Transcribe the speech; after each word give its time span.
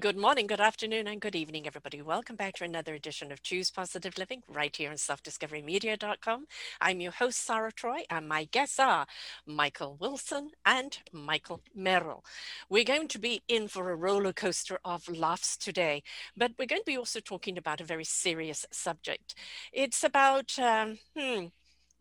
Good 0.00 0.16
morning, 0.16 0.46
good 0.46 0.62
afternoon, 0.62 1.06
and 1.08 1.20
good 1.20 1.36
evening, 1.36 1.66
everybody. 1.66 2.00
Welcome 2.00 2.34
back 2.34 2.54
to 2.54 2.64
another 2.64 2.94
edition 2.94 3.30
of 3.30 3.42
Choose 3.42 3.70
Positive 3.70 4.16
Living 4.16 4.42
right 4.48 4.74
here 4.74 4.88
on 4.88 4.96
selfdiscoverymedia.com. 4.96 6.46
I'm 6.80 7.00
your 7.02 7.12
host, 7.12 7.44
Sarah 7.44 7.70
Troy, 7.70 8.04
and 8.08 8.26
my 8.26 8.44
guests 8.44 8.78
are 8.78 9.06
Michael 9.44 9.98
Wilson 10.00 10.52
and 10.64 10.96
Michael 11.12 11.60
Merrill. 11.74 12.24
We're 12.70 12.84
going 12.84 13.08
to 13.08 13.18
be 13.18 13.42
in 13.46 13.68
for 13.68 13.90
a 13.90 13.94
roller 13.94 14.32
coaster 14.32 14.80
of 14.86 15.06
laughs 15.06 15.58
today, 15.58 16.02
but 16.34 16.52
we're 16.58 16.64
going 16.64 16.80
to 16.80 16.90
be 16.90 16.96
also 16.96 17.20
talking 17.20 17.58
about 17.58 17.82
a 17.82 17.84
very 17.84 18.04
serious 18.04 18.64
subject. 18.72 19.34
It's 19.70 20.02
about, 20.02 20.58
um, 20.58 20.98
hmm, 21.14 21.46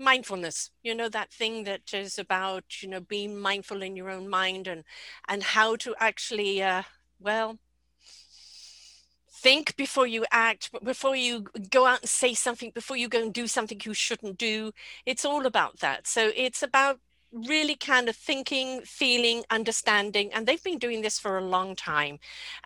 mindfulness 0.02 0.72
you 0.81 0.95
know 0.95 1.09
that 1.09 1.30
thing 1.30 1.66
that 1.66 1.94
is 1.94 2.17
about 2.17 2.81
you 2.81 2.88
know 2.88 3.02
being 3.02 3.38
mindful 3.38 3.81
in 3.81 3.97
your 3.97 4.09
own 4.09 4.30
mind 4.30 4.66
and 4.66 4.86
and 5.27 5.44
how 5.44 5.75
to 5.75 5.94
actually 6.00 6.63
uh 6.63 6.84
well 7.20 7.59
think 9.43 9.75
before 9.77 10.07
you 10.07 10.25
act 10.31 10.69
before 10.83 11.15
you 11.15 11.45
go 11.69 11.85
out 11.85 12.01
and 12.01 12.09
say 12.09 12.33
something 12.33 12.71
before 12.71 12.97
you 12.97 13.07
go 13.07 13.21
and 13.21 13.33
do 13.33 13.47
something 13.47 13.79
you 13.85 13.93
shouldn't 13.93 14.37
do 14.37 14.71
it's 15.05 15.25
all 15.25 15.45
about 15.45 15.79
that. 15.79 16.07
So 16.07 16.31
it's 16.35 16.63
about 16.63 16.99
really 17.31 17.75
kind 17.75 18.09
of 18.09 18.15
thinking 18.15 18.81
feeling 18.81 19.43
understanding 19.51 20.31
and 20.33 20.47
they've 20.47 20.63
been 20.63 20.79
doing 20.79 21.01
this 21.03 21.19
for 21.19 21.37
a 21.37 21.43
long 21.43 21.75
time. 21.75 22.17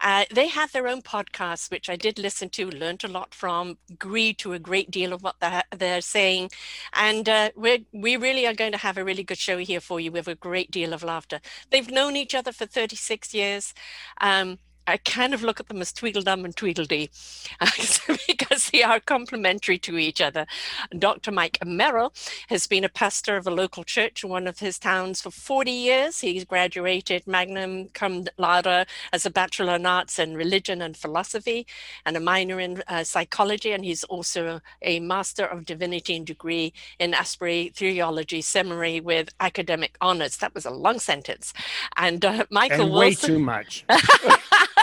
Uh, 0.01 0.23
they 0.33 0.47
have 0.47 0.71
their 0.71 0.87
own 0.87 1.01
podcast 1.01 1.69
which 1.69 1.89
i 1.89 1.97
did 1.97 2.17
listen 2.17 2.47
to 2.49 2.69
learned 2.69 3.03
a 3.03 3.07
lot 3.07 3.35
from 3.35 3.77
agreed 3.91 4.37
to 4.37 4.53
a 4.53 4.59
great 4.59 4.89
deal 4.89 5.11
of 5.11 5.21
what 5.21 5.35
they're, 5.41 5.63
they're 5.77 5.99
saying 5.99 6.49
and 6.93 7.27
uh, 7.27 7.49
we 7.57 7.85
we 7.91 8.15
really 8.15 8.47
are 8.47 8.53
going 8.53 8.71
to 8.71 8.77
have 8.77 8.97
a 8.97 9.03
really 9.03 9.23
good 9.23 9.37
show 9.37 9.57
here 9.57 9.81
for 9.81 9.99
you 9.99 10.11
with 10.11 10.29
a 10.29 10.35
great 10.35 10.71
deal 10.71 10.93
of 10.93 11.03
laughter. 11.03 11.39
They've 11.69 11.91
known 11.91 12.15
each 12.15 12.33
other 12.33 12.53
for 12.53 12.65
36 12.65 13.33
years 13.33 13.73
um, 14.21 14.59
I 14.87 14.97
kind 14.97 15.33
of 15.33 15.43
look 15.43 15.59
at 15.59 15.67
them 15.67 15.81
as 15.81 15.93
Tweedledum 15.93 16.45
and 16.45 16.55
Tweedledee 16.55 17.09
because 18.27 18.69
they 18.69 18.83
are 18.83 18.99
complementary 18.99 19.77
to 19.79 19.97
each 19.97 20.21
other. 20.21 20.45
Dr. 20.97 21.31
Mike 21.31 21.57
Merrill 21.65 22.13
has 22.49 22.67
been 22.67 22.83
a 22.83 22.89
pastor 22.89 23.37
of 23.37 23.47
a 23.47 23.51
local 23.51 23.83
church 23.83 24.23
in 24.23 24.29
one 24.29 24.47
of 24.47 24.59
his 24.59 24.77
towns 24.77 25.21
for 25.21 25.31
40 25.31 25.71
years. 25.71 26.19
He's 26.19 26.43
graduated 26.43 27.25
magna 27.27 27.85
cum 27.93 28.25
laude 28.37 28.85
as 29.11 29.25
a 29.25 29.29
Bachelor 29.31 29.75
in 29.75 29.85
Arts 29.85 30.19
in 30.19 30.35
Religion 30.35 30.81
and 30.81 30.97
Philosophy 30.97 31.65
and 32.05 32.17
a 32.17 32.19
minor 32.19 32.59
in 32.59 32.83
uh, 32.87 33.03
psychology. 33.03 33.71
And 33.71 33.85
he's 33.85 34.03
also 34.05 34.59
a 34.81 34.99
Master 34.99 35.45
of 35.45 35.65
Divinity 35.65 36.17
and 36.17 36.25
degree 36.25 36.73
in 36.99 37.13
Asbury 37.13 37.71
Theology 37.75 38.41
Seminary 38.41 38.99
with 38.99 39.29
academic 39.39 39.97
honors. 40.01 40.37
That 40.37 40.53
was 40.53 40.65
a 40.65 40.71
long 40.71 40.99
sentence. 40.99 41.53
And 41.97 42.23
uh, 42.25 42.45
Michael 42.49 42.81
and 42.81 42.91
way 42.93 43.07
Wilson. 43.07 43.29
too 43.29 43.39
much. 43.39 43.85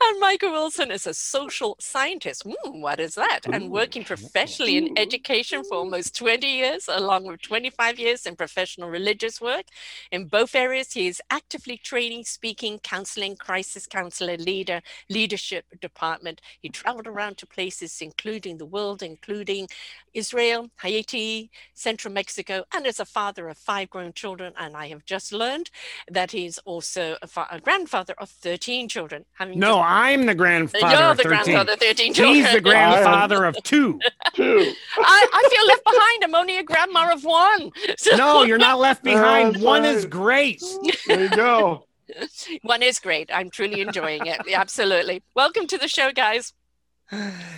and 0.11 0.19
Michael 0.19 0.51
Wilson 0.51 0.91
is 0.91 1.07
a 1.07 1.13
social 1.13 1.77
scientist. 1.79 2.45
Mm, 2.45 2.81
what 2.81 2.99
is 2.99 3.15
that? 3.15 3.41
And 3.51 3.71
working 3.71 4.03
professionally 4.03 4.77
in 4.77 4.97
education 4.97 5.63
for 5.63 5.77
almost 5.77 6.15
20 6.17 6.45
years, 6.47 6.89
along 6.89 7.25
with 7.25 7.41
25 7.41 7.97
years 7.99 8.25
in 8.25 8.35
professional 8.35 8.89
religious 8.89 9.39
work. 9.39 9.65
In 10.11 10.27
both 10.27 10.53
areas, 10.55 10.93
he 10.93 11.07
is 11.07 11.21
actively 11.29 11.77
training, 11.77 12.25
speaking, 12.25 12.79
counseling, 12.79 13.37
crisis 13.37 13.87
counselor, 13.87 14.37
leader, 14.37 14.81
leadership 15.09 15.65
department. 15.79 16.41
He 16.61 16.69
traveled 16.69 17.07
around 17.07 17.37
to 17.39 17.47
places 17.47 17.99
including 18.01 18.57
the 18.57 18.65
world, 18.65 19.01
including 19.01 19.69
Israel, 20.13 20.69
Haiti, 20.81 21.49
Central 21.73 22.13
Mexico, 22.13 22.65
and 22.73 22.85
is 22.85 22.99
a 22.99 23.05
father 23.05 23.47
of 23.47 23.57
five 23.57 23.89
grown 23.89 24.13
children. 24.13 24.53
And 24.57 24.75
I 24.75 24.89
have 24.89 25.05
just 25.05 25.31
learned 25.31 25.69
that 26.09 26.31
he's 26.31 26.57
also 26.59 27.17
a, 27.21 27.27
fa- 27.27 27.47
a 27.49 27.61
grandfather 27.61 28.13
of 28.17 28.29
13 28.29 28.89
children. 28.89 29.25
Having 29.35 29.59
No, 29.59 29.77
just- 29.77 29.87
I'm 30.01 30.25
the 30.25 30.33
grandfather 30.33 30.95
you're 30.95 31.11
of 31.11 31.17
the 31.17 31.23
13. 31.23 31.43
grandfather 31.43 31.73
of 31.73 31.79
13 31.79 32.13
children. 32.13 32.35
He's 32.35 32.51
the 32.51 32.61
grandfather 32.61 33.45
of 33.45 33.55
two. 33.63 33.99
Two. 34.33 34.73
I, 34.97 35.27
I 35.33 35.49
feel 35.51 35.67
left 35.67 35.83
behind. 35.83 36.23
I'm 36.23 36.35
only 36.35 36.57
a 36.57 36.63
grandma 36.63 37.13
of 37.13 37.23
one. 37.23 37.71
So 37.97 38.15
No, 38.15 38.43
you're 38.43 38.57
not 38.57 38.79
left 38.79 39.01
oh, 39.01 39.11
behind. 39.11 39.55
That's 39.55 39.63
One 39.63 39.85
is 39.85 40.05
great. 40.05 40.63
There 41.05 41.21
you 41.21 41.29
go. 41.29 41.85
one 42.63 42.81
is 42.81 42.99
great. 42.99 43.29
I'm 43.31 43.49
truly 43.51 43.81
enjoying 43.81 44.25
it. 44.25 44.41
Absolutely. 44.51 45.21
Welcome 45.35 45.67
to 45.67 45.77
the 45.77 45.87
show, 45.87 46.11
guys. 46.11 46.53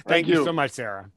Thank 0.05 0.27
you 0.27 0.39
you. 0.39 0.45
so 0.45 0.51
much, 0.51 0.71
Sarah. 0.71 1.09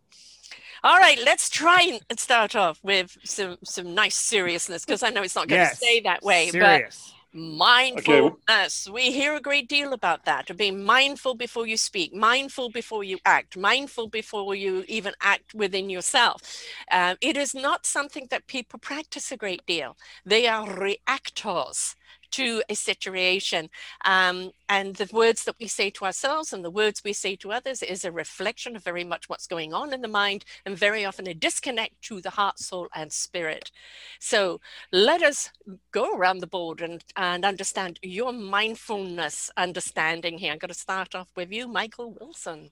All 0.84 0.98
right, 0.98 1.18
let's 1.24 1.50
try 1.50 1.98
and 2.08 2.18
start 2.20 2.54
off 2.54 2.78
with 2.84 3.16
some 3.24 3.56
some 3.64 3.94
nice 3.94 4.14
seriousness 4.14 4.84
because 4.84 5.02
I 5.02 5.10
know 5.10 5.22
it's 5.22 5.34
not 5.34 5.48
going 5.48 5.58
to 5.60 5.64
Yes. 5.64 5.78
stay 5.78 6.00
that 6.00 6.22
way, 6.22 6.50
Serious. 6.50 7.02
but 7.10 7.15
mindfulness. 7.36 8.88
We 8.92 9.12
hear 9.12 9.34
a 9.34 9.40
great 9.40 9.68
deal 9.68 9.92
about 9.92 10.24
that. 10.24 10.50
Of 10.50 10.56
being 10.56 10.82
mindful 10.82 11.34
before 11.34 11.66
you 11.66 11.76
speak, 11.76 12.14
mindful 12.14 12.70
before 12.70 13.04
you 13.04 13.18
act, 13.24 13.56
mindful 13.56 14.08
before 14.08 14.54
you 14.54 14.84
even 14.88 15.14
act 15.20 15.54
within 15.54 15.90
yourself. 15.90 16.42
Um, 16.90 17.16
it 17.20 17.36
is 17.36 17.54
not 17.54 17.86
something 17.86 18.26
that 18.30 18.46
people 18.46 18.78
practice 18.78 19.30
a 19.30 19.36
great 19.36 19.64
deal. 19.66 19.96
They 20.24 20.46
are 20.48 20.68
reactors 20.68 21.96
to 22.32 22.62
a 22.68 22.74
situation. 22.74 23.70
Um, 24.04 24.52
and 24.68 24.96
the 24.96 25.08
words 25.12 25.44
that 25.44 25.56
we 25.60 25.68
say 25.68 25.90
to 25.90 26.04
ourselves 26.04 26.52
and 26.52 26.64
the 26.64 26.70
words 26.70 27.02
we 27.04 27.12
say 27.12 27.36
to 27.36 27.52
others 27.52 27.82
is 27.82 28.04
a 28.04 28.12
reflection 28.12 28.76
of 28.76 28.84
very 28.84 29.04
much 29.04 29.28
what's 29.28 29.46
going 29.46 29.72
on 29.72 29.92
in 29.92 30.00
the 30.00 30.08
mind 30.08 30.44
and 30.64 30.76
very 30.76 31.04
often 31.04 31.26
a 31.26 31.34
disconnect 31.34 32.00
to 32.02 32.20
the 32.20 32.30
heart, 32.30 32.58
soul, 32.58 32.88
and 32.94 33.12
spirit. 33.12 33.70
So 34.18 34.60
let 34.92 35.22
us 35.22 35.50
go 35.92 36.16
around 36.16 36.40
the 36.40 36.46
board 36.46 36.80
and, 36.80 37.04
and 37.16 37.44
understand 37.44 37.98
your 38.02 38.32
mindfulness 38.32 39.50
understanding 39.56 40.38
here. 40.38 40.52
I'm 40.52 40.58
going 40.58 40.68
to 40.68 40.74
start 40.74 41.14
off 41.14 41.28
with 41.36 41.52
you, 41.52 41.68
Michael 41.68 42.12
Wilson. 42.18 42.70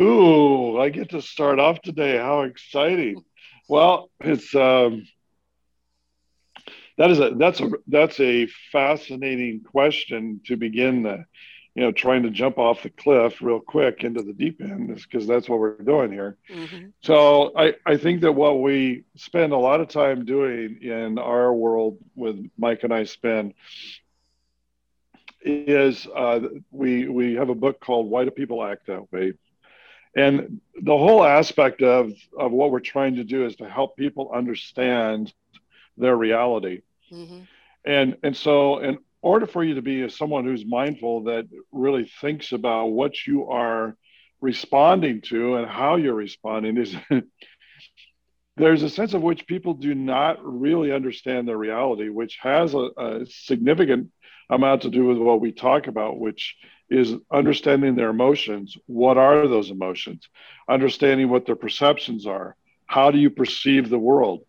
Ooh, 0.00 0.80
I 0.80 0.88
get 0.88 1.10
to 1.10 1.20
start 1.20 1.58
off 1.58 1.80
today. 1.82 2.16
How 2.16 2.42
exciting! 2.42 3.24
Well, 3.68 4.10
it's 4.20 4.54
um, 4.54 5.06
that 7.02 7.10
is 7.10 7.18
a 7.18 7.30
that's 7.30 7.60
a 7.60 7.68
that's 7.88 8.20
a 8.20 8.46
fascinating 8.70 9.60
question 9.64 10.40
to 10.46 10.56
begin 10.56 11.02
the, 11.02 11.24
you 11.74 11.82
know, 11.82 11.90
trying 11.90 12.22
to 12.22 12.30
jump 12.30 12.58
off 12.58 12.84
the 12.84 12.90
cliff 12.90 13.42
real 13.42 13.58
quick 13.58 14.04
into 14.04 14.22
the 14.22 14.32
deep 14.32 14.60
end 14.60 14.88
is 14.96 15.04
because 15.04 15.26
that's 15.26 15.48
what 15.48 15.58
we're 15.58 15.78
doing 15.78 16.12
here. 16.12 16.36
Mhm. 16.48 16.92
So 17.00 17.50
I, 17.56 17.74
I 17.84 17.96
think 17.96 18.20
that 18.20 18.30
what 18.30 18.60
we 18.60 19.02
spend 19.16 19.52
a 19.52 19.56
lot 19.56 19.80
of 19.80 19.88
time 19.88 20.24
doing 20.24 20.80
in 20.80 21.18
our 21.18 21.52
world 21.52 21.98
with 22.14 22.48
Mike 22.56 22.84
and 22.84 22.94
I 22.94 23.02
spend 23.02 23.54
is 25.44 26.06
uh, 26.14 26.38
we 26.70 27.08
we 27.08 27.34
have 27.34 27.48
a 27.48 27.54
book 27.56 27.80
called 27.80 28.08
Why 28.08 28.24
Do 28.24 28.30
People 28.30 28.62
Act 28.62 28.86
That 28.86 29.10
Way? 29.10 29.32
And 30.14 30.60
the 30.80 30.96
whole 30.96 31.24
aspect 31.24 31.82
of, 31.82 32.12
of 32.38 32.52
what 32.52 32.70
we're 32.70 32.78
trying 32.78 33.16
to 33.16 33.24
do 33.24 33.44
is 33.44 33.56
to 33.56 33.68
help 33.68 33.96
people 33.96 34.30
understand 34.32 35.32
their 35.96 36.14
reality. 36.14 36.82
Mhm. 37.12 37.48
And 37.84 38.16
and 38.22 38.36
so 38.36 38.78
in 38.78 38.98
order 39.22 39.46
for 39.46 39.64
you 39.64 39.74
to 39.76 39.82
be 39.82 40.08
someone 40.08 40.44
who's 40.44 40.64
mindful 40.66 41.24
that 41.24 41.46
really 41.72 42.06
thinks 42.20 42.52
about 42.52 42.86
what 42.86 43.26
you 43.26 43.48
are 43.48 43.96
responding 44.40 45.22
to 45.22 45.56
and 45.56 45.68
how 45.68 45.96
you're 45.96 46.14
responding 46.14 46.76
is 46.78 46.96
there's 48.56 48.82
a 48.82 48.90
sense 48.90 49.14
of 49.14 49.22
which 49.22 49.46
people 49.46 49.74
do 49.74 49.94
not 49.94 50.38
really 50.42 50.92
understand 50.92 51.48
their 51.48 51.56
reality, 51.56 52.08
which 52.08 52.38
has 52.42 52.74
a, 52.74 52.90
a 52.98 53.26
significant 53.26 54.10
amount 54.50 54.82
to 54.82 54.90
do 54.90 55.06
with 55.06 55.18
what 55.18 55.40
we 55.40 55.52
talk 55.52 55.86
about, 55.86 56.18
which 56.18 56.56
is 56.90 57.14
understanding 57.32 57.96
their 57.96 58.10
emotions. 58.10 58.76
What 58.86 59.18
are 59.18 59.46
those 59.48 59.70
emotions? 59.70 60.28
Understanding 60.68 61.28
what 61.30 61.46
their 61.46 61.56
perceptions 61.56 62.26
are. 62.26 62.56
How 62.86 63.10
do 63.10 63.18
you 63.18 63.30
perceive 63.30 63.88
the 63.88 63.98
world? 63.98 64.44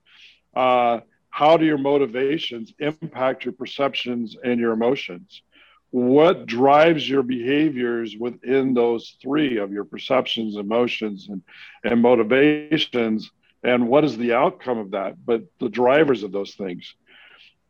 Uh, 0.55 0.99
how 1.33 1.57
do 1.57 1.65
your 1.65 1.79
motivations 1.79 2.75
impact 2.77 3.43
your 3.43 3.53
perceptions 3.53 4.37
and 4.43 4.59
your 4.59 4.71
emotions? 4.71 5.41
What 5.89 6.45
drives 6.45 7.09
your 7.09 7.23
behaviors 7.23 8.15
within 8.15 8.75
those 8.75 9.17
three 9.19 9.57
of 9.57 9.71
your 9.71 9.83
perceptions, 9.83 10.57
emotions, 10.57 11.29
and, 11.29 11.41
and 11.83 12.03
motivations? 12.03 13.31
And 13.63 13.87
what 13.87 14.03
is 14.03 14.15
the 14.15 14.33
outcome 14.33 14.77
of 14.77 14.91
that? 14.91 15.15
But 15.25 15.45
the 15.59 15.69
drivers 15.69 16.21
of 16.21 16.31
those 16.31 16.53
things. 16.53 16.93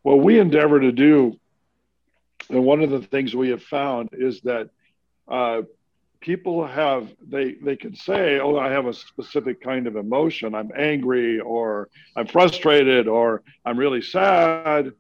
What 0.02 0.20
we 0.20 0.40
endeavor 0.40 0.82
to 0.82 0.92
do, 0.92 1.40
and 2.50 2.66
one 2.66 2.82
of 2.82 2.90
the 2.90 3.00
things 3.02 3.34
we 3.34 3.52
have 3.52 3.64
found 3.64 4.10
is 4.12 4.42
that 4.42 4.72
uh, 5.30 5.62
people 6.24 6.66
have 6.66 7.10
they 7.22 7.56
they 7.56 7.76
can 7.76 7.94
say 7.94 8.40
oh 8.40 8.56
i 8.58 8.70
have 8.72 8.88
a 8.88 8.94
specific 8.94 9.62
kind 9.62 9.88
of 9.88 9.98
emotion. 9.98 10.56
I'm 10.56 10.72
angry 10.76 11.40
or 11.40 11.90
i'm 12.16 12.28
frustrated 12.28 13.08
or 13.08 13.44
i'm 13.66 13.78
really 13.78 14.02
sad. 14.02 14.92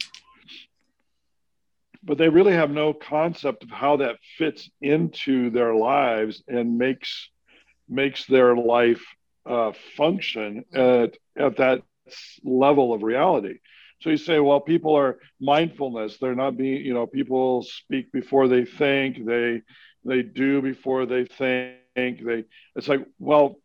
But 2.04 2.18
they 2.18 2.28
really 2.28 2.52
have 2.52 2.72
no 2.72 2.94
concept 2.94 3.64
of 3.64 3.70
how 3.70 3.96
that 3.98 4.18
fits 4.38 4.70
into 4.82 5.50
their 5.50 5.74
lives 5.74 6.44
and 6.50 6.78
makes 6.78 7.30
makes 7.88 8.26
their 8.26 8.56
life 8.56 9.04
uh, 9.46 9.72
function 9.96 10.66
at 10.74 11.12
at 11.38 11.56
that 11.58 11.84
level 12.44 12.94
of 12.94 13.02
reality. 13.02 13.56
So 14.02 14.10
you 14.10 14.18
say 14.18 14.40
well 14.42 14.60
people 14.60 14.94
are 14.96 15.20
mindfulness. 15.40 16.18
They're 16.18 16.36
not 16.36 16.58
being 16.58 16.86
you 16.86 16.94
know 16.94 17.08
people 17.08 17.64
speak 17.64 18.12
before 18.12 18.50
they 18.50 18.66
think. 18.66 19.26
They 19.26 19.62
they 20.06 20.22
do 20.22 20.62
before 20.62 21.06
they 21.06 21.26
think 21.26 22.24
they 22.24 22.46
it's 22.76 22.88
like 22.88 23.06
well 23.20 23.58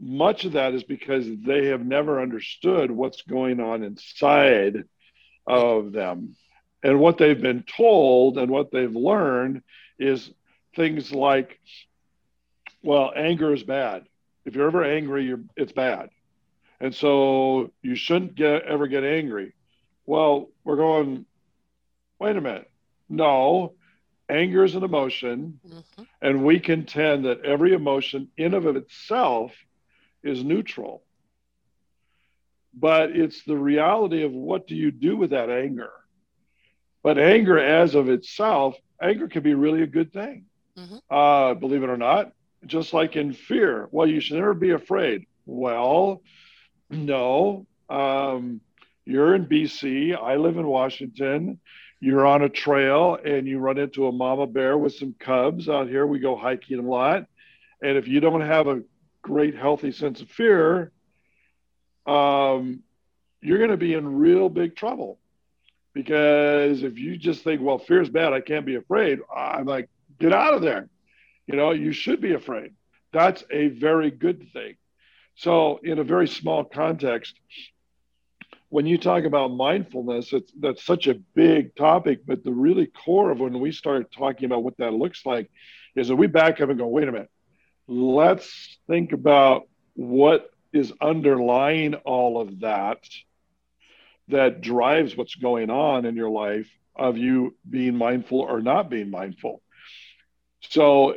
much 0.00 0.44
of 0.44 0.52
that 0.52 0.74
is 0.74 0.84
because 0.84 1.26
they 1.44 1.66
have 1.66 1.84
never 1.84 2.20
understood 2.20 2.90
what's 2.90 3.22
going 3.22 3.60
on 3.60 3.82
inside 3.82 4.84
of 5.46 5.92
them. 5.92 6.36
And 6.82 7.00
what 7.00 7.18
they've 7.18 7.40
been 7.40 7.64
told 7.64 8.38
and 8.38 8.50
what 8.50 8.70
they've 8.70 8.94
learned 8.94 9.62
is 9.98 10.30
things 10.76 11.10
like 11.12 11.58
well 12.82 13.12
anger 13.14 13.52
is 13.52 13.64
bad. 13.64 14.04
If 14.44 14.54
you're 14.54 14.68
ever 14.68 14.84
angry 14.84 15.24
you're 15.24 15.40
it's 15.56 15.72
bad. 15.72 16.10
And 16.80 16.94
so 16.94 17.72
you 17.82 17.96
shouldn't 17.96 18.36
get 18.36 18.62
ever 18.62 18.86
get 18.86 19.02
angry. 19.02 19.54
Well 20.06 20.50
we're 20.62 20.76
going 20.76 21.26
wait 22.20 22.36
a 22.36 22.40
minute. 22.40 22.70
No 23.08 23.74
anger 24.28 24.64
is 24.64 24.74
an 24.74 24.84
emotion, 24.84 25.60
mm-hmm. 25.66 26.02
and 26.20 26.44
we 26.44 26.60
contend 26.60 27.24
that 27.24 27.44
every 27.44 27.72
emotion 27.72 28.28
in 28.36 28.54
of 28.54 28.66
itself 28.66 29.52
is 30.22 30.44
neutral. 30.44 31.02
But 32.74 33.10
it's 33.10 33.44
the 33.44 33.56
reality 33.56 34.22
of 34.22 34.32
what 34.32 34.66
do 34.66 34.74
you 34.74 34.90
do 34.90 35.16
with 35.16 35.30
that 35.30 35.50
anger. 35.50 35.90
But 37.02 37.18
anger, 37.18 37.58
as 37.58 37.94
of 37.94 38.08
itself, 38.08 38.76
anger 39.00 39.28
can 39.28 39.42
be 39.42 39.54
really 39.54 39.82
a 39.82 39.86
good 39.86 40.12
thing. 40.12 40.44
Mm-hmm. 40.76 40.96
Uh, 41.10 41.54
believe 41.54 41.82
it 41.82 41.90
or 41.90 41.96
not, 41.96 42.32
just 42.66 42.92
like 42.92 43.16
in 43.16 43.32
fear. 43.32 43.88
Well, 43.90 44.06
you 44.06 44.20
should 44.20 44.36
never 44.36 44.54
be 44.54 44.70
afraid. 44.70 45.26
Well, 45.46 46.22
no. 46.90 47.66
Um, 47.88 48.60
you're 49.04 49.34
in 49.34 49.46
BC. 49.46 50.16
I 50.16 50.36
live 50.36 50.58
in 50.58 50.66
Washington 50.66 51.58
you're 52.00 52.26
on 52.26 52.42
a 52.42 52.48
trail 52.48 53.18
and 53.24 53.46
you 53.46 53.58
run 53.58 53.78
into 53.78 54.06
a 54.06 54.12
mama 54.12 54.46
bear 54.46 54.78
with 54.78 54.94
some 54.94 55.14
cubs 55.18 55.68
out 55.68 55.88
here. 55.88 56.06
We 56.06 56.20
go 56.20 56.36
hiking 56.36 56.78
a 56.78 56.82
lot. 56.82 57.26
And 57.82 57.96
if 57.96 58.06
you 58.06 58.20
don't 58.20 58.40
have 58.40 58.68
a 58.68 58.82
great, 59.22 59.56
healthy 59.56 59.92
sense 59.92 60.20
of 60.20 60.30
fear, 60.30 60.92
um, 62.06 62.82
you're 63.40 63.58
going 63.58 63.70
to 63.70 63.76
be 63.76 63.94
in 63.94 64.18
real 64.18 64.48
big 64.48 64.76
trouble. 64.76 65.18
Because 65.94 66.82
if 66.82 66.98
you 66.98 67.16
just 67.16 67.42
think, 67.42 67.60
well, 67.60 67.78
fear 67.78 68.00
is 68.02 68.08
bad, 68.08 68.32
I 68.32 68.40
can't 68.40 68.66
be 68.66 68.76
afraid, 68.76 69.18
I'm 69.34 69.66
like, 69.66 69.88
get 70.20 70.32
out 70.32 70.54
of 70.54 70.62
there. 70.62 70.88
You 71.46 71.56
know, 71.56 71.72
you 71.72 71.92
should 71.92 72.20
be 72.20 72.34
afraid. 72.34 72.72
That's 73.12 73.42
a 73.50 73.68
very 73.68 74.10
good 74.10 74.52
thing. 74.52 74.76
So, 75.34 75.80
in 75.82 75.98
a 75.98 76.04
very 76.04 76.28
small 76.28 76.64
context, 76.64 77.34
when 78.70 78.86
you 78.86 78.98
talk 78.98 79.24
about 79.24 79.48
mindfulness, 79.48 80.32
it's 80.32 80.52
that's 80.60 80.84
such 80.84 81.06
a 81.06 81.14
big 81.34 81.74
topic. 81.74 82.20
But 82.26 82.44
the 82.44 82.52
really 82.52 82.86
core 82.86 83.30
of 83.30 83.40
when 83.40 83.58
we 83.60 83.72
start 83.72 84.12
talking 84.12 84.44
about 84.44 84.62
what 84.62 84.76
that 84.78 84.92
looks 84.92 85.24
like 85.24 85.50
is 85.96 86.08
that 86.08 86.16
we 86.16 86.26
back 86.26 86.60
up 86.60 86.68
and 86.68 86.78
go, 86.78 86.86
wait 86.86 87.08
a 87.08 87.12
minute, 87.12 87.30
let's 87.86 88.78
think 88.86 89.12
about 89.12 89.62
what 89.94 90.50
is 90.72 90.92
underlying 91.00 91.94
all 91.94 92.40
of 92.40 92.60
that 92.60 93.02
that 94.28 94.60
drives 94.60 95.16
what's 95.16 95.34
going 95.34 95.70
on 95.70 96.04
in 96.04 96.14
your 96.14 96.28
life 96.28 96.68
of 96.94 97.16
you 97.16 97.56
being 97.68 97.96
mindful 97.96 98.40
or 98.40 98.60
not 98.60 98.90
being 98.90 99.10
mindful. 99.10 99.62
So 100.60 101.16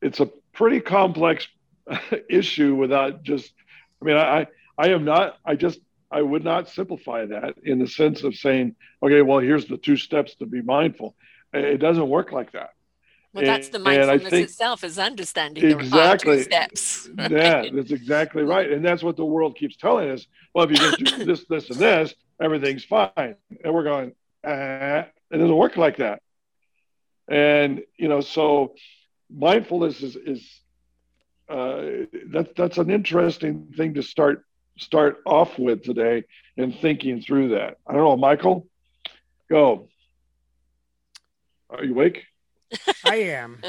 it's 0.00 0.20
a 0.20 0.30
pretty 0.52 0.80
complex 0.80 1.46
issue 2.30 2.74
without 2.74 3.22
just 3.22 3.52
I 4.00 4.04
mean 4.04 4.16
I 4.16 4.46
I 4.78 4.88
am 4.88 5.04
not 5.04 5.36
I 5.44 5.56
just 5.56 5.78
I 6.14 6.22
would 6.22 6.44
not 6.44 6.68
simplify 6.68 7.26
that 7.26 7.56
in 7.64 7.80
the 7.80 7.88
sense 7.88 8.22
of 8.22 8.36
saying, 8.36 8.76
okay, 9.02 9.20
well, 9.20 9.40
here's 9.40 9.66
the 9.66 9.76
two 9.76 9.96
steps 9.96 10.36
to 10.36 10.46
be 10.46 10.62
mindful. 10.62 11.16
It 11.52 11.78
doesn't 11.78 12.08
work 12.08 12.30
like 12.30 12.52
that. 12.52 12.70
Well, 13.32 13.44
that's 13.44 13.68
the 13.70 13.80
mindfulness 13.80 14.30
think, 14.30 14.44
itself 14.44 14.84
is 14.84 14.96
understanding 14.96 15.68
exactly, 15.68 16.44
steps. 16.44 17.08
Right? 17.18 17.32
Yeah, 17.32 17.64
that's 17.72 17.90
exactly 17.90 18.44
right. 18.44 18.70
And 18.70 18.84
that's 18.84 19.02
what 19.02 19.16
the 19.16 19.24
world 19.24 19.56
keeps 19.56 19.76
telling 19.76 20.08
us. 20.08 20.24
Well, 20.54 20.64
if 20.64 20.70
you 20.70 20.76
just 20.76 20.98
do 20.98 21.24
this, 21.24 21.44
this, 21.46 21.70
and 21.70 21.80
this, 21.80 22.14
everything's 22.40 22.84
fine. 22.84 23.34
And 23.64 23.74
we're 23.74 23.82
going, 23.82 24.12
ah, 24.46 25.06
it 25.32 25.38
doesn't 25.38 25.56
work 25.56 25.76
like 25.76 25.96
that. 25.96 26.22
And, 27.26 27.82
you 27.96 28.06
know, 28.06 28.20
so 28.20 28.76
mindfulness 29.28 30.00
is, 30.00 30.14
is 30.14 30.60
uh, 31.48 32.06
that, 32.30 32.52
that's 32.56 32.78
an 32.78 32.90
interesting 32.90 33.72
thing 33.76 33.94
to 33.94 34.02
start 34.04 34.44
start 34.78 35.20
off 35.26 35.58
with 35.58 35.82
today 35.82 36.24
and 36.56 36.74
thinking 36.80 37.20
through 37.20 37.50
that. 37.50 37.78
I 37.86 37.92
don't 37.92 38.02
know, 38.02 38.16
Michael, 38.16 38.66
go. 39.50 39.88
Are 41.70 41.84
you 41.84 41.92
awake? 41.92 42.24
I 43.04 43.16
am. 43.16 43.60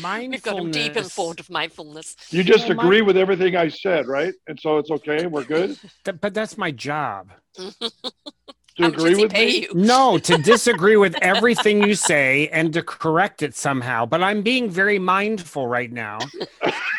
Mindfulness. 0.00 0.30
We've 0.30 0.42
got 0.42 0.58
him 0.58 0.70
deep 0.70 0.96
in 0.96 1.04
thought 1.04 1.40
of 1.40 1.50
mindfulness. 1.50 2.16
You 2.30 2.42
just 2.42 2.68
well, 2.68 2.78
agree 2.78 3.00
my... 3.00 3.06
with 3.08 3.16
everything 3.16 3.56
I 3.56 3.68
said, 3.68 4.06
right? 4.06 4.34
And 4.46 4.58
so 4.58 4.78
it's 4.78 4.90
okay. 4.90 5.26
We're 5.26 5.44
good. 5.44 5.78
but 6.20 6.34
that's 6.34 6.56
my 6.56 6.70
job. 6.70 7.32
to 7.54 8.86
agree 8.86 9.14
with 9.14 9.32
me? 9.32 9.62
You? 9.62 9.68
No, 9.74 10.18
to 10.18 10.38
disagree 10.38 10.96
with 10.96 11.16
everything 11.22 11.82
you 11.82 11.94
say 11.94 12.48
and 12.48 12.72
to 12.72 12.82
correct 12.82 13.42
it 13.42 13.54
somehow. 13.54 14.06
But 14.06 14.22
I'm 14.22 14.42
being 14.42 14.70
very 14.70 14.98
mindful 14.98 15.66
right 15.66 15.90
now 15.90 16.18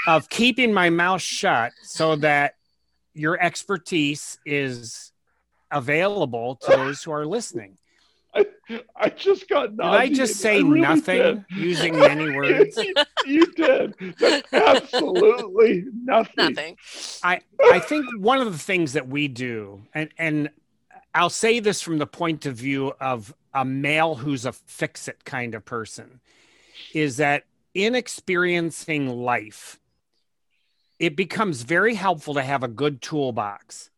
of 0.08 0.30
keeping 0.30 0.74
my 0.74 0.90
mouth 0.90 1.22
shut 1.22 1.72
so 1.84 2.16
that 2.18 2.56
your 3.14 3.42
expertise 3.42 4.38
is 4.46 5.12
available 5.72 6.56
to 6.56 6.72
those 6.76 7.04
who 7.04 7.12
are 7.12 7.26
listening. 7.26 7.78
I, 8.34 8.46
I 8.96 9.10
just 9.10 9.50
got 9.50 9.72
Did 9.76 9.82
I 9.86 10.08
just 10.08 10.38
say 10.38 10.56
I 10.56 10.60
really 10.60 10.80
nothing 10.80 11.18
did. 11.18 11.46
using 11.50 12.00
many 12.00 12.34
words? 12.34 12.78
you, 12.78 12.94
you 13.26 13.46
did. 13.54 13.94
Absolutely 14.54 15.86
nothing. 15.94 16.34
Nothing. 16.38 16.78
I, 17.24 17.42
I 17.72 17.80
think 17.80 18.06
one 18.18 18.40
of 18.40 18.50
the 18.52 18.58
things 18.58 18.94
that 18.94 19.10
we 19.10 19.28
do, 19.28 19.82
and, 19.94 20.10
and 20.18 20.50
I'll 21.14 21.30
say 21.30 21.60
this 21.60 21.82
from 21.82 21.98
the 21.98 22.08
point 22.08 22.46
of 22.46 22.56
view 22.56 22.94
of 23.02 23.34
a 23.54 23.66
male 23.66 24.16
who's 24.16 24.46
a 24.46 24.54
fix 24.54 25.10
it 25.10 25.26
kind 25.26 25.54
of 25.54 25.66
person, 25.66 26.22
is 26.94 27.18
that 27.18 27.44
in 27.74 27.96
experiencing 27.96 29.10
life, 29.10 29.81
it 31.02 31.16
becomes 31.16 31.64
very 31.64 31.96
helpful 31.96 32.36
to 32.36 32.44
have 32.44 32.62
a 32.62 32.68
good 32.68 33.02
toolbox. 33.02 33.90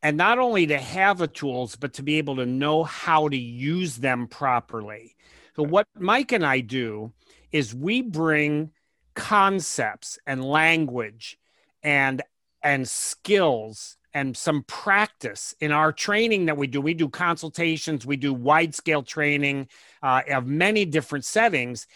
And 0.00 0.16
not 0.16 0.38
only 0.38 0.68
to 0.68 0.78
have 0.78 1.18
the 1.18 1.26
tools 1.26 1.74
but 1.74 1.94
to 1.94 2.04
be 2.04 2.18
able 2.18 2.36
to 2.36 2.46
know 2.46 2.84
how 2.84 3.28
to 3.28 3.36
use 3.36 3.96
them 3.96 4.28
properly. 4.28 5.16
So 5.56 5.64
what 5.64 5.88
mike 5.98 6.30
and 6.30 6.46
i 6.46 6.60
do 6.60 7.12
is 7.50 7.74
we 7.74 8.00
bring 8.00 8.70
concepts 9.14 10.18
and 10.26 10.44
language 10.44 11.36
and 11.82 12.22
and 12.62 12.88
skills 12.88 13.96
and 14.14 14.36
some 14.36 14.62
practice 14.62 15.52
in 15.60 15.72
our 15.72 15.92
training 15.92 16.46
that 16.46 16.56
we 16.56 16.66
do. 16.68 16.80
We 16.80 16.94
do 16.94 17.08
consultations 17.08 18.06
we 18.06 18.16
do 18.16 18.32
wide 18.32 18.72
scale 18.72 19.02
training 19.02 19.68
uh, 20.00 20.22
of 20.30 20.46
many 20.46 20.84
different 20.84 21.24
settings 21.24 21.88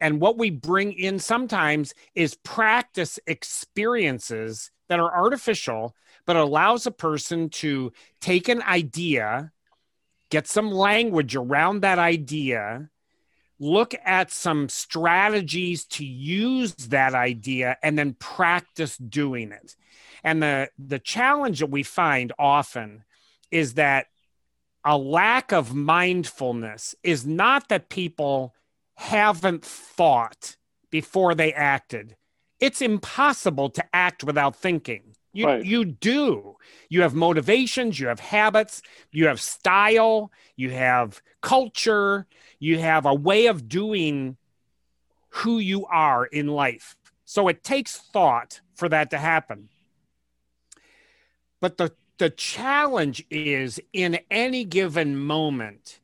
and 0.00 0.20
what 0.20 0.38
we 0.38 0.50
bring 0.50 0.92
in 0.92 1.18
sometimes 1.18 1.94
is 2.14 2.34
practice 2.34 3.18
experiences 3.26 4.70
that 4.88 5.00
are 5.00 5.14
artificial, 5.14 5.94
but 6.26 6.36
allows 6.36 6.86
a 6.86 6.90
person 6.90 7.48
to 7.48 7.92
take 8.20 8.48
an 8.48 8.62
idea, 8.62 9.52
get 10.30 10.46
some 10.46 10.70
language 10.70 11.34
around 11.34 11.80
that 11.80 11.98
idea, 11.98 12.90
look 13.58 13.94
at 14.04 14.30
some 14.30 14.68
strategies 14.68 15.84
to 15.86 16.04
use 16.04 16.74
that 16.74 17.14
idea, 17.14 17.76
and 17.82 17.98
then 17.98 18.14
practice 18.14 18.96
doing 18.98 19.50
it. 19.50 19.76
And 20.22 20.42
the, 20.42 20.68
the 20.78 20.98
challenge 20.98 21.60
that 21.60 21.70
we 21.70 21.82
find 21.82 22.32
often 22.38 23.04
is 23.50 23.74
that 23.74 24.06
a 24.84 24.96
lack 24.96 25.52
of 25.52 25.74
mindfulness 25.74 26.94
is 27.02 27.26
not 27.26 27.68
that 27.70 27.88
people 27.88 28.54
haven't 28.96 29.64
thought 29.64 30.56
before 30.90 31.34
they 31.34 31.52
acted. 31.52 32.16
It's 32.60 32.82
impossible 32.82 33.70
to 33.70 33.84
act 33.92 34.24
without 34.24 34.56
thinking. 34.56 35.14
You, 35.32 35.46
right. 35.46 35.64
you 35.64 35.84
do. 35.84 36.56
You 36.88 37.02
have 37.02 37.14
motivations, 37.14 38.00
you 38.00 38.06
have 38.06 38.20
habits, 38.20 38.80
you 39.12 39.26
have 39.26 39.40
style, 39.40 40.32
you 40.56 40.70
have 40.70 41.20
culture, 41.42 42.26
you 42.58 42.78
have 42.78 43.04
a 43.04 43.14
way 43.14 43.46
of 43.46 43.68
doing 43.68 44.38
who 45.28 45.58
you 45.58 45.84
are 45.86 46.24
in 46.24 46.46
life. 46.46 46.96
So 47.26 47.48
it 47.48 47.62
takes 47.62 47.98
thought 47.98 48.60
for 48.74 48.88
that 48.88 49.10
to 49.10 49.18
happen. 49.18 49.68
But 51.60 51.76
the, 51.76 51.92
the 52.16 52.30
challenge 52.30 53.22
is 53.28 53.78
in 53.92 54.20
any 54.30 54.64
given 54.64 55.18
moment, 55.18 56.00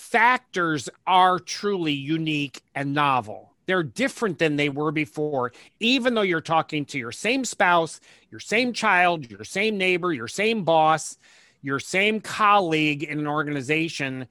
factors 0.00 0.88
are 1.06 1.38
truly 1.38 1.92
unique 1.92 2.62
and 2.74 2.94
novel. 2.94 3.52
They're 3.66 3.82
different 3.82 4.38
than 4.38 4.56
they 4.56 4.68
were 4.68 4.90
before, 4.90 5.52
even 5.78 6.14
though 6.14 6.22
you're 6.22 6.40
talking 6.40 6.84
to 6.86 6.98
your 6.98 7.12
same 7.12 7.44
spouse, 7.44 8.00
your 8.30 8.40
same 8.40 8.72
child, 8.72 9.30
your 9.30 9.44
same 9.44 9.78
neighbor, 9.78 10.12
your 10.12 10.26
same 10.26 10.64
boss, 10.64 11.18
your 11.62 11.78
same 11.78 12.20
colleague 12.20 13.04
in 13.04 13.20
an 13.20 13.28
organization. 13.28 14.26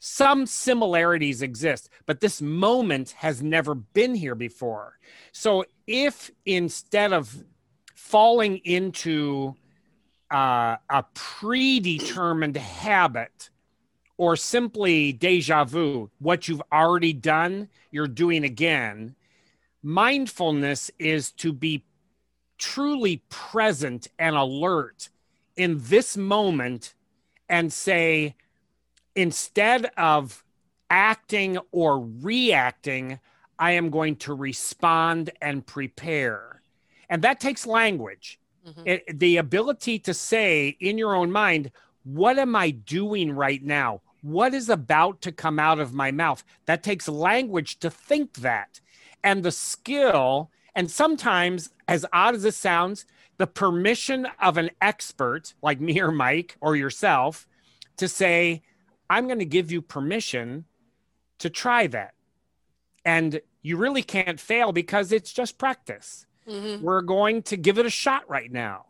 Some 0.00 0.44
similarities 0.44 1.40
exist, 1.40 1.88
but 2.04 2.20
this 2.20 2.42
moment 2.42 3.12
has 3.12 3.42
never 3.42 3.74
been 3.74 4.14
here 4.14 4.34
before. 4.34 4.98
So, 5.32 5.64
if 5.86 6.30
instead 6.44 7.12
of 7.12 7.44
falling 7.94 8.58
into 8.58 9.54
uh, 10.30 10.76
a 10.90 11.04
predetermined 11.14 12.56
habit 12.56 13.50
or 14.18 14.36
simply 14.36 15.12
deja 15.12 15.64
vu, 15.64 16.10
what 16.18 16.48
you've 16.48 16.62
already 16.72 17.12
done, 17.12 17.68
you're 17.90 18.08
doing 18.08 18.44
again. 18.44 19.14
Mindfulness 19.82 20.90
is 20.98 21.30
to 21.32 21.52
be 21.52 21.84
truly 22.58 23.22
present 23.30 24.08
and 24.18 24.36
alert 24.36 25.08
in 25.56 25.80
this 25.84 26.16
moment 26.16 26.94
and 27.48 27.72
say, 27.72 28.34
instead 29.14 29.90
of 29.96 30.44
acting 30.90 31.58
or 31.70 32.00
reacting, 32.20 33.20
I 33.58 33.72
am 33.72 33.90
going 33.90 34.16
to 34.16 34.34
respond 34.34 35.30
and 35.40 35.64
prepare. 35.64 36.62
And 37.08 37.22
that 37.22 37.40
takes 37.40 37.66
language. 37.66 38.40
Mm-hmm. 38.66 38.82
It, 38.84 39.18
the 39.18 39.36
ability 39.36 40.00
to 40.00 40.12
say 40.12 40.76
in 40.80 40.98
your 40.98 41.14
own 41.14 41.30
mind, 41.30 41.70
what 42.04 42.38
am 42.38 42.56
I 42.56 42.70
doing 42.70 43.30
right 43.30 43.62
now? 43.62 44.00
What 44.22 44.54
is 44.54 44.68
about 44.68 45.20
to 45.22 45.32
come 45.32 45.58
out 45.58 45.78
of 45.78 45.94
my 45.94 46.10
mouth? 46.10 46.44
That 46.66 46.82
takes 46.82 47.08
language 47.08 47.78
to 47.80 47.90
think 47.90 48.34
that. 48.38 48.80
And 49.22 49.42
the 49.42 49.52
skill, 49.52 50.50
and 50.74 50.90
sometimes, 50.90 51.70
as 51.86 52.04
odd 52.12 52.34
as 52.34 52.44
it 52.44 52.54
sounds, 52.54 53.04
the 53.36 53.46
permission 53.46 54.26
of 54.40 54.56
an 54.56 54.70
expert 54.80 55.54
like 55.62 55.80
me 55.80 56.00
or 56.00 56.10
Mike 56.10 56.56
or 56.60 56.76
yourself 56.76 57.46
to 57.96 58.08
say, 58.08 58.62
I'm 59.08 59.26
going 59.26 59.38
to 59.38 59.44
give 59.44 59.70
you 59.70 59.80
permission 59.80 60.64
to 61.38 61.48
try 61.48 61.86
that. 61.88 62.14
And 63.04 63.40
you 63.62 63.76
really 63.76 64.02
can't 64.02 64.40
fail 64.40 64.72
because 64.72 65.12
it's 65.12 65.32
just 65.32 65.58
practice. 65.58 66.26
Mm-hmm. 66.48 66.84
We're 66.84 67.02
going 67.02 67.42
to 67.44 67.56
give 67.56 67.78
it 67.78 67.86
a 67.86 67.90
shot 67.90 68.28
right 68.28 68.50
now. 68.50 68.86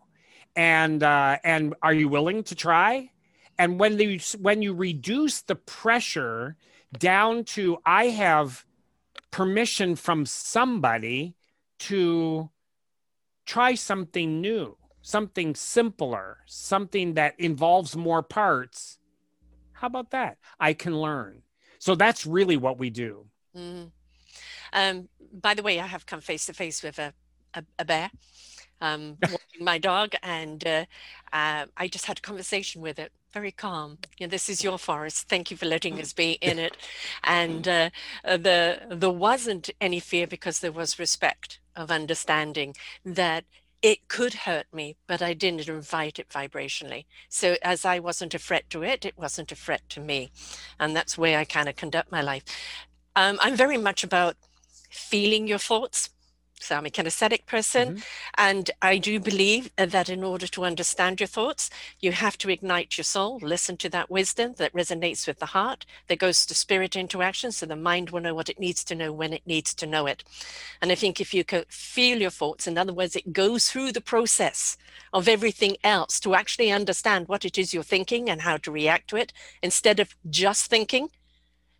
And 0.56 1.02
uh, 1.02 1.38
and 1.44 1.74
are 1.82 1.92
you 1.92 2.08
willing 2.08 2.42
to 2.44 2.54
try? 2.54 3.10
And 3.58 3.78
when 3.78 3.98
you 3.98 4.20
when 4.38 4.62
you 4.62 4.72
reduce 4.72 5.42
the 5.42 5.56
pressure 5.56 6.56
down 6.96 7.44
to 7.44 7.78
I 7.84 8.06
have 8.06 8.64
permission 9.30 9.96
from 9.96 10.26
somebody 10.26 11.34
to 11.80 12.50
try 13.46 13.74
something 13.74 14.40
new, 14.40 14.76
something 15.02 15.54
simpler, 15.54 16.38
something 16.46 17.14
that 17.14 17.34
involves 17.38 17.96
more 17.96 18.22
parts. 18.22 18.98
How 19.72 19.86
about 19.86 20.10
that? 20.10 20.38
I 20.58 20.72
can 20.72 20.96
learn. 20.96 21.42
So 21.78 21.94
that's 21.94 22.26
really 22.26 22.56
what 22.56 22.78
we 22.78 22.90
do. 22.90 23.26
Mm-hmm. 23.56 23.88
Um, 24.72 25.08
by 25.32 25.54
the 25.54 25.62
way, 25.62 25.80
I 25.80 25.86
have 25.86 26.06
come 26.06 26.20
face 26.20 26.46
to 26.46 26.52
face 26.52 26.82
with 26.82 26.98
a 26.98 27.12
a, 27.54 27.64
a 27.78 27.84
bear 27.84 28.10
um, 28.80 29.18
my 29.60 29.78
dog, 29.78 30.14
and 30.22 30.64
uh, 30.66 30.84
uh, 31.32 31.66
I 31.76 31.88
just 31.88 32.06
had 32.06 32.18
a 32.18 32.22
conversation 32.22 32.80
with 32.80 32.98
it. 32.98 33.12
Very 33.32 33.52
calm. 33.52 33.98
Know, 34.20 34.26
this 34.26 34.48
is 34.48 34.64
your 34.64 34.78
forest. 34.78 35.28
Thank 35.28 35.50
you 35.50 35.56
for 35.56 35.66
letting 35.66 36.00
us 36.00 36.12
be 36.12 36.32
in 36.40 36.58
it. 36.58 36.76
And 37.24 37.68
uh, 37.68 37.90
uh, 38.24 38.36
the 38.38 38.80
there 38.90 39.10
wasn't 39.10 39.70
any 39.80 40.00
fear 40.00 40.26
because 40.26 40.60
there 40.60 40.72
was 40.72 40.98
respect 40.98 41.60
of 41.76 41.90
understanding 41.90 42.74
that 43.04 43.44
it 43.82 44.08
could 44.08 44.34
hurt 44.34 44.66
me, 44.72 44.96
but 45.06 45.22
I 45.22 45.34
didn't 45.34 45.68
invite 45.68 46.18
it 46.18 46.28
vibrationally. 46.30 47.04
So 47.28 47.56
as 47.62 47.84
I 47.84 47.98
wasn't 47.98 48.34
a 48.34 48.38
threat 48.38 48.70
to 48.70 48.82
it, 48.82 49.04
it 49.04 49.16
wasn't 49.16 49.52
a 49.52 49.56
threat 49.56 49.82
to 49.90 50.00
me, 50.00 50.30
and 50.80 50.96
that's 50.96 51.18
where 51.18 51.38
I 51.38 51.44
kind 51.44 51.68
of 51.68 51.76
conduct 51.76 52.10
my 52.10 52.22
life. 52.22 52.44
Um, 53.14 53.38
I'm 53.42 53.56
very 53.56 53.78
much 53.78 54.02
about 54.02 54.36
feeling 54.90 55.46
your 55.46 55.58
thoughts 55.58 56.10
so 56.60 56.76
I'm 56.76 56.86
a 56.86 56.90
kinesthetic 56.90 57.46
person. 57.46 57.88
Mm-hmm. 57.88 58.00
And 58.36 58.70
I 58.82 58.98
do 58.98 59.20
believe 59.20 59.70
that 59.76 60.08
in 60.08 60.22
order 60.22 60.46
to 60.48 60.64
understand 60.64 61.20
your 61.20 61.26
thoughts, 61.26 61.70
you 62.00 62.12
have 62.12 62.38
to 62.38 62.50
ignite 62.50 62.96
your 62.96 63.04
soul, 63.04 63.38
listen 63.42 63.76
to 63.78 63.88
that 63.90 64.10
wisdom 64.10 64.54
that 64.58 64.72
resonates 64.72 65.26
with 65.26 65.38
the 65.38 65.46
heart, 65.46 65.86
that 66.08 66.18
goes 66.18 66.46
to 66.46 66.54
spirit 66.54 66.96
interaction. 66.96 67.52
So 67.52 67.66
the 67.66 67.76
mind 67.76 68.10
will 68.10 68.20
know 68.20 68.34
what 68.34 68.48
it 68.48 68.58
needs 68.58 68.84
to 68.84 68.94
know 68.94 69.12
when 69.12 69.32
it 69.32 69.42
needs 69.46 69.74
to 69.74 69.86
know 69.86 70.06
it. 70.06 70.24
And 70.80 70.92
I 70.92 70.94
think 70.94 71.20
if 71.20 71.32
you 71.34 71.44
can 71.44 71.64
feel 71.68 72.20
your 72.20 72.30
thoughts, 72.30 72.66
in 72.66 72.78
other 72.78 72.92
words, 72.92 73.16
it 73.16 73.32
goes 73.32 73.70
through 73.70 73.92
the 73.92 74.00
process 74.00 74.76
of 75.12 75.28
everything 75.28 75.76
else 75.84 76.20
to 76.20 76.34
actually 76.34 76.70
understand 76.70 77.28
what 77.28 77.44
it 77.44 77.58
is 77.58 77.72
you're 77.72 77.82
thinking 77.82 78.28
and 78.28 78.42
how 78.42 78.56
to 78.58 78.70
react 78.70 79.08
to 79.10 79.16
it 79.16 79.32
instead 79.62 80.00
of 80.00 80.14
just 80.28 80.70
thinking 80.70 81.08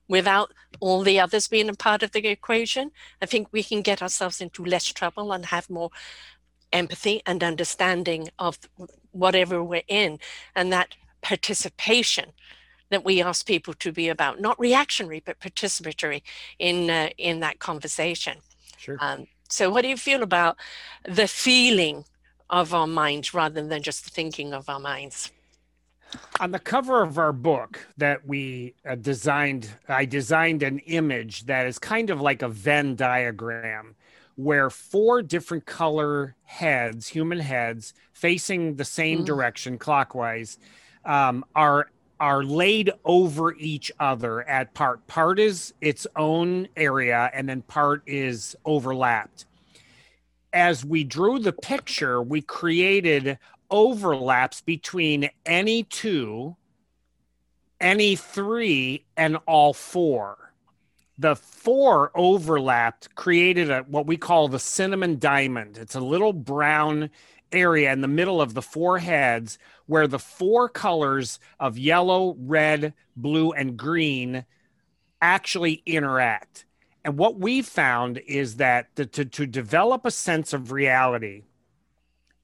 without 0.09 0.53
all 0.81 1.03
the 1.03 1.21
others 1.21 1.49
being 1.49 1.69
a 1.69 1.75
part 1.75 2.03
of 2.03 2.13
the 2.13 2.27
equation, 2.27 2.91
I 3.23 3.27
think 3.27 3.49
we 3.53 3.63
can 3.63 3.83
get 3.83 4.03
ourselves 4.03 4.41
into 4.41 4.65
less 4.65 4.85
trouble 4.87 5.33
and 5.33 5.47
have 5.47 5.71
more 5.71 5.91
empathy 6.73 7.23
and 7.27 7.43
understanding 7.45 8.29
of 8.39 8.59
whatever 9.13 9.63
we're 9.63 9.83
in 9.89 10.19
and 10.55 10.73
that 10.73 10.95
participation 11.23 12.27
that 12.91 13.05
we 13.05 13.23
ask 13.23 13.47
people 13.47 13.75
to 13.75 13.93
be 13.93 14.09
about 14.09 14.41
not 14.41 14.59
reactionary 14.59 15.23
but 15.25 15.41
participatory 15.41 16.23
in 16.59 16.89
uh, 16.91 17.09
in 17.19 17.41
that 17.41 17.59
conversation. 17.59 18.39
Sure. 18.77 18.97
Um, 19.01 19.27
so 19.49 19.71
what 19.71 19.83
do 19.83 19.89
you 19.89 19.97
feel 19.97 20.23
about 20.23 20.57
the 21.05 21.27
feeling 21.27 22.05
of 22.51 22.73
our 22.73 22.87
minds 22.87 23.35
rather 23.35 23.67
than 23.67 23.83
just 23.83 24.05
the 24.05 24.11
thinking 24.11 24.55
of 24.55 24.69
our 24.69 24.81
minds 24.81 25.33
on 26.41 26.51
the 26.51 26.59
cover 26.59 27.03
of 27.03 27.19
our 27.19 27.33
book 27.33 27.87
that 27.97 28.27
we 28.27 28.75
uh, 28.89 28.95
designed 28.95 29.69
i 29.89 30.05
designed 30.05 30.63
an 30.63 30.79
image 30.81 31.45
that 31.47 31.67
is 31.67 31.79
kind 31.79 32.11
of 32.11 32.21
like 32.21 32.43
a 32.43 32.49
venn 32.49 32.95
diagram 32.95 33.95
where 34.37 34.71
four 34.71 35.21
different 35.23 35.67
color 35.67 36.35
heads 36.45 37.09
human 37.09 37.41
heads 37.41 37.93
facing 38.13 38.77
the 38.77 38.85
same 38.85 39.23
mm. 39.23 39.27
direction 39.27 39.79
clockwise 39.79 40.59
um, 41.05 41.45
are 41.55 41.91
are 42.21 42.43
laid 42.43 42.91
over 43.05 43.55
each 43.55 43.93
other 44.01 44.43
at 44.49 44.75
part 44.75 45.07
part 45.07 45.39
is 45.39 45.75
its 45.81 46.07
own 46.17 46.67
area 46.77 47.31
and 47.33 47.49
then 47.49 47.63
part 47.63 48.03
is 48.07 48.57
overlapped 48.65 49.47
as 50.53 50.85
we 50.85 51.05
drew 51.05 51.39
the 51.39 51.53
picture 51.53 52.23
we 52.23 52.41
created 52.41 53.39
overlaps 53.71 54.61
between 54.61 55.31
any 55.47 55.83
two, 55.83 56.57
any 57.81 58.17
three, 58.17 59.05
and 59.17 59.37
all 59.47 59.73
four. 59.73 60.53
The 61.19 61.35
four 61.37 62.13
overlapped, 62.15 63.15
created 63.15 63.71
a 63.71 63.81
what 63.81 64.07
we 64.07 64.17
call 64.17 64.49
the 64.49 64.59
cinnamon 64.59 65.19
diamond. 65.19 65.77
It's 65.77 65.97
a 65.97 66.01
little 66.01 66.33
brown 66.33 67.11
area 67.51 67.93
in 67.93 68.01
the 68.01 68.09
middle 68.09 68.41
of 68.41 68.55
the 68.55 68.63
four 68.63 68.99
heads 68.99 69.59
where 69.87 70.07
the 70.07 70.19
four 70.19 70.69
colors 70.69 71.41
of 71.59 71.79
yellow, 71.79 72.37
red, 72.39 72.95
blue, 73.17 73.53
and 73.53 73.77
green 73.77 74.45
actually 75.21 75.83
interact. 75.87 76.67
And 77.05 77.17
what 77.17 77.39
we 77.39 77.63
found 77.63 78.19
is 78.19 78.57
that 78.57 78.89
the, 78.97 79.07
to, 79.07 79.25
to 79.25 79.47
develop 79.47 80.05
a 80.05 80.11
sense 80.11 80.53
of 80.53 80.73
reality, 80.73 81.45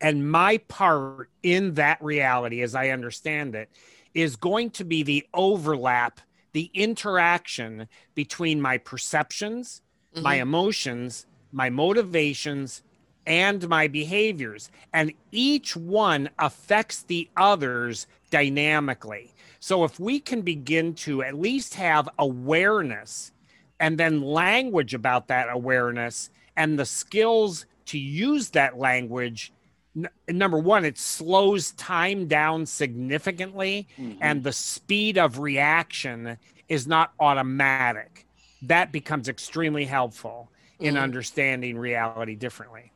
and 0.01 0.31
my 0.31 0.59
part 0.69 1.31
in 1.43 1.75
that 1.75 2.03
reality, 2.03 2.63
as 2.63 2.75
I 2.75 2.89
understand 2.91 3.55
it, 3.55 3.71
is 4.13 4.37
going 4.37 4.71
to 4.71 4.85
be 4.85 5.03
the 5.03 5.27
overlap, 5.35 6.21
the 6.53 6.71
interaction 6.75 7.89
between 8.15 8.61
my 8.61 8.79
perceptions, 8.79 9.83
mm-hmm. 10.15 10.23
my 10.23 10.37
emotions, 10.37 11.27
my 11.53 11.71
motivations, 11.71 12.83
and 13.27 13.69
my 13.69 13.89
behaviors. 13.89 14.71
And 14.93 15.13
each 15.33 15.77
one 15.77 16.29
affects 16.39 17.03
the 17.03 17.29
others 17.37 18.07
dynamically. 18.31 19.33
So 19.61 19.85
if 19.85 19.99
we 19.99 20.21
can 20.21 20.43
begin 20.43 20.95
to 20.97 21.23
at 21.23 21.35
least 21.35 21.75
have 21.75 22.09
awareness 22.19 23.33
and 23.81 23.97
then 23.99 24.23
language 24.23 24.93
about 24.93 25.29
that 25.29 25.49
awareness 25.51 26.31
and 26.57 26.79
the 26.79 26.85
skills 26.85 27.67
to 27.87 27.99
use 27.99 28.51
that 28.51 28.79
language 28.79 29.53
n- 29.97 30.09
number 30.29 30.59
one, 30.59 30.85
it 30.85 30.99
slows 30.99 31.73
time 31.73 32.27
down 32.27 32.67
significantly, 32.67 33.87
mm-hmm. 33.99 34.19
and 34.21 34.43
the 34.43 34.53
speed 34.53 35.19
of 35.19 35.39
reaction 35.39 36.39
is 36.69 36.87
not 36.87 37.13
automatic. 37.21 38.27
that 38.63 38.91
becomes 38.93 39.29
extremely 39.29 39.85
helpful 39.85 40.51
in 40.81 40.95
Mhm. 40.95 41.03
understanding 41.03 41.77
reality 41.77 42.35
differently. 42.35 42.93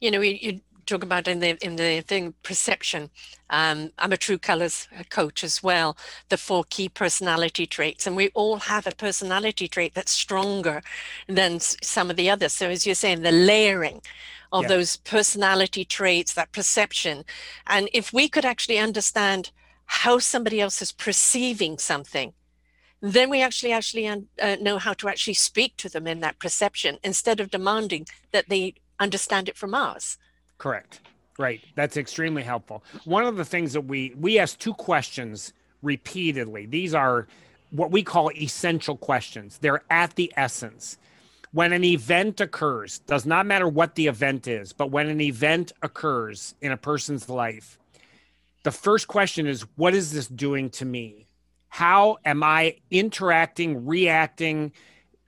You 0.00 0.12
know, 0.12 0.20
you, 0.20 0.38
you 0.40 0.60
talk 0.90 1.04
about 1.04 1.28
in 1.28 1.40
the 1.40 1.58
in 1.64 1.76
the 1.76 2.02
thing 2.02 2.34
perception. 2.44 3.10
Um, 3.50 3.92
I'm 3.98 4.12
a 4.12 4.18
true 4.18 4.38
colors 4.38 4.88
coach 5.10 5.44
as 5.44 5.62
well. 5.62 5.96
The 6.30 6.38
four 6.38 6.64
key 6.70 6.88
personality 6.90 7.66
traits, 7.66 8.06
and 8.06 8.16
we 8.16 8.30
all 8.34 8.58
have 8.58 8.86
a 8.86 8.92
personality 9.06 9.68
trait 9.68 9.94
that's 9.94 10.12
stronger 10.12 10.82
than 11.28 11.60
some 11.60 12.10
of 12.10 12.16
the 12.16 12.30
others. 12.30 12.54
So 12.54 12.70
as 12.70 12.86
you're 12.86 12.96
saying, 12.96 13.22
the 13.22 13.32
layering 13.32 14.02
of 14.52 14.64
Yeah. 14.64 14.68
those 14.68 14.96
personality 14.98 15.84
traits, 15.86 16.34
that 16.34 16.52
perception, 16.52 17.24
and 17.66 17.88
if 17.94 18.12
we 18.12 18.28
could 18.28 18.46
actually 18.46 18.78
understand 18.78 19.52
how 19.86 20.18
somebody 20.20 20.60
else 20.60 20.82
is 20.82 20.92
perceiving 20.92 21.78
something 21.78 22.32
then 23.02 23.30
we 23.30 23.42
actually 23.42 23.72
actually 23.72 24.08
uh, 24.08 24.56
know 24.60 24.78
how 24.78 24.94
to 24.94 25.08
actually 25.08 25.34
speak 25.34 25.76
to 25.78 25.88
them 25.88 26.06
in 26.06 26.20
that 26.20 26.38
perception 26.40 26.98
instead 27.04 27.40
of 27.40 27.50
demanding 27.50 28.06
that 28.32 28.48
they 28.50 28.74
understand 29.00 29.48
it 29.48 29.56
from 29.56 29.74
us. 29.74 30.18
Correct. 30.60 31.00
Right. 31.38 31.62
That's 31.74 31.96
extremely 31.96 32.42
helpful. 32.42 32.84
One 33.04 33.24
of 33.24 33.36
the 33.36 33.46
things 33.46 33.72
that 33.72 33.80
we 33.80 34.14
we 34.20 34.38
ask 34.38 34.58
two 34.58 34.74
questions 34.74 35.54
repeatedly. 35.80 36.66
These 36.66 36.94
are 36.94 37.26
what 37.70 37.90
we 37.90 38.02
call 38.02 38.30
essential 38.32 38.96
questions. 38.96 39.56
They're 39.58 39.82
at 39.88 40.14
the 40.16 40.30
essence. 40.36 40.98
When 41.52 41.72
an 41.72 41.82
event 41.82 42.42
occurs, 42.42 42.98
does 42.98 43.24
not 43.24 43.46
matter 43.46 43.66
what 43.66 43.94
the 43.94 44.06
event 44.06 44.46
is, 44.46 44.74
but 44.74 44.90
when 44.90 45.08
an 45.08 45.20
event 45.20 45.72
occurs 45.82 46.54
in 46.60 46.72
a 46.72 46.76
person's 46.76 47.30
life, 47.30 47.78
the 48.62 48.70
first 48.70 49.08
question 49.08 49.46
is 49.46 49.62
what 49.76 49.94
is 49.94 50.12
this 50.12 50.28
doing 50.28 50.68
to 50.70 50.84
me? 50.84 51.26
How 51.70 52.18
am 52.26 52.42
I 52.42 52.76
interacting, 52.90 53.86
reacting, 53.86 54.72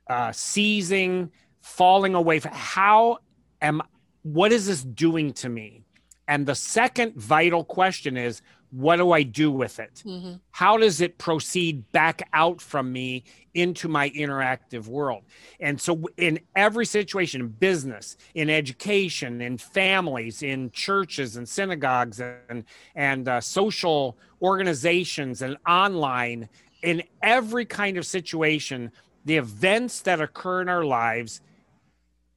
uh, 0.07 0.31
seizing, 0.31 1.31
falling 1.59 2.13
away 2.13 2.39
how 2.39 3.17
am 3.61 3.81
what 4.23 4.51
is 4.51 4.65
this 4.65 4.83
doing 4.83 5.33
to 5.33 5.49
me? 5.49 5.83
And 6.27 6.45
the 6.45 6.55
second 6.55 7.15
vital 7.15 7.63
question 7.63 8.17
is, 8.17 8.41
what 8.71 8.95
do 8.95 9.11
I 9.11 9.21
do 9.21 9.51
with 9.51 9.79
it? 9.79 10.01
Mhm. 10.03 10.39
How 10.49 10.77
does 10.77 10.99
it 10.99 11.19
proceed 11.19 11.91
back 11.91 12.27
out 12.33 12.59
from 12.59 12.91
me 12.91 13.23
into 13.53 13.87
my 13.87 14.09
interactive 14.09 14.87
world? 14.87 15.23
And 15.59 15.79
so, 15.79 16.01
in 16.17 16.39
every 16.55 16.87
situation, 16.87 17.41
in 17.41 17.47
business, 17.49 18.17
in 18.33 18.49
education, 18.49 19.41
in 19.41 19.59
families, 19.59 20.41
in 20.41 20.71
churches 20.71 21.37
and 21.37 21.47
synagogues, 21.47 22.19
and 22.19 22.63
and 22.95 23.27
uh, 23.27 23.41
social 23.41 24.17
organizations, 24.41 25.43
and 25.43 25.55
online, 25.67 26.49
in 26.81 27.03
every 27.21 27.65
kind 27.65 27.97
of 27.97 28.07
situation, 28.07 28.91
the 29.23 29.37
events 29.37 30.01
that 30.01 30.19
occur 30.19 30.61
in 30.61 30.69
our 30.69 30.83
lives 30.83 31.41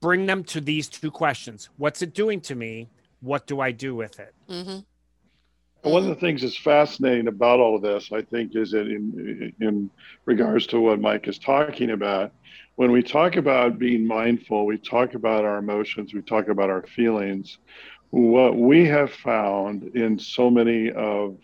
bring 0.01 0.27
them 0.27 0.45
to 0.45 0.61
these 0.61 0.89
two 0.89 1.11
questions 1.11 1.69
What's 1.77 2.03
it 2.03 2.15
doing 2.15 2.41
to 2.43 2.55
me? 2.55 2.89
What 3.21 3.47
do 3.47 3.61
I 3.61 3.73
do 3.73 3.95
with 3.95 4.21
it? 4.21 4.35
Mhm. 4.49 4.85
One 5.83 6.03
of 6.03 6.09
the 6.09 6.17
things 6.17 6.43
that's 6.43 6.57
fascinating 6.57 7.29
about 7.29 7.61
all 7.61 7.77
of 7.77 7.83
this, 7.83 8.11
I 8.13 8.23
think, 8.23 8.57
is 8.57 8.73
that 8.73 8.89
in 8.89 9.53
in 9.61 9.91
regards 10.25 10.67
to 10.69 10.81
what 10.81 11.01
Mike 11.01 11.29
is 11.29 11.39
talking 11.39 11.91
about, 11.91 12.33
when 12.75 12.91
we 12.91 13.03
talk 13.03 13.37
about 13.37 13.79
being 13.79 14.07
mindful, 14.07 14.67
we 14.67 14.79
talk 14.79 15.15
about 15.15 15.45
our 15.45 15.59
emotions, 15.59 16.13
we 16.13 16.23
talk 16.23 16.49
about 16.49 16.71
our 16.71 16.83
feelings. 16.83 17.59
What 18.11 18.57
we 18.57 18.85
have 18.87 19.13
found 19.13 19.85
in 19.97 20.19
so 20.19 20.51
many 20.51 20.91
of 20.91 21.39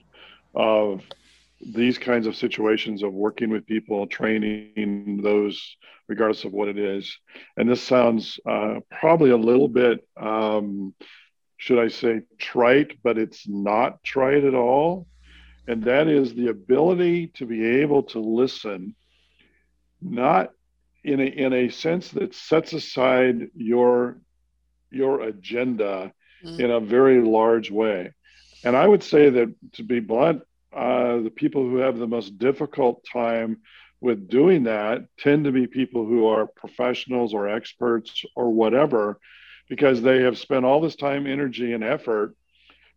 of 0.55 1.03
these 1.61 1.97
kinds 1.97 2.27
of 2.27 2.35
situations 2.35 3.03
of 3.03 3.13
working 3.13 3.49
with 3.49 3.67
people, 3.67 4.07
training 4.07 5.21
those, 5.23 5.77
regardless 6.13 6.45
of 6.45 6.53
what 6.59 6.69
it 6.75 6.79
is, 6.97 7.05
and 7.57 7.65
this 7.71 7.83
sounds 7.95 8.23
uh, 8.53 8.75
probably 9.01 9.31
a 9.31 9.45
little 9.51 9.71
bit 9.83 9.97
um, 10.33 10.95
should 11.65 11.79
I 11.87 11.91
say, 12.03 12.23
trite, 12.39 12.93
but 13.07 13.17
it's 13.25 13.43
not 13.47 14.03
trite 14.03 14.45
at 14.51 14.57
all. 14.67 15.07
And 15.69 15.79
that 15.85 16.07
is 16.19 16.27
the 16.35 16.49
ability 16.49 17.29
to 17.39 17.45
be 17.47 17.61
able 17.83 18.03
to 18.15 18.19
listen, 18.43 18.97
not 20.01 20.45
in 21.05 21.21
a, 21.21 21.29
in 21.45 21.53
a 21.53 21.69
sense 21.85 22.07
that 22.19 22.35
sets 22.35 22.73
aside 22.73 23.37
your, 23.55 24.19
your 24.91 25.15
agenda 25.33 26.13
Mhm. 26.45 26.59
in 26.65 26.71
a 26.73 26.81
very 26.97 27.21
large 27.39 27.71
way. 27.71 28.01
And 28.65 28.75
I 28.83 28.85
would 28.91 29.05
say 29.13 29.25
that, 29.37 29.49
to 29.77 29.83
be 29.93 30.01
blunt, 30.01 30.43
uh, 30.85 31.15
the 31.27 31.35
people 31.43 31.63
who 31.69 31.77
have 31.77 31.97
the 31.97 32.13
most 32.17 32.31
difficult 32.47 32.97
time 33.23 33.51
with 34.03 34.29
doing 34.29 34.65
that 34.65 35.05
tend 35.17 35.45
to 35.45 35.53
be 35.53 35.67
people 35.67 36.05
who 36.05 36.27
are 36.27 36.47
professionals 36.47 37.33
or 37.33 37.49
experts 37.49 38.25
or 38.35 38.51
whatever 38.53 39.21
because 39.69 40.03
they 40.03 40.23
have 40.23 40.37
spent 40.37 40.65
all 40.65 40.81
this 40.81 40.97
time, 40.97 41.27
energy, 41.27 41.73
and 41.73 41.85
effort 41.85 42.35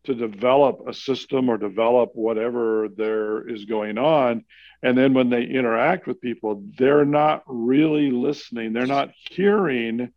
to 0.05 0.15
develop 0.15 0.81
a 0.87 0.93
system 0.93 1.47
or 1.47 1.57
develop 1.57 2.11
whatever 2.15 2.89
there 2.95 3.47
is 3.47 3.65
going 3.65 3.97
on. 3.97 4.43
And 4.83 4.97
then 4.97 5.13
when 5.13 5.29
they 5.29 5.43
interact 5.43 6.07
with 6.07 6.21
people, 6.21 6.63
they're 6.77 7.05
not 7.05 7.43
really 7.47 8.11
listening, 8.11 8.73
they're 8.73 8.85
not 8.87 9.11
hearing 9.29 10.11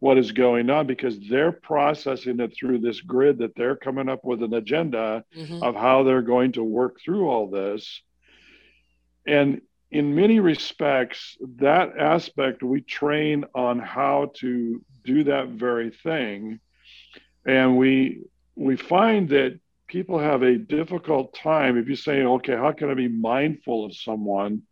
what 0.00 0.18
is 0.18 0.32
going 0.32 0.68
on 0.68 0.88
because 0.88 1.16
they're 1.30 1.52
processing 1.52 2.40
it 2.40 2.52
through 2.58 2.80
this 2.80 3.00
grid 3.00 3.38
that 3.38 3.54
they're 3.54 3.76
coming 3.76 4.08
up 4.08 4.24
with 4.24 4.42
an 4.42 4.54
agenda 4.54 5.24
Mhm. 5.36 5.62
of 5.62 5.76
how 5.76 6.02
they're 6.02 6.22
going 6.22 6.50
to 6.52 6.64
work 6.64 7.00
through 7.00 7.28
all 7.28 7.48
this. 7.48 8.02
And 9.24 9.62
in 9.92 10.16
many 10.16 10.40
respects, 10.40 11.36
that 11.58 11.96
aspect 11.98 12.62
we 12.62 12.82
train 12.82 13.44
on 13.54 13.80
how 13.80 14.32
to 14.36 14.82
do 15.04 15.24
that 15.24 15.48
very 15.50 15.90
thing. 15.90 16.60
And 17.46 17.76
we 17.78 18.20
we 18.56 18.76
find 18.76 19.28
that 19.30 19.58
people 19.88 20.18
have 20.18 20.42
a 20.42 20.58
difficult 20.58 21.34
time 21.34 21.78
if 21.78 21.88
you 21.88 21.96
say, 21.96 22.22
okay, 22.22 22.54
how 22.56 22.72
can 22.72 22.90
I 22.90 22.94
be 22.94 23.08
mindful 23.08 23.84
of 23.86 23.94
someone? 23.94 24.62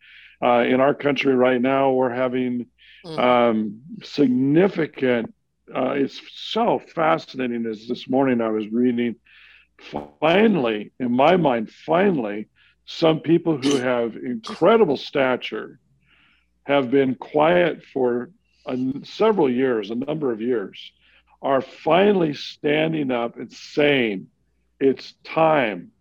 Uh, 0.42 0.64
in 0.68 0.80
our 0.80 0.94
country 0.94 1.34
right 1.34 1.60
now, 1.60 1.92
we're 1.92 2.10
having 2.14 2.66
Mhm. 3.04 3.18
um, 3.18 3.80
significant. 4.02 5.34
Uh, 5.74 5.92
it's 5.92 6.20
so 6.34 6.78
fascinating. 6.78 7.66
As 7.66 7.86
this 7.88 8.08
morning 8.08 8.40
I 8.40 8.48
was 8.50 8.68
reading, 8.72 9.16
finally, 9.80 10.70
in 10.78 10.88
my 10.90 11.36
mind, 11.36 11.46
finally, 11.70 12.48
some 12.86 13.20
people 13.20 13.56
who 13.56 13.76
have 13.76 14.16
incredible 14.16 14.96
stature 14.96 15.78
have 16.64 16.90
been 16.90 17.14
quiet 17.14 17.82
for 17.92 18.30
a, 18.66 18.76
several 19.04 19.50
years, 19.50 19.90
a 19.90 19.94
number 19.94 20.32
of 20.32 20.40
years, 20.40 20.92
are 21.42 21.60
finally 21.62 22.34
standing 22.34 23.10
up 23.10 23.36
and 23.36 23.50
saying, 23.52 24.26
"It's 24.78 25.14
time. 25.24 25.92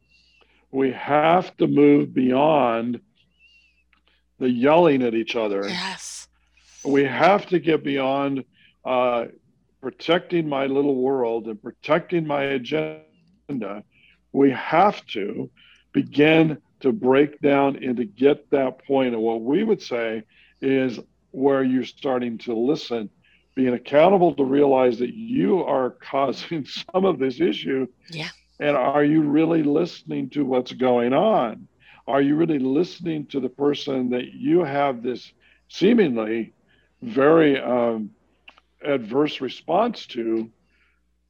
We 0.71 0.91
have 0.91 1.55
to 1.57 1.67
move 1.67 2.13
beyond." 2.13 3.01
The 4.39 4.49
yelling 4.49 5.01
at 5.03 5.13
each 5.15 5.35
other 5.35 5.67
Yes. 5.67 6.29
we 6.85 7.03
have 7.03 7.45
to 7.47 7.59
get 7.59 7.83
beyond 7.83 8.45
uh, 8.85 9.25
protecting 9.81 10.47
my 10.47 10.65
little 10.65 10.95
world 10.95 11.47
and 11.47 11.61
protecting 11.61 12.25
my 12.25 12.43
agenda. 12.43 13.03
We 14.31 14.51
have 14.51 15.05
to 15.07 15.49
begin 15.91 16.57
to 16.81 16.91
break 16.91 17.41
down 17.41 17.83
and 17.83 17.97
to 17.97 18.05
get 18.05 18.49
that 18.51 18.85
point. 18.85 19.13
And 19.13 19.23
what 19.23 19.41
we 19.41 19.63
would 19.63 19.81
say 19.81 20.23
is 20.61 20.99
where 21.31 21.63
you're 21.63 21.85
starting 21.85 22.37
to 22.39 22.53
listen, 22.53 23.09
being 23.55 23.73
accountable 23.73 24.33
to 24.35 24.43
realize 24.43 24.99
that 24.99 25.13
you 25.13 25.63
are 25.63 25.91
causing 25.91 26.65
some 26.93 27.05
of 27.05 27.19
this 27.19 27.39
issue. 27.39 27.87
Yeah. 28.09 28.29
And 28.59 28.75
are 28.75 29.03
you 29.03 29.21
really 29.21 29.63
listening 29.63 30.29
to 30.31 30.43
what's 30.43 30.73
going 30.73 31.13
on? 31.13 31.67
Are 32.07 32.21
you 32.21 32.35
really 32.35 32.59
listening 32.59 33.27
to 33.27 33.39
the 33.39 33.49
person 33.49 34.09
that 34.09 34.33
you 34.33 34.63
have 34.63 35.03
this 35.03 35.31
seemingly 35.69 36.53
very 37.01 37.59
um, 37.59 38.11
adverse 38.83 39.41
response 39.41 40.05
to. 40.07 40.49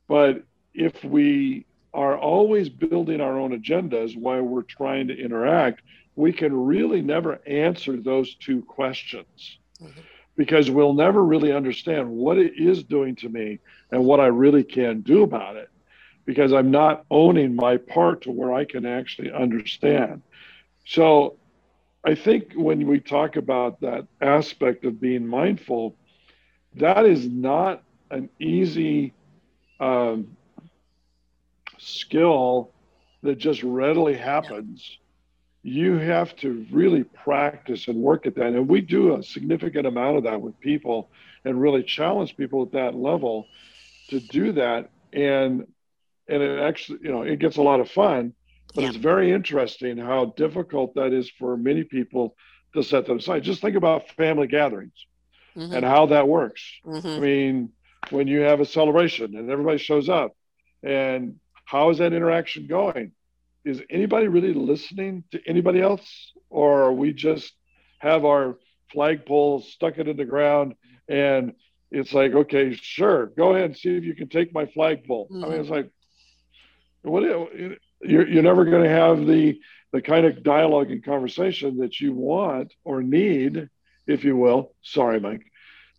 But 0.08 0.44
if 0.74 1.04
we 1.04 1.66
are 1.94 2.18
always 2.18 2.70
building 2.70 3.20
our 3.22 3.38
own 3.40 3.52
agendas 3.52 4.16
while 4.16 4.42
we're 4.42 4.62
trying 4.64 5.08
to 5.08 5.18
interact, 5.18 5.82
we 6.16 6.32
can 6.32 6.54
really 6.54 7.02
never 7.02 7.40
answer 7.48 7.98
those 7.98 8.36
two 8.36 8.62
questions 8.64 9.58
Mhm. 9.82 10.04
because 10.36 10.70
we'll 10.70 10.94
never 10.94 11.24
really 11.24 11.52
understand 11.52 12.10
what 12.10 12.38
it 12.38 12.54
is 12.58 12.84
doing 12.84 13.16
to 13.16 13.30
me 13.30 13.60
and 13.92 14.04
what 14.06 14.20
I 14.20 14.28
really 14.28 14.64
can 14.64 15.02
do 15.02 15.24
about 15.24 15.56
it 15.56 15.70
because 16.26 16.54
I'm 16.54 16.72
not 16.72 17.06
owning 17.10 17.56
my 17.56 17.78
part 17.78 18.22
to 18.24 18.32
where 18.32 18.54
I 18.54 18.66
can 18.66 18.86
actually 18.86 19.32
understand. 19.32 20.22
So 20.86 21.38
I 22.06 22.16
think 22.16 22.54
when 22.56 22.88
we 22.88 23.00
talk 23.00 23.36
about 23.36 23.82
that 23.82 24.08
aspect 24.22 24.86
of 24.86 25.00
being 25.00 25.26
mindful, 25.28 25.98
that 26.76 27.06
is 27.06 27.28
not 27.30 27.84
an 28.12 28.30
easy 28.40 29.14
um, 29.80 30.38
skill 31.80 32.72
that 33.24 33.38
just 33.38 33.64
readily 33.64 34.16
happens. 34.16 35.00
you 35.64 35.98
have 35.98 36.36
to 36.38 36.66
really 36.72 37.04
practice 37.04 37.88
and 37.88 37.98
work 37.98 38.26
at 38.26 38.36
that. 38.36 38.48
And 38.48 38.68
we 38.68 38.82
do 38.82 39.16
a 39.16 39.24
significant 39.24 39.86
amount 39.86 40.18
of 40.18 40.24
that 40.24 40.42
with 40.42 40.60
people 40.60 41.10
and 41.44 41.60
really 41.62 41.84
challenge 41.84 42.38
people 42.38 42.64
at 42.64 42.72
that 42.72 42.96
level 42.96 43.46
to 44.10 44.20
do 44.20 44.54
that. 44.54 44.90
And 45.14 45.68
and 46.28 46.44
it 46.44 46.60
actually, 46.60 47.00
you 47.02 47.12
know, 47.12 47.24
it 47.24 47.40
gets 47.40 47.58
a 47.58 47.62
lot 47.62 47.80
of 47.80 47.90
fun, 47.90 48.34
but 48.76 48.84
yeah. 48.84 48.90
it's 48.90 48.98
very 48.98 49.32
interesting 49.32 49.98
how 49.98 50.26
difficult 50.38 50.94
that 50.94 51.12
is 51.12 51.30
for 51.30 51.58
many 51.58 51.84
people 51.84 52.36
to 52.76 52.84
set 52.84 53.08
them 53.08 53.18
aside. 53.18 53.42
Just 53.44 53.62
think 53.62 53.76
about 53.76 54.10
family 54.12 54.46
gatherings 54.46 55.08
mm-hmm. 55.58 55.74
and 55.74 55.84
how 55.84 56.06
that 56.06 56.28
works. 56.28 56.62
Mm-hmm. 56.86 57.08
I 57.08 57.20
mean, 57.20 57.70
when 58.12 58.28
you 58.28 58.42
have 58.42 58.60
a 58.60 58.66
celebration 58.66 59.36
and 59.36 59.50
everybody 59.50 59.80
shows 59.80 60.08
up, 60.08 60.36
and 60.84 61.40
how 61.70 61.90
is 61.92 62.00
that 62.00 62.14
interaction 62.14 62.68
going? 62.68 63.12
is 63.66 63.82
anybody 63.90 64.28
really 64.28 64.54
listening 64.54 65.24
to 65.32 65.40
anybody 65.46 65.82
else 65.82 66.32
or 66.50 66.84
are 66.84 66.94
we 66.94 67.14
just 67.14 67.54
have 68.00 68.26
our 68.26 68.58
flagpole 68.92 69.62
stuck 69.62 69.98
it 69.98 70.08
in 70.08 70.18
the 70.18 70.26
ground 70.26 70.74
and 71.08 71.54
it's 71.92 72.14
like 72.14 72.34
okay 72.34 72.74
sure 72.74 73.28
go 73.38 73.54
ahead 73.54 73.66
and 73.66 73.78
see 73.78 73.96
if 73.96 74.04
you 74.04 74.16
can 74.16 74.30
take 74.30 74.54
my 74.54 74.66
flagpole 74.66 75.28
mm-hmm. 75.28 75.44
i 75.44 75.50
mean 75.50 75.60
it's 75.60 75.70
like 75.70 75.92
what 77.02 77.24
you're, 77.24 78.28
you're 78.28 78.44
never 78.44 78.66
going 78.66 78.84
to 78.84 78.90
have 78.90 79.26
the 79.26 79.60
the 79.92 80.02
kind 80.02 80.26
of 80.26 80.44
dialogue 80.44 80.92
and 80.92 81.04
conversation 81.04 81.78
that 81.78 82.00
you 82.00 82.14
want 82.14 82.74
or 82.84 83.02
need 83.02 83.70
if 84.08 84.24
you 84.24 84.36
will 84.36 84.74
sorry 84.82 85.20
mike 85.20 85.46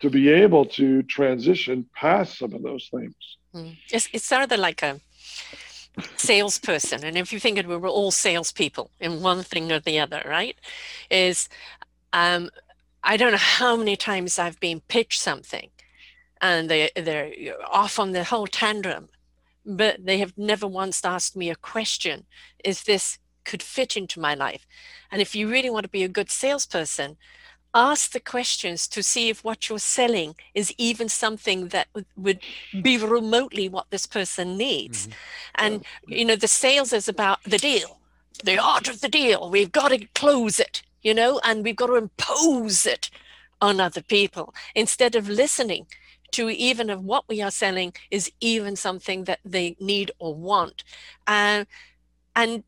to 0.01 0.09
be 0.09 0.31
able 0.31 0.65
to 0.65 1.03
transition 1.03 1.87
past 1.95 2.39
some 2.39 2.55
of 2.55 2.63
those 2.63 2.89
things 2.91 3.15
mm. 3.55 3.77
it's, 3.91 4.09
it's 4.13 4.25
sort 4.25 4.51
of 4.51 4.59
like 4.59 4.83
a 4.83 4.99
salesperson, 6.17 7.05
and 7.05 7.17
if 7.17 7.33
you 7.33 7.41
think 7.41 7.59
we 7.67 7.77
were 7.77 7.89
all 7.89 8.11
salespeople 8.11 8.91
in 9.01 9.23
one 9.23 9.43
thing 9.43 9.71
or 9.73 9.81
the 9.81 9.99
other, 9.99 10.23
right? 10.27 10.57
Is 11.11 11.49
um, 12.13 12.51
I 13.03 13.17
don't 13.17 13.33
know 13.33 13.39
how 13.39 13.77
many 13.77 13.97
times 13.97 14.39
I've 14.39 14.61
been 14.61 14.81
pitched 14.81 15.21
something, 15.21 15.71
and 16.41 16.69
they 16.69 16.91
they're 16.95 17.33
off 17.71 17.99
on 17.99 18.13
the 18.13 18.25
whole 18.25 18.47
tantrum, 18.47 19.09
but 19.65 20.05
they 20.05 20.19
have 20.19 20.37
never 20.37 20.67
once 20.67 21.05
asked 21.05 21.37
me 21.37 21.51
a 21.51 21.57
question: 21.57 22.27
Is 22.65 22.85
this 22.85 23.19
could 23.45 23.63
fit 23.63 23.97
into 23.97 24.21
my 24.21 24.35
life? 24.35 24.67
And 25.11 25.21
if 25.21 25.35
you 25.35 25.51
really 25.51 25.71
want 25.71 25.85
to 25.85 25.91
be 25.91 26.05
a 26.05 26.09
good 26.09 26.31
salesperson, 26.31 27.17
ask 27.75 28.13
the 28.13 28.21
questions 28.21 28.89
to 28.89 29.03
see 29.03 29.29
if 29.29 29.45
what 29.45 29.69
you're 29.69 29.79
selling 29.79 30.35
is 30.55 30.75
even 30.77 31.09
something 31.09 31.69
that 31.69 31.87
would 32.17 32.41
be 32.83 32.99
remotely 32.99 33.69
what 33.69 33.91
this 33.91 34.07
person 34.07 34.57
needs. 34.57 35.07
Mm-hmm. 35.07 35.65
and 35.65 35.85
you 36.07 36.25
know 36.25 36.37
the 36.37 36.49
sales 36.49 36.93
is 36.93 37.09
about 37.09 37.43
the 37.45 37.59
deal 37.59 37.99
the 38.43 38.59
art 38.59 38.89
of 38.89 39.03
the 39.03 39.09
deal. 39.09 39.51
We've 39.51 39.71
got 39.71 39.89
to 39.89 40.07
close 40.15 40.59
it 40.59 40.83
you 41.03 41.15
know 41.15 41.41
and 41.45 41.65
we've 41.65 41.77
got 41.77 41.89
to 41.89 41.97
impose 41.97 42.87
it 42.87 43.11
on 43.61 43.81
other 43.81 44.03
people. 44.03 44.55
Instead 44.75 45.15
of 45.15 45.29
listening 45.29 45.87
to 46.33 46.49
even 46.49 46.91
of 46.91 47.05
what 47.05 47.25
we 47.29 47.43
are 47.43 47.51
selling 47.51 47.93
is 48.11 48.31
even 48.41 48.77
something 48.77 49.25
that 49.25 49.41
they 49.45 49.77
need 49.81 50.11
or 50.19 50.35
want. 50.35 50.85
Uh, 51.27 51.65
and 52.37 52.63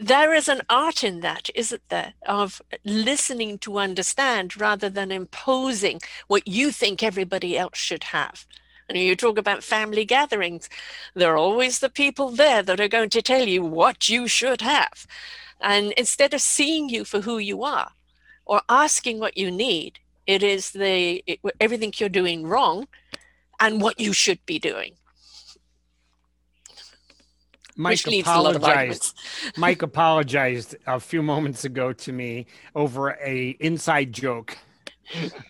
there 0.00 0.32
is 0.32 0.48
an 0.48 0.62
art 0.68 1.04
in 1.04 1.20
that, 1.20 1.50
isn't 1.54 1.88
there, 1.88 2.14
of 2.26 2.62
listening 2.84 3.58
to 3.58 3.78
understand 3.78 4.60
rather 4.60 4.88
than 4.88 5.12
imposing 5.12 6.00
what 6.28 6.46
you 6.46 6.70
think 6.70 7.02
everybody 7.02 7.58
else 7.58 7.78
should 7.78 8.04
have. 8.04 8.46
And 8.88 8.98
you 8.98 9.16
talk 9.16 9.38
about 9.38 9.62
family 9.62 10.04
gatherings, 10.04 10.68
there 11.14 11.32
are 11.32 11.38
always 11.38 11.78
the 11.78 11.88
people 11.88 12.30
there 12.30 12.62
that 12.62 12.80
are 12.80 12.88
going 12.88 13.10
to 13.10 13.22
tell 13.22 13.48
you 13.48 13.62
what 13.62 14.08
you 14.08 14.28
should 14.28 14.60
have. 14.60 15.06
And 15.60 15.92
instead 15.92 16.34
of 16.34 16.40
seeing 16.40 16.88
you 16.88 17.04
for 17.04 17.20
who 17.20 17.38
you 17.38 17.62
are 17.62 17.92
or 18.44 18.62
asking 18.68 19.18
what 19.18 19.36
you 19.36 19.50
need, 19.50 19.98
it 20.26 20.42
is 20.42 20.72
the 20.72 21.22
it, 21.26 21.40
everything 21.60 21.92
you're 21.96 22.08
doing 22.08 22.46
wrong 22.46 22.88
and 23.60 23.80
what 23.80 24.00
you 24.00 24.12
should 24.12 24.44
be 24.46 24.58
doing. 24.58 24.94
Mike 27.76 28.06
apologized. 28.06 29.16
Mike 29.56 29.82
apologized 29.82 30.76
a 30.86 31.00
few 31.00 31.22
moments 31.22 31.64
ago 31.64 31.92
to 31.92 32.12
me 32.12 32.46
over 32.74 33.10
a 33.24 33.56
inside 33.60 34.12
joke. 34.12 34.58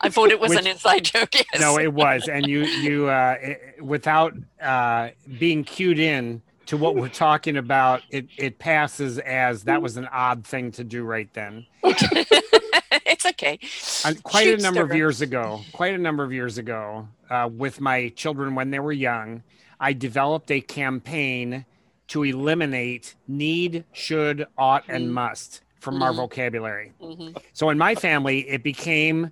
I 0.01 0.09
thought 0.09 0.31
it 0.31 0.41
was 0.41 0.51
Which, 0.51 0.61
an 0.61 0.67
inside 0.67 1.05
joke. 1.05 1.35
Yes. 1.35 1.61
No, 1.61 1.79
it 1.79 1.93
was, 1.93 2.29
and 2.29 2.47
you 2.47 2.65
you 2.65 3.09
uh, 3.09 3.37
it, 3.41 3.83
without 3.83 4.35
uh, 4.61 5.11
being 5.39 5.63
cued 5.65 5.99
in 5.99 6.43
to 6.67 6.77
what 6.77 6.97
we're 6.97 7.09
talking 7.09 7.57
about, 7.57 8.03
it 8.11 8.27
it 8.37 8.59
passes 8.59 9.19
as 9.19 9.65
that 9.65 9.83
was 9.83 9.97
an 9.97 10.09
odd 10.11 10.45
thing 10.47 10.73
to 10.73 10.85
do 10.85 11.05
right 11.05 11.33
then. 11.35 11.67
it's 11.85 13.27
okay. 13.27 13.59
Uh, 14.05 14.15
quite 14.23 14.45
Shoot, 14.45 14.61
a 14.61 14.63
number 14.63 14.83
of 14.83 14.95
years 14.95 15.21
ago, 15.21 15.61
quite 15.73 15.95
a 15.95 15.99
number 15.99 16.25
of 16.25 16.33
years 16.33 16.59
ago, 16.59 17.09
uh, 17.31 17.49
with 17.53 17.81
my 17.81 18.09
children 18.11 18.55
when 18.55 18.71
they 18.71 18.81
were 18.81 18.93
young, 18.93 19.43
I 19.79 19.93
developed 19.93 20.51
a 20.51 20.61
campaign 20.61 21.67
to 22.13 22.25
eliminate 22.25 23.15
need, 23.27 23.85
should, 23.93 24.47
ought, 24.59 24.85
and 24.89 25.05
mm-hmm. 25.05 25.15
must 25.15 25.63
from 25.81 25.95
mm-hmm. 25.95 26.03
our 26.03 26.13
vocabulary. 26.13 26.93
Mm-hmm. 27.01 27.39
So 27.55 27.71
in 27.71 27.79
my 27.79 27.95
family, 27.95 28.47
it 28.49 28.63
became 28.63 29.31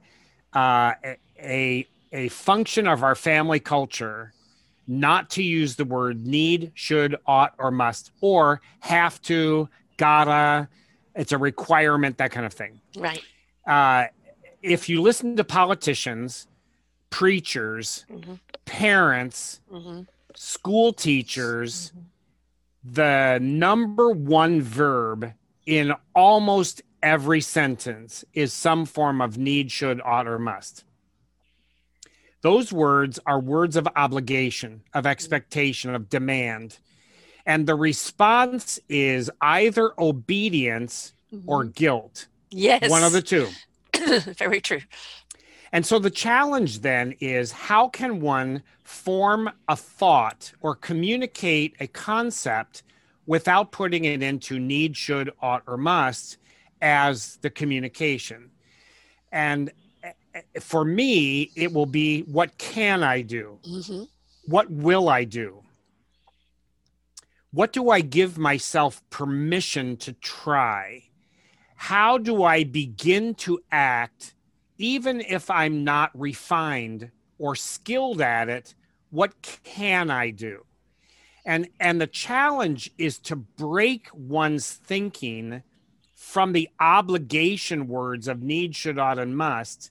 uh, 0.55 0.93
a 1.39 1.87
a 2.13 2.29
function 2.29 2.89
of 2.89 3.03
our 3.03 3.15
family 3.15 3.61
culture 3.61 4.33
not 4.89 5.29
to 5.31 5.43
use 5.43 5.77
the 5.77 5.85
word 5.85 6.27
need, 6.27 6.73
should, 6.75 7.17
ought, 7.27 7.55
or 7.59 7.71
must, 7.71 8.13
or 8.23 8.61
have 8.81 9.21
to, 9.23 9.69
gotta. 9.99 10.67
It's 11.15 11.33
a 11.33 11.39
requirement, 11.39 12.17
that 12.17 12.33
kind 12.33 12.47
of 12.47 12.53
thing. 12.53 12.81
Right. 12.97 13.23
Uh, 13.67 14.07
if 14.63 14.89
you 14.89 15.03
listen 15.03 15.37
to 15.37 15.45
politicians, 15.45 16.49
preachers, 17.11 18.07
mm-hmm. 18.11 18.35
parents, 18.65 19.61
mm-hmm. 19.71 20.03
school 20.35 20.93
teachers, 20.93 21.93
the 22.85 23.39
number 23.41 24.11
one 24.11 24.63
verb 24.63 25.33
in 25.67 25.95
almost 26.15 26.83
every 27.03 27.41
sentence 27.41 28.25
is 28.35 28.53
some 28.53 28.87
form 28.87 29.21
of 29.21 29.39
need, 29.39 29.71
should, 29.71 30.01
ought, 30.01 30.27
or 30.27 30.39
must. 30.39 30.85
Those 32.43 32.73
words 32.73 33.19
are 33.27 33.39
words 33.39 33.77
of 33.77 33.87
obligation, 33.97 34.83
of 34.95 35.07
expectation, 35.07 35.95
of 35.95 36.09
demand. 36.09 36.79
And 37.45 37.67
the 37.67 37.75
response 37.75 38.79
is 38.89 39.31
either 39.41 39.93
obedience 39.99 41.13
mm-hmm. 41.33 41.49
or 41.49 41.65
guilt. 41.65 42.29
Yes. 42.51 42.89
One 42.89 43.03
of 43.03 43.13
the 43.13 43.23
two. 43.23 43.49
Very 44.39 44.61
true. 44.61 44.81
And 45.73 45.87
so 45.87 45.99
the 45.99 46.11
challenge 46.11 46.81
then 46.81 47.15
is 47.21 47.53
how 47.53 47.89
can 47.89 48.21
one 48.21 48.63
form 48.83 49.51
a 49.69 49.77
thought 49.77 50.53
or 50.61 50.75
communicate 50.75 51.77
a 51.79 51.87
concept 51.87 52.83
without 53.27 53.71
putting 53.71 54.05
it 54.05 54.23
into 54.23 54.59
need, 54.59 54.97
should, 54.97 55.31
ought, 55.41 55.63
or 55.67 55.77
must 55.77 56.39
as 56.83 57.37
the 57.43 57.51
communication? 57.51 58.51
And 59.31 59.71
eh, 60.03 60.13
eh, 60.35 60.41
for 60.59 60.85
me, 60.85 61.53
it 61.55 61.73
will 61.73 61.87
be 61.87 62.23
what 62.23 62.59
can 62.59 63.05
I 63.05 63.23
do? 63.23 63.59
Mm-hmm. 63.69 64.03
What 64.47 64.71
will 64.71 65.09
I 65.09 65.23
do? 65.23 65.63
What 67.53 67.73
do 67.73 67.91
I 67.91 68.01
give 68.01 68.39
myself 68.39 69.03
permission 69.11 69.97
to 69.99 70.13
try? 70.15 71.05
How 71.77 72.19
do 72.19 72.43
I 72.43 72.65
begin 72.65 73.35
to 73.37 73.61
act? 73.71 74.35
Even 74.81 75.21
if 75.21 75.51
I'm 75.51 75.85
not 75.85 76.11
refined 76.15 77.11
or 77.39 77.55
skilled 77.55 78.23
at 78.23 78.49
it, 78.49 78.75
what 79.11 79.35
can 79.63 80.11
I 80.11 80.31
do? 80.31 80.65
And 81.45 81.69
and 81.79 82.01
the 82.01 82.07
challenge 82.07 82.91
is 82.97 83.19
to 83.21 83.37
break 83.37 84.09
one's 84.13 84.73
thinking 84.73 85.63
from 86.15 86.53
the 86.53 86.69
obligation 86.81 87.89
words 87.89 88.27
of 88.27 88.43
need, 88.43 88.75
should, 88.75 88.99
ought, 88.99 89.19
and 89.19 89.37
must, 89.37 89.91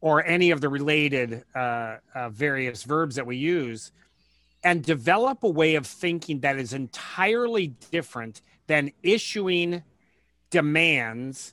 or 0.00 0.24
any 0.24 0.50
of 0.50 0.60
the 0.60 0.68
related 0.68 1.44
uh, 1.54 1.96
uh, 2.14 2.28
various 2.28 2.84
verbs 2.84 3.16
that 3.16 3.26
we 3.26 3.36
use, 3.36 3.90
and 4.62 4.84
develop 4.84 5.42
a 5.42 5.48
way 5.48 5.74
of 5.74 5.86
thinking 5.86 6.40
that 6.40 6.56
is 6.56 6.72
entirely 6.72 7.68
different 7.90 8.42
than 8.66 8.92
issuing 9.02 9.82
demands 10.50 11.52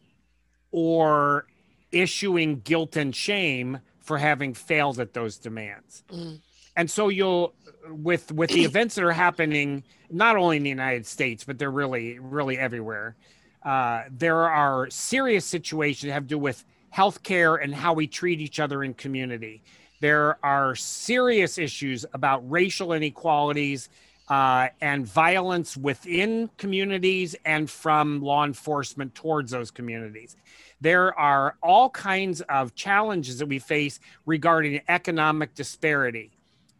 or 0.71 1.45
issuing 1.91 2.61
guilt 2.61 2.95
and 2.95 3.15
shame 3.15 3.79
for 3.99 4.17
having 4.17 4.53
failed 4.53 4.99
at 4.99 5.13
those 5.13 5.37
demands. 5.37 6.03
Mm. 6.11 6.39
And 6.75 6.89
so 6.89 7.09
you'll 7.09 7.53
with 7.89 8.31
with 8.31 8.49
the 8.51 8.63
events 8.63 8.95
that 8.95 9.03
are 9.03 9.11
happening 9.11 9.83
not 10.09 10.35
only 10.35 10.57
in 10.57 10.63
the 10.63 10.69
United 10.69 11.05
States 11.05 11.43
but 11.43 11.57
they're 11.57 11.71
really 11.71 12.19
really 12.19 12.57
everywhere. 12.57 13.15
Uh, 13.63 14.03
there 14.09 14.49
are 14.49 14.89
serious 14.89 15.45
situations 15.45 16.07
that 16.07 16.13
have 16.13 16.23
to 16.23 16.29
do 16.29 16.37
with 16.37 16.63
healthcare 16.95 17.63
and 17.63 17.73
how 17.75 17.93
we 17.93 18.07
treat 18.07 18.39
each 18.39 18.59
other 18.59 18.83
in 18.83 18.93
community. 18.93 19.61
There 19.99 20.43
are 20.43 20.75
serious 20.75 21.57
issues 21.59 22.05
about 22.13 22.49
racial 22.49 22.93
inequalities, 22.93 23.89
uh, 24.31 24.69
and 24.79 25.05
violence 25.05 25.75
within 25.75 26.49
communities 26.57 27.35
and 27.43 27.69
from 27.69 28.21
law 28.21 28.45
enforcement 28.45 29.13
towards 29.13 29.51
those 29.51 29.71
communities. 29.71 30.37
There 30.81 31.17
are 31.17 31.55
all 31.61 31.89
kinds 31.91 32.41
of 32.41 32.75
challenges 32.75 33.37
that 33.39 33.45
we 33.45 33.59
face 33.59 33.99
regarding 34.25 34.81
economic 34.89 35.53
disparity. 35.53 36.31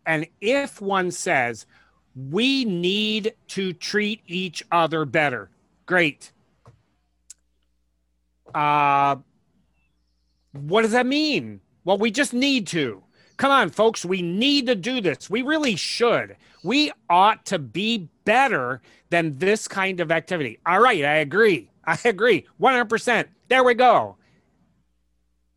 And 0.05 0.27
if 0.41 0.81
one 0.81 1.11
says, 1.11 1.67
we 2.15 2.65
need 2.65 3.33
to 3.49 3.73
treat 3.73 4.21
each 4.25 4.63
other 4.71 5.05
better, 5.05 5.49
great. 5.85 6.31
Uh, 8.53 9.17
what 10.51 10.81
does 10.81 10.91
that 10.91 11.05
mean? 11.05 11.61
Well, 11.85 11.97
we 11.97 12.11
just 12.11 12.33
need 12.33 12.67
to. 12.67 13.03
Come 13.37 13.51
on, 13.51 13.69
folks, 13.69 14.05
we 14.05 14.21
need 14.21 14.67
to 14.67 14.75
do 14.75 15.01
this. 15.01 15.29
We 15.29 15.41
really 15.41 15.75
should. 15.75 16.35
We 16.63 16.91
ought 17.09 17.45
to 17.47 17.57
be 17.57 18.09
better 18.23 18.81
than 19.09 19.39
this 19.39 19.67
kind 19.67 19.99
of 19.99 20.11
activity. 20.11 20.59
All 20.65 20.79
right, 20.79 21.03
I 21.03 21.15
agree. 21.17 21.70
I 21.85 21.97
agree. 22.05 22.45
100%. 22.59 23.27
There 23.49 23.63
we 23.63 23.73
go. 23.73 24.17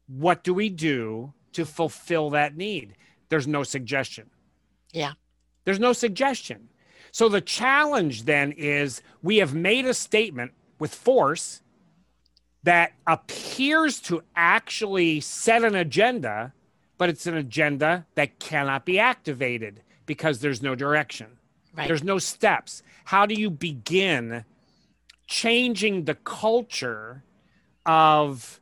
What 0.06 0.44
do 0.44 0.54
we 0.54 0.68
do 0.68 1.32
to 1.52 1.64
fulfill 1.64 2.30
that 2.30 2.56
need? 2.56 2.96
There's 3.28 3.46
no 3.46 3.62
suggestion. 3.62 4.30
Yeah. 4.92 5.12
There's 5.64 5.80
no 5.80 5.92
suggestion. 5.92 6.68
So 7.10 7.28
the 7.28 7.40
challenge 7.40 8.24
then 8.24 8.52
is 8.52 9.02
we 9.22 9.36
have 9.38 9.54
made 9.54 9.86
a 9.86 9.94
statement 9.94 10.52
with 10.78 10.94
force 10.94 11.62
that 12.64 12.92
appears 13.06 14.00
to 14.00 14.22
actually 14.34 15.20
set 15.20 15.64
an 15.64 15.74
agenda, 15.74 16.52
but 16.98 17.08
it's 17.08 17.26
an 17.26 17.36
agenda 17.36 18.06
that 18.14 18.38
cannot 18.38 18.84
be 18.84 18.98
activated 18.98 19.82
because 20.06 20.40
there's 20.40 20.62
no 20.62 20.74
direction. 20.74 21.38
Right. 21.76 21.88
There's 21.88 22.04
no 22.04 22.18
steps. 22.18 22.82
How 23.04 23.26
do 23.26 23.34
you 23.34 23.50
begin 23.50 24.44
changing 25.26 26.04
the 26.04 26.14
culture 26.14 27.24
of 27.86 28.60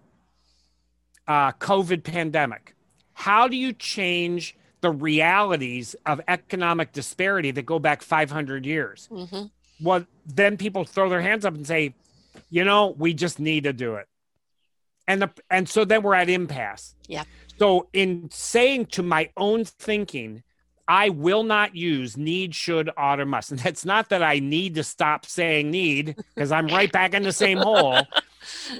uh, 1.26 1.52
COVID 1.52 2.04
pandemic? 2.04 2.74
How 3.14 3.48
do 3.48 3.56
you 3.56 3.72
change 3.72 4.56
the 4.80 4.90
realities 4.90 5.94
of 6.06 6.20
economic 6.28 6.92
disparity 6.92 7.50
that 7.52 7.66
go 7.66 7.78
back 7.78 8.02
500 8.02 8.66
years? 8.66 9.08
hmm 9.10 9.44
Well, 9.80 10.06
then 10.26 10.56
people 10.56 10.84
throw 10.84 11.08
their 11.08 11.22
hands 11.22 11.44
up 11.44 11.54
and 11.54 11.66
say, 11.66 11.94
you 12.50 12.64
know, 12.64 12.94
we 12.98 13.14
just 13.14 13.38
need 13.38 13.64
to 13.64 13.72
do 13.72 13.94
it. 13.96 14.06
And 15.08 15.22
the 15.22 15.30
and 15.50 15.68
so 15.68 15.84
then 15.84 16.02
we're 16.02 16.14
at 16.14 16.28
impasse. 16.28 16.94
Yeah. 17.08 17.24
So 17.58 17.88
in 17.92 18.28
saying 18.30 18.86
to 18.86 19.02
my 19.02 19.30
own 19.36 19.64
thinking, 19.64 20.42
I 20.88 21.10
will 21.10 21.42
not 21.44 21.76
use 21.76 22.16
need, 22.16 22.54
should, 22.54 22.90
ought, 22.96 23.20
or 23.20 23.26
must. 23.26 23.50
And 23.50 23.60
that's 23.60 23.84
not 23.84 24.08
that 24.08 24.22
I 24.22 24.40
need 24.40 24.74
to 24.74 24.84
stop 24.84 25.26
saying 25.26 25.70
need, 25.70 26.16
because 26.34 26.52
I'm 26.52 26.66
right 26.66 26.90
back 26.90 27.14
in 27.14 27.22
the 27.22 27.32
same 27.32 27.58
hole. 27.58 28.00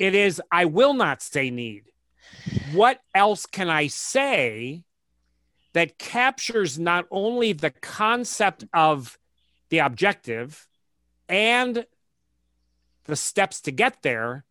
It 0.01 0.15
is 0.15 0.43
I 0.51 0.65
will 0.65 0.95
not 0.95 1.23
say 1.23 1.51
need. 1.51 1.85
What 2.73 3.01
else 3.15 3.47
can 3.47 3.69
I 3.69 3.87
say 3.87 4.83
that 5.73 5.99
captures 5.99 6.79
not 6.79 7.07
only 7.11 7.53
the 7.53 7.71
concept 7.71 8.65
of 8.75 9.19
the 9.69 9.79
objective 9.79 10.67
and 11.29 11.87
the 13.05 13.17
steps 13.17 13.61
to 13.63 13.71
get 13.71 14.03
there, 14.03 14.45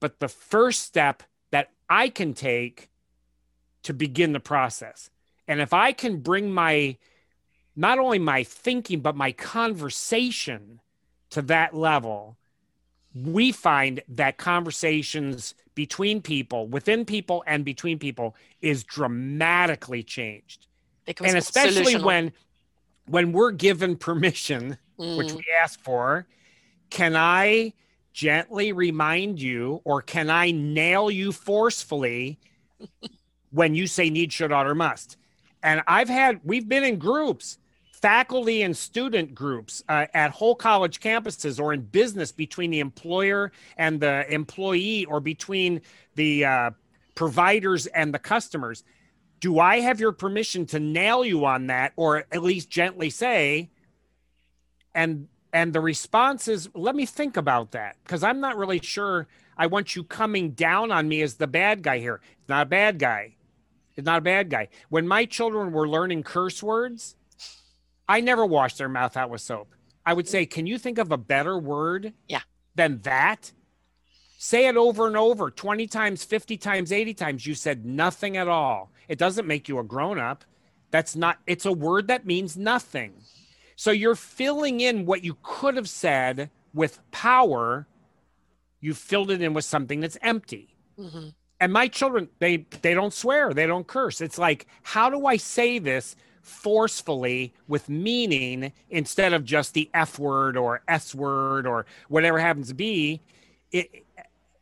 but 0.00 0.20
the 0.20 0.28
first 0.28 0.82
step 0.82 1.22
that 1.50 1.70
I 1.88 2.08
can 2.08 2.34
take 2.34 2.88
to 3.84 3.94
begin 3.94 4.32
the 4.32 4.40
process. 4.40 5.10
And 5.48 5.60
if 5.60 5.72
I 5.74 5.92
can 5.92 6.20
bring 6.20 6.52
my, 6.52 6.98
not 7.76 7.98
only 7.98 8.20
my 8.20 8.44
thinking, 8.44 9.00
but 9.00 9.16
my 9.16 9.32
conversation 9.32 10.80
to 11.30 11.42
that 11.42 11.74
level, 11.74 12.36
we 13.14 13.52
find 13.52 14.02
that 14.08 14.38
conversations 14.38 15.54
between 15.74 16.22
people, 16.22 16.66
within 16.68 17.04
people, 17.04 17.44
and 17.46 17.64
between 17.64 17.98
people 17.98 18.36
is 18.60 18.84
dramatically 18.84 20.02
changed. 20.04 20.66
Becomes 21.06 21.30
and 21.30 21.38
especially 21.38 21.94
solutional. 21.94 22.04
when 22.04 22.32
when 23.06 23.32
we're 23.32 23.52
given 23.52 23.96
permission 23.96 24.78
which 25.14 25.34
Mm, 25.34 25.36
we 25.36 25.44
ask 25.62 25.80
for, 25.80 26.28
can 26.90 27.16
I 27.16 27.74
gently 28.12 28.72
remind 28.72 29.40
you 29.42 29.82
or 29.84 30.02
can 30.02 30.30
I 30.30 30.50
nail 30.52 31.10
you 31.10 31.32
forcefully 31.32 32.40
when 33.50 33.74
you 33.76 33.86
say 33.86 34.10
need, 34.10 34.32
should, 34.32 34.52
ought, 34.52 34.66
or 34.66 34.74
must? 34.74 35.17
And 35.62 35.82
I've 35.86 36.08
had, 36.08 36.40
we've 36.44 36.68
been 36.68 36.84
in 36.84 36.98
groups, 36.98 37.58
faculty 37.92 38.62
and 38.62 38.76
student 38.76 39.34
groups 39.34 39.82
uh, 39.88 40.06
at 40.14 40.30
whole 40.30 40.54
college 40.54 41.00
campuses 41.00 41.60
or 41.60 41.72
in 41.72 41.80
business 41.80 42.30
between 42.30 42.70
the 42.70 42.80
employer 42.80 43.50
and 43.76 44.00
the 44.00 44.32
employee 44.32 45.04
or 45.06 45.20
between 45.20 45.80
the 46.14 46.44
uh, 46.44 46.70
providers 47.14 47.86
and 47.88 48.14
the 48.14 48.18
customers. 48.18 48.84
Do 49.40 49.58
I 49.58 49.80
have 49.80 50.00
your 50.00 50.12
permission 50.12 50.66
to 50.66 50.80
nail 50.80 51.24
you 51.24 51.44
on 51.44 51.66
that 51.68 51.92
or 51.96 52.24
at 52.32 52.42
least 52.42 52.70
gently 52.70 53.10
say, 53.10 53.70
and 54.94 55.28
and 55.52 55.72
the 55.72 55.80
response 55.80 56.48
is 56.48 56.68
let 56.74 56.94
me 56.94 57.06
think 57.06 57.36
about 57.36 57.70
that 57.72 57.96
because 58.04 58.22
i'm 58.22 58.40
not 58.40 58.56
really 58.56 58.80
sure 58.80 59.26
i 59.56 59.66
want 59.66 59.96
you 59.96 60.04
coming 60.04 60.50
down 60.50 60.90
on 60.90 61.08
me 61.08 61.22
as 61.22 61.34
the 61.34 61.46
bad 61.46 61.82
guy 61.82 61.98
here 61.98 62.20
it's 62.40 62.48
not 62.48 62.62
a 62.62 62.68
bad 62.68 62.98
guy 62.98 63.34
it's 63.98 64.06
not 64.06 64.18
a 64.18 64.22
bad 64.22 64.48
guy 64.48 64.68
when 64.88 65.06
my 65.06 65.26
children 65.26 65.72
were 65.72 65.86
learning 65.88 66.22
curse 66.22 66.62
words 66.62 67.16
i 68.08 68.20
never 68.20 68.46
washed 68.46 68.78
their 68.78 68.88
mouth 68.88 69.16
out 69.16 69.28
with 69.28 69.40
soap 69.42 69.74
i 70.06 70.12
would 70.14 70.26
say 70.28 70.46
can 70.46 70.66
you 70.66 70.78
think 70.78 70.96
of 70.98 71.12
a 71.12 71.18
better 71.18 71.58
word 71.58 72.14
Yeah. 72.28 72.40
than 72.74 73.00
that 73.02 73.52
say 74.38 74.68
it 74.68 74.76
over 74.76 75.06
and 75.06 75.16
over 75.16 75.50
20 75.50 75.86
times 75.88 76.24
50 76.24 76.56
times 76.56 76.92
80 76.92 77.12
times 77.14 77.46
you 77.46 77.54
said 77.54 77.84
nothing 77.84 78.36
at 78.36 78.48
all 78.48 78.90
it 79.08 79.18
doesn't 79.18 79.46
make 79.48 79.68
you 79.68 79.78
a 79.78 79.84
grown 79.84 80.18
up 80.18 80.44
that's 80.90 81.14
not 81.16 81.38
it's 81.46 81.66
a 81.66 81.72
word 81.72 82.06
that 82.08 82.24
means 82.24 82.56
nothing 82.56 83.12
so 83.76 83.90
you're 83.92 84.14
filling 84.16 84.80
in 84.80 85.06
what 85.06 85.22
you 85.22 85.36
could 85.42 85.76
have 85.76 85.88
said 85.88 86.50
with 86.74 86.98
power. 87.12 87.86
You 88.80 88.92
filled 88.92 89.30
it 89.30 89.40
in 89.40 89.54
with 89.54 89.64
something 89.64 90.00
that's 90.00 90.18
empty. 90.20 90.74
mhm. 90.98 91.32
And 91.60 91.72
my 91.72 91.88
children, 91.88 92.28
they 92.38 92.66
they 92.82 92.94
don't 92.94 93.12
swear, 93.12 93.52
they 93.52 93.66
don't 93.66 93.86
curse. 93.86 94.20
It's 94.20 94.38
like, 94.38 94.66
how 94.82 95.10
do 95.10 95.26
I 95.26 95.36
say 95.36 95.78
this 95.78 96.14
forcefully 96.42 97.52
with 97.66 97.88
meaning 97.88 98.72
instead 98.90 99.32
of 99.32 99.44
just 99.44 99.74
the 99.74 99.90
F 99.92 100.18
word 100.18 100.56
or 100.56 100.82
S 100.88 101.14
word 101.14 101.66
or 101.66 101.86
whatever 102.08 102.38
happens 102.38 102.68
to 102.68 102.74
be? 102.74 103.20
It 103.72 104.04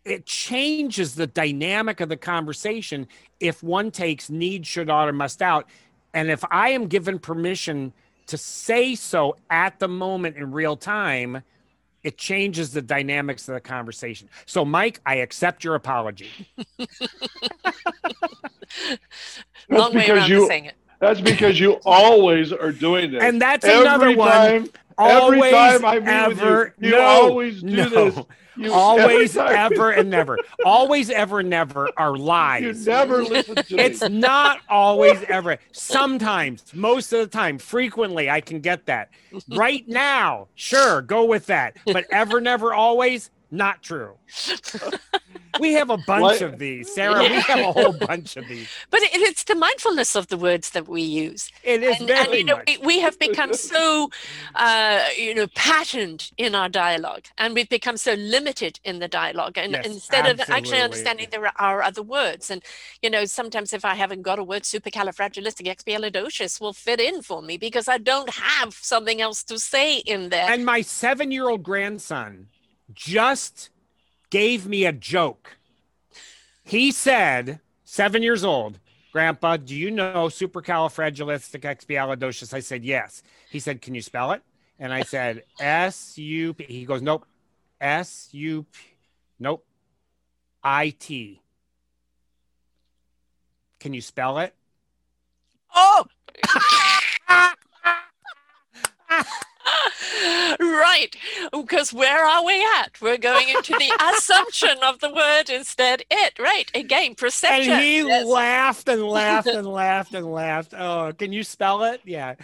it 0.04 0.24
changes 0.24 1.16
the 1.16 1.26
dynamic 1.26 2.00
of 2.00 2.08
the 2.08 2.16
conversation 2.16 3.08
if 3.40 3.62
one 3.62 3.90
takes 3.90 4.30
need, 4.30 4.64
should, 4.64 4.88
ought, 4.88 5.08
or 5.08 5.12
must 5.12 5.42
out. 5.42 5.68
And 6.14 6.30
if 6.30 6.44
I 6.50 6.70
am 6.70 6.86
given 6.86 7.18
permission 7.18 7.92
to 8.26 8.38
say 8.38 8.94
so 8.94 9.36
at 9.50 9.78
the 9.80 9.88
moment 9.88 10.36
in 10.36 10.52
real 10.52 10.76
time, 10.76 11.42
it 12.06 12.16
changes 12.16 12.72
the 12.72 12.80
dynamics 12.80 13.48
of 13.48 13.54
the 13.54 13.60
conversation. 13.60 14.28
So, 14.46 14.64
Mike, 14.64 15.00
I 15.04 15.16
accept 15.16 15.64
your 15.64 15.74
apology. 15.74 16.30
Long 19.68 19.92
way 19.92 20.08
around 20.08 20.30
you- 20.30 20.42
to 20.42 20.46
saying 20.46 20.66
it. 20.66 20.76
That's 21.06 21.20
because 21.20 21.60
you 21.60 21.74
always 21.84 22.52
are 22.52 22.72
doing 22.72 23.12
this. 23.12 23.22
And 23.22 23.40
that's 23.40 23.64
every 23.64 23.86
another 23.86 24.16
one. 24.16 24.28
time, 24.30 24.68
Always, 24.98 25.52
every 25.52 25.78
time 25.78 25.84
I 25.84 25.98
meet 26.00 26.08
ever, 26.08 26.64
with 26.64 26.72
you, 26.80 26.88
you 26.88 26.96
no, 26.96 27.02
always 27.04 27.60
do 27.62 27.68
no. 27.76 28.10
this. 28.10 28.24
You, 28.56 28.72
always, 28.72 29.36
ever, 29.36 29.90
and 29.90 30.08
never. 30.10 30.38
Always, 30.64 31.10
ever, 31.10 31.42
never 31.42 31.90
are 31.96 32.16
lies. 32.16 32.62
You 32.62 32.68
lies. 32.72 32.86
never 32.86 33.22
listen 33.22 33.54
to 33.56 33.78
It's 33.78 34.02
me. 34.02 34.18
not 34.18 34.60
always 34.68 35.22
ever. 35.28 35.58
Sometimes, 35.72 36.64
most 36.74 37.12
of 37.12 37.20
the 37.20 37.26
time, 37.26 37.58
frequently, 37.58 38.28
I 38.30 38.40
can 38.40 38.60
get 38.60 38.86
that. 38.86 39.10
Right 39.50 39.86
now, 39.86 40.48
sure, 40.54 41.02
go 41.02 41.26
with 41.26 41.46
that. 41.46 41.76
But 41.84 42.06
ever, 42.10 42.40
never, 42.40 42.72
always, 42.72 43.30
not 43.50 43.82
true. 43.82 44.14
We 45.60 45.72
have 45.72 45.90
a 45.90 45.96
bunch 45.98 46.22
What? 46.22 46.42
of 46.42 46.58
these, 46.58 46.92
Sarah. 46.94 47.20
We 47.20 47.40
have 47.40 47.58
a 47.58 47.72
whole 47.72 47.92
bunch 47.92 48.36
of 48.36 48.46
these. 48.48 48.68
But 48.90 49.02
it, 49.02 49.10
it's 49.14 49.44
the 49.44 49.54
mindfulness 49.54 50.14
of 50.14 50.28
the 50.28 50.36
words 50.36 50.70
that 50.70 50.88
we 50.88 51.02
use. 51.02 51.50
It 51.62 51.82
is 51.82 51.98
and, 51.98 52.08
very 52.08 52.24
and, 52.24 52.34
you 52.34 52.44
know, 52.44 52.56
much. 52.56 52.66
we, 52.66 52.78
we 52.86 53.00
have 53.00 53.18
become 53.18 53.52
so, 53.54 54.10
uh, 54.54 55.04
you 55.16 55.34
know, 55.34 55.46
patterned 55.54 56.30
in 56.36 56.54
our 56.54 56.68
dialogue, 56.68 57.24
and 57.38 57.54
we've 57.54 57.68
become 57.68 57.96
so 57.96 58.14
limited 58.14 58.78
in 58.84 58.98
the 58.98 59.08
dialogue. 59.08 59.58
And 59.58 59.72
Yes, 59.72 59.86
instead 59.86 60.26
of 60.26 60.40
actually 60.48 60.80
understanding 60.80 61.28
there 61.30 61.50
are 61.56 61.82
other 61.82 62.02
words, 62.02 62.50
and 62.50 62.62
you 63.02 63.10
know, 63.10 63.24
sometimes 63.24 63.72
if 63.72 63.84
I 63.84 63.94
haven't 63.94 64.22
got 64.22 64.38
a 64.38 64.44
word, 64.44 64.62
supercalifragilisticexpialidocious 64.62 66.60
will 66.60 66.72
fit 66.72 67.00
in 67.00 67.22
for 67.22 67.42
me 67.42 67.56
because 67.56 67.88
I 67.88 67.98
don't 67.98 68.30
have 68.30 68.74
something 68.74 69.20
else 69.20 69.42
to 69.44 69.58
say 69.58 69.98
in 69.98 70.28
there. 70.30 70.50
And 70.50 70.64
my 70.64 70.80
seven 70.82 71.30
year 71.30 71.48
old 71.48 71.62
grandson 71.62 72.48
just 72.94 73.70
gave 74.30 74.66
me 74.66 74.84
a 74.84 74.92
joke. 74.92 75.56
He 76.64 76.92
said, 76.92 77.60
seven 77.84 78.22
years 78.22 78.44
old, 78.44 78.78
Grandpa, 79.12 79.56
do 79.56 79.74
you 79.74 79.90
know 79.90 80.26
supercalifragilisticexpialidocious? 80.26 82.52
I 82.52 82.60
said, 82.60 82.84
yes. 82.84 83.22
He 83.50 83.60
said, 83.60 83.80
can 83.80 83.94
you 83.94 84.02
spell 84.02 84.32
it? 84.32 84.42
And 84.78 84.92
I 84.92 85.02
said, 85.02 85.44
S 85.58 86.18
U 86.18 86.54
P. 86.54 86.64
He 86.64 86.84
goes, 86.84 87.02
Nope. 87.02 87.26
S 87.80 88.28
U 88.32 88.64
P. 88.64 88.80
Nope. 89.38 89.64
I 90.62 90.90
T. 90.90 91.40
Can 93.80 93.94
you 93.94 94.00
spell 94.00 94.38
it? 94.38 94.54
Oh! 95.74 96.06
right. 100.60 101.08
Because 101.52 101.92
where 101.92 102.24
are 102.24 102.44
we 102.44 102.64
at? 102.78 103.00
We're 103.00 103.18
going 103.18 103.48
into 103.48 103.72
the 103.72 104.12
assumption 104.16 104.76
of 104.82 105.00
the 105.00 105.12
word 105.12 105.50
instead 105.50 106.02
it. 106.10 106.38
Right. 106.38 106.70
Again, 106.74 107.14
perception. 107.14 107.72
And 107.72 107.82
he 107.82 107.98
Yes. 107.98 108.26
laughed 108.26 108.88
and 108.88 109.02
laughed 109.02 109.48
and 109.48 109.66
laughed 109.72 110.14
and 110.14 110.26
laughed. 110.26 110.74
Oh, 110.74 111.12
can 111.18 111.32
you 111.32 111.42
spell 111.42 111.84
it? 111.84 112.00
Yeah. 112.04 112.34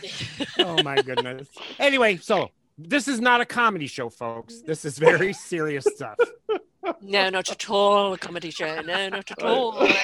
Oh 0.59 0.83
my 0.83 1.01
goodness. 1.03 1.49
Anyway, 1.79 2.17
so 2.17 2.51
this 2.79 3.09
is 3.09 3.21
not 3.21 3.41
a 3.41 3.47
comedy 3.47 3.87
show, 3.87 4.09
folks. 4.11 4.61
This 4.63 4.85
is 4.85 4.99
very 4.99 5.33
serious 5.33 5.85
stuff. 5.95 6.19
No, 7.01 7.31
not 7.31 7.51
at 7.51 7.71
all 7.71 8.13
a 8.15 8.19
comedy 8.19 8.51
show. 8.51 8.81
No, 8.83 9.09
not 9.09 9.31
at 9.31 9.43
all. 9.43 9.87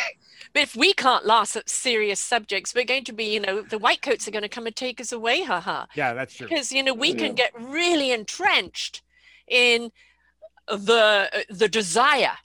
But 0.52 0.62
if 0.62 0.76
we 0.76 0.92
can't 0.92 1.26
laugh 1.26 1.56
at 1.56 1.68
serious 1.68 2.20
subjects, 2.20 2.74
we're 2.74 2.84
going 2.84 3.04
to 3.04 3.12
be, 3.12 3.24
you 3.24 3.40
know, 3.40 3.62
the 3.62 3.78
white 3.78 4.02
coats 4.02 4.26
are 4.26 4.30
going 4.30 4.42
to 4.42 4.48
come 4.48 4.66
and 4.66 4.74
take 4.76 5.00
us 5.00 5.12
away, 5.12 5.42
haha. 5.42 5.86
Yeah, 5.94 6.14
that's 6.14 6.34
true. 6.34 6.48
Because 6.48 6.72
you 6.72 6.82
know 6.82 6.94
we 6.94 7.12
Yeah. 7.12 7.26
can 7.26 7.34
get 7.34 7.52
really 7.58 8.10
entrenched 8.12 9.02
in 9.46 9.90
the 10.66 11.46
the 11.48 11.68
desire 11.68 12.36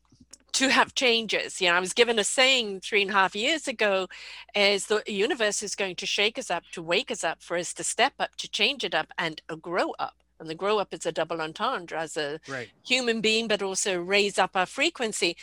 to 0.53 0.69
have 0.69 0.93
changes. 0.95 1.60
You 1.60 1.69
know, 1.69 1.75
I 1.75 1.79
was 1.79 1.93
given 1.93 2.19
a 2.19 2.23
saying 2.23 2.82
three 2.82 3.01
and 3.01 3.10
a 3.12 3.13
half 3.13 3.36
years 3.36 3.67
ago 3.67 4.08
is 4.56 4.86
the 4.86 5.03
universe 5.08 5.63
is 5.63 5.75
going 5.75 5.95
to 5.95 6.06
shake 6.06 6.38
us 6.38 6.51
up, 6.51 6.63
to 6.73 6.82
wake 6.82 7.10
us 7.10 7.23
up, 7.23 7.41
for 7.41 7.58
us 7.58 7.73
to 7.73 7.84
step 7.84 8.13
up, 8.19 8.36
to 8.38 8.47
change 8.47 8.84
it 8.84 8.93
up, 8.93 9.08
and 9.17 9.41
grow 9.62 9.91
up. 9.97 10.13
And 10.39 10.49
the 10.49 10.56
grow 10.56 10.77
up 10.77 10.93
is 10.93 11.06
a 11.06 11.12
double 11.12 11.41
entendre 11.41 11.99
as 11.99 12.17
a 12.17 12.39
Right. 12.47 12.69
human 12.86 13.19
being, 13.21 13.47
but 13.47 13.62
also 13.63 13.99
raise 13.99 14.38
up 14.38 14.56
our 14.56 14.65
frequency. 14.67 15.36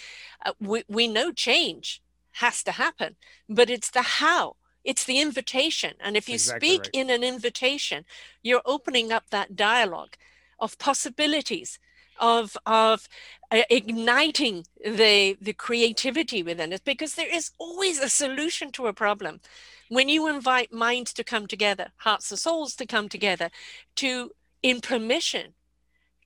Uh, 0.47 0.53
we, 0.61 0.85
we 0.89 1.09
know 1.09 1.33
change 1.33 2.01
has 2.33 2.63
to 2.65 2.73
happen, 2.73 3.17
but 3.49 3.71
it's 3.71 3.91
the 3.91 4.03
how, 4.03 4.57
it's 4.85 5.05
the 5.05 5.21
invitation. 5.21 5.95
And 6.01 6.17
if 6.17 6.29
you 6.29 6.35
Exactly 6.35 6.79
speak 6.79 6.81
right. 6.81 6.91
in 6.93 7.11
an 7.11 7.25
invitation, 7.25 8.05
you're 8.43 8.63
opening 8.65 9.13
up 9.13 9.31
that 9.31 9.57
dialogue 9.57 10.17
of 10.59 10.79
possibilities. 10.79 11.79
Of, 12.23 12.55
of 12.67 13.09
uh, 13.51 13.63
igniting 13.71 14.67
the 14.85 15.39
the 15.41 15.55
creativity 15.55 16.43
within 16.43 16.71
us 16.73 16.81
because 16.81 17.15
there 17.15 17.35
is 17.35 17.53
always 17.59 17.99
a 17.99 18.11
solution 18.11 18.71
to 18.73 18.87
a 18.89 18.93
problem 18.93 19.41
when 19.89 20.11
you 20.11 20.29
invite 20.29 20.71
minds 20.71 21.15
to 21.15 21.25
come 21.25 21.47
together 21.47 21.93
hearts 21.97 22.31
and 22.31 22.39
souls 22.39 22.77
to 22.77 22.87
come 22.87 23.09
together 23.09 23.51
to 23.97 24.33
in 24.63 24.83
permission 24.83 25.55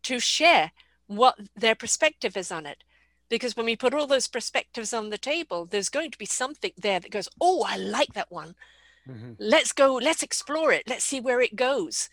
to 0.02 0.20
share 0.20 0.72
what 1.06 1.38
their 1.56 1.74
perspective 1.74 2.36
is 2.36 2.52
on 2.52 2.66
it. 2.66 2.84
Because 3.34 3.56
when 3.56 3.66
we 3.66 3.74
put 3.74 3.94
all 3.94 4.06
those 4.06 4.28
perspectives 4.28 4.94
on 4.94 5.10
the 5.10 5.18
table, 5.18 5.66
there's 5.66 5.88
going 5.88 6.12
to 6.12 6.18
be 6.18 6.24
something 6.24 6.70
there 6.78 7.00
that 7.00 7.10
goes, 7.10 7.28
Oh, 7.40 7.64
I 7.66 7.76
like 7.76 8.12
that 8.12 8.30
one. 8.30 8.54
Mhm. 9.08 9.34
Let's 9.40 9.72
go, 9.72 9.96
let's 9.96 10.22
explore 10.22 10.70
it, 10.70 10.84
let's 10.86 11.04
see 11.04 11.20
where 11.20 11.40
it 11.40 11.56
goes. 11.56 12.08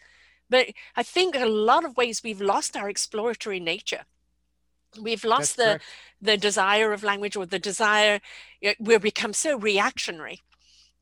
But 0.50 0.70
I 0.96 1.04
think 1.04 1.36
in 1.36 1.44
a 1.44 1.46
lot 1.46 1.86
of 1.86 1.96
ways 1.96 2.24
we've 2.24 2.42
lost 2.42 2.76
our 2.76 2.90
exploratory 2.90 3.60
nature. 3.60 4.06
We've 5.00 5.24
lost 5.24 5.58
That's 5.58 5.64
the 5.64 5.64
correct. 5.64 5.86
the 6.22 6.38
desire 6.38 6.92
of 6.92 7.04
language 7.04 7.36
or 7.36 7.46
the 7.46 7.60
desire 7.60 8.20
you 8.60 8.70
know, 8.70 8.76
we 8.80 8.98
become 8.98 9.34
so 9.34 9.60
reactionary 9.60 10.42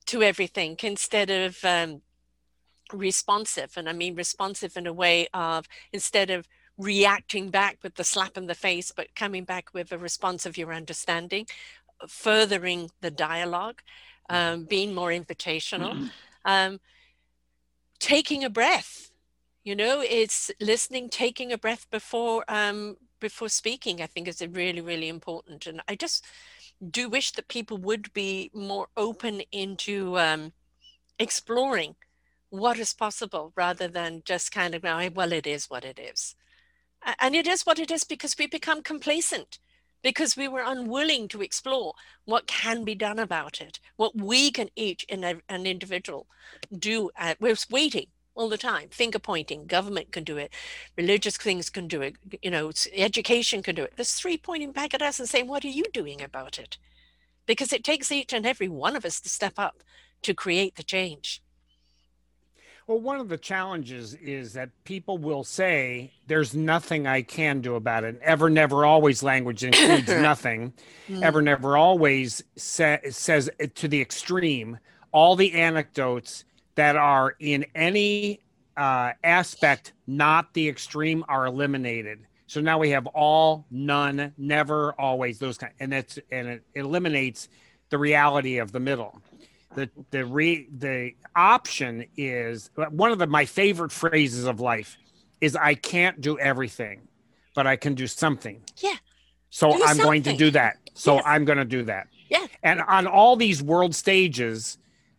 to 0.08 0.22
everything 0.22 0.76
instead 0.84 1.30
of 1.30 1.64
um, 1.64 2.02
responsive 2.92 3.72
and 3.78 3.88
i 3.88 3.94
mean 3.94 4.16
responsive 4.16 4.76
in 4.76 4.88
a 4.88 4.94
way 4.94 5.28
of 5.34 5.68
instead 5.94 6.30
of 6.30 6.48
reacting 6.80 7.50
back 7.50 7.78
with 7.84 7.96
the 7.96 8.04
slap 8.04 8.38
in 8.38 8.48
the 8.48 8.56
face 8.56 8.92
but 8.96 9.14
coming 9.14 9.44
back 9.44 9.74
with 9.74 9.92
a 9.92 9.98
response 9.98 10.46
of 10.46 10.58
your 10.58 10.74
understanding 10.74 11.46
furthering 12.08 12.90
the 13.02 13.12
dialogue 13.12 13.82
um, 14.30 14.64
being 14.64 14.96
more 14.96 15.10
invitational 15.10 16.10
um, 16.46 16.80
taking 18.00 18.44
a 18.44 18.50
breath. 18.50 19.12
You 19.64 19.76
know 19.76 20.02
it's 20.02 20.50
listening 20.60 21.10
taking 21.10 21.52
a 21.52 21.58
breath 21.58 21.86
before 21.92 22.44
um, 22.48 22.98
before 23.20 23.50
speaking 23.50 24.02
i 24.02 24.08
think 24.08 24.28
is 24.28 24.42
really 24.52 24.82
really 24.82 25.10
important. 25.10 25.68
And 25.68 25.82
i 25.88 25.96
just 25.96 26.26
do 26.90 27.10
wish 27.10 27.32
that 27.34 27.50
people 27.50 27.78
would 27.78 28.12
be 28.14 28.50
more 28.54 28.88
open 28.96 29.42
into 29.52 30.18
um, 30.18 30.54
exploring 31.20 31.96
what 32.50 32.80
is 32.80 32.94
possible 32.94 33.52
rather 33.56 33.88
than 33.88 34.24
just 34.26 34.52
kind 34.52 34.74
of 34.74 34.82
going, 34.82 35.14
well, 35.14 35.32
it 35.32 35.46
is 35.46 35.70
what 35.70 35.86
it 35.86 36.00
is. 36.00 36.36
And 37.20 37.36
it 37.36 37.48
is 37.48 37.66
what 37.66 37.80
it 37.80 37.92
is 37.92 38.04
because 38.04 38.36
we 38.38 38.48
become 38.48 38.82
complacent, 38.84 39.60
because 40.04 40.36
we 40.38 40.48
were 40.48 40.64
unwilling 40.66 41.28
to 41.30 41.42
explore 41.42 41.94
what 42.26 42.48
can 42.48 42.84
be 42.84 42.96
done 42.96 43.20
about 43.20 43.62
it, 43.62 43.80
what 43.96 44.16
we 44.16 44.52
can 44.52 44.70
each 44.76 45.04
in 45.06 45.24
a, 45.24 45.36
an 45.50 45.66
individual 45.66 46.28
do. 46.78 47.10
At, 47.16 47.40
we're 47.42 47.56
waiting 47.70 48.08
all 48.36 48.50
the 48.50 48.58
time, 48.58 48.90
finger 48.90 49.20
pointing, 49.20 49.66
government 49.66 50.12
can 50.12 50.24
do 50.24 50.38
it, 50.38 50.54
religious 50.98 51.36
things 51.36 51.70
can 51.70 51.88
do 51.88 52.02
it, 52.02 52.16
you 52.42 52.50
know, 52.50 52.72
education 52.94 53.62
can 53.62 53.76
do 53.76 53.84
it. 53.84 53.94
There's 53.96 54.14
three 54.14 54.38
pointing 54.38 54.72
back 54.72 54.94
at 54.94 55.02
us 55.02 55.20
and 55.20 55.28
saying, 55.28 55.48
what 55.48 55.66
are 55.66 55.70
you 55.70 55.86
doing 55.94 56.22
about 56.22 56.58
it? 56.58 56.78
Because 57.46 57.74
it 57.74 57.84
takes 57.84 58.12
each 58.12 58.32
and 58.32 58.46
every 58.46 58.70
one 58.70 58.96
of 58.96 59.04
us 59.04 59.20
to 59.22 59.30
step 59.30 59.54
up 59.58 59.84
to 60.22 60.34
create 60.34 60.76
the 60.76 60.84
change. 60.84 61.42
Well, 62.90 63.02
one 63.02 63.20
of 63.20 63.30
the 63.30 63.38
challenges 63.38 64.16
is 64.16 64.54
that 64.54 64.72
people 64.84 65.20
will 65.20 65.44
say, 65.44 66.12
There's 66.26 66.56
nothing 66.56 67.06
I 67.06 67.22
can 67.22 67.62
do 67.62 67.76
about 67.76 68.04
it. 68.04 68.20
Ever, 68.20 68.50
never, 68.50 68.84
always 68.84 69.22
language 69.22 69.64
includes 69.64 70.08
nothing. 70.08 70.74
Mm. 71.08 71.22
Ever, 71.22 71.44
never, 71.44 71.78
always 71.78 72.44
sa- 72.56 72.98
says 73.12 73.48
to 73.76 73.88
the 73.88 74.02
extreme. 74.02 74.80
All 75.12 75.36
the 75.36 75.54
anecdotes 75.54 76.46
that 76.74 76.96
are 76.96 77.36
in 77.40 77.64
any 77.76 78.40
uh, 78.76 79.12
aspect, 79.24 79.94
not 80.08 80.56
the 80.56 80.68
extreme, 80.68 81.24
are 81.30 81.46
eliminated. 81.46 82.26
So 82.48 82.60
now 82.60 82.80
we 82.80 82.90
have 82.90 83.06
all, 83.06 83.68
none, 83.70 84.34
never, 84.36 85.00
always, 85.00 85.38
those 85.38 85.60
kind, 85.60 85.74
and 85.80 85.92
that's 85.92 86.18
and 86.32 86.48
it 86.48 86.64
eliminates 86.74 87.50
the 87.92 88.00
reality 88.00 88.58
of 88.58 88.72
the 88.72 88.80
middle 88.80 89.22
the 89.76 89.90
the 90.12 90.26
re 90.26 90.68
the 90.76 91.14
option 91.36 92.06
is 92.18 92.70
one 92.76 93.12
of 93.12 93.20
the 93.20 93.28
my 93.28 93.46
favorite 93.46 93.92
phrases 93.92 94.46
of 94.46 94.60
life 94.60 94.98
is 95.42 95.56
I 95.56 95.76
can't 95.76 96.20
do 96.22 96.38
everything, 96.40 97.08
but 97.56 97.68
I 97.68 97.76
can 97.76 97.94
do 97.94 98.08
something. 98.08 98.62
Yeah. 98.78 98.96
So 99.50 99.72
Do 99.72 99.84
I'm 99.86 99.98
going 99.98 100.24
to 100.24 100.36
do 100.36 100.52
that. 100.52 100.78
So 100.94 101.16
Yes. 101.16 101.24
I'm 101.26 101.46
going 101.46 101.58
to 101.58 101.66
do 101.66 101.84
that. 101.84 102.08
Yeah. 102.30 102.46
And 102.62 102.82
on 102.82 103.08
all 103.08 103.36
these 103.36 103.64
world 103.64 103.96
stages, 103.96 104.78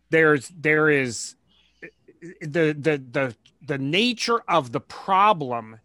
there's 0.09 0.47
there 0.49 0.89
is 0.89 1.35
the 2.41 2.73
the 2.77 3.01
the 3.11 3.35
the 3.65 3.77
nature 3.77 4.41
of 4.47 4.71
the 4.71 4.81
problem 4.81 5.79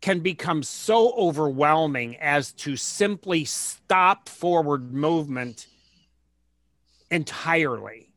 can 0.00 0.20
become 0.20 0.62
so 0.62 1.12
overwhelming 1.16 2.16
as 2.18 2.52
to 2.52 2.76
simply 2.76 3.44
stop 3.44 4.28
forward 4.28 4.92
movement 4.92 5.66
entirely. 7.10 8.12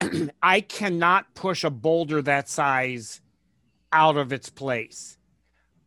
I 0.42 0.60
cannot 0.60 1.34
push 1.34 1.64
a 1.64 1.70
boulder 1.70 2.22
that 2.22 2.48
size 2.48 3.20
out 3.92 4.16
of 4.16 4.32
its 4.32 4.50
place, 4.50 5.16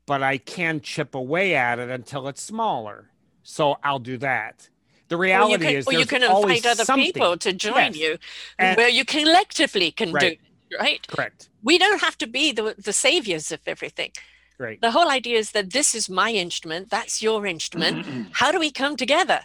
but 0.06 0.24
I 0.24 0.38
can 0.38 0.82
chip 0.82 1.14
away 1.16 1.56
at 1.56 1.80
it 1.80 1.90
until 1.90 2.28
it's 2.28 2.42
smaller. 2.42 3.10
So 3.44 3.78
I'll 3.84 4.00
do 4.00 4.18
that. 4.18 4.70
The 5.10 5.16
Or 5.16 5.26
you 5.26 5.32
reality 5.32 5.66
can, 5.66 5.76
is, 5.76 5.88
or 5.88 5.94
you 5.94 6.06
can 6.06 6.24
always 6.24 6.58
invite 6.58 6.72
other 6.72 6.86
something. 6.86 7.12
people 7.12 7.38
to 7.38 7.54
join 7.54 7.94
Yes. 7.94 7.98
you, 7.98 8.18
And- 8.60 8.78
where 8.78 8.90
you 8.90 9.06
collectively 9.06 9.92
can 9.92 10.12
Right. 10.12 10.22
do 10.22 10.28
it, 10.76 10.80
right? 10.80 11.08
Correct. 11.08 11.50
We 11.64 11.78
don't 11.78 12.02
have 12.02 12.18
to 12.20 12.28
be 12.28 12.52
the, 12.52 12.76
the 12.78 12.94
saviors 12.94 13.52
of 13.52 13.60
everything. 13.66 14.12
Right. 14.60 14.80
The 14.82 14.92
whole 14.92 15.10
idea 15.10 15.38
is 15.40 15.52
that 15.52 15.72
this 15.72 15.96
is 15.96 16.10
my 16.10 16.32
instrument, 16.32 16.90
that's 16.90 17.22
your 17.24 17.46
instrument. 17.48 18.06
How 18.34 18.52
do 18.52 18.60
we 18.60 18.72
come 18.72 18.96
together? 18.98 19.42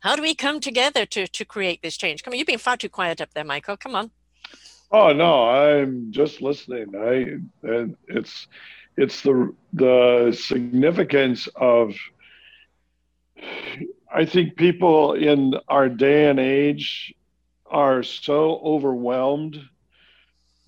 How 0.00 0.16
do 0.16 0.22
we 0.22 0.34
come 0.34 0.60
together 0.60 1.06
to, 1.06 1.26
to 1.26 1.44
create 1.44 1.82
this 1.82 1.96
change? 1.96 2.22
Come 2.22 2.32
on, 2.32 2.38
you've 2.38 2.46
been 2.46 2.58
far 2.58 2.76
too 2.76 2.88
quiet 2.88 3.20
up 3.20 3.32
there, 3.34 3.44
Michael. 3.44 3.76
Come 3.76 3.94
on. 3.94 4.10
Oh 4.90 5.12
no, 5.12 5.48
I'm 5.48 6.12
just 6.12 6.40
listening. 6.40 6.94
I 6.94 7.68
and 7.68 7.96
it's 8.06 8.46
it's 8.96 9.20
the 9.22 9.54
the 9.72 10.36
significance 10.38 11.48
of 11.56 11.94
I 14.12 14.24
think 14.24 14.56
people 14.56 15.14
in 15.14 15.54
our 15.68 15.88
day 15.88 16.30
and 16.30 16.38
age 16.38 17.14
are 17.66 18.02
so 18.02 18.60
overwhelmed 18.64 19.60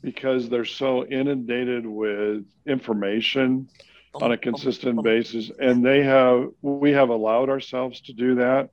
because 0.02 0.48
they're 0.48 0.64
so 0.64 1.06
inundated 1.06 1.86
with 1.86 2.44
information 2.66 3.68
on 4.14 4.32
a 4.32 4.36
consistent 4.36 5.02
basis 5.04 5.50
and 5.60 5.84
they 5.84 6.02
have 6.02 6.48
we 6.62 6.90
have 6.90 7.10
allowed 7.10 7.48
ourselves 7.48 8.00
to 8.00 8.12
do 8.12 8.34
that 8.34 8.70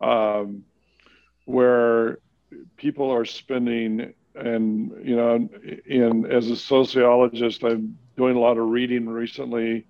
um, 0.00 0.64
where 1.44 2.18
people 2.76 3.10
are 3.10 3.24
spending 3.24 4.14
and 4.34 4.92
you 5.04 5.16
know, 5.16 5.48
in 5.86 6.26
as 6.26 6.50
a 6.50 6.56
sociologist, 6.56 7.62
I'm 7.64 7.98
doing 8.16 8.36
a 8.36 8.40
lot 8.40 8.58
of 8.58 8.68
reading 8.68 9.08
recently. 9.08 9.86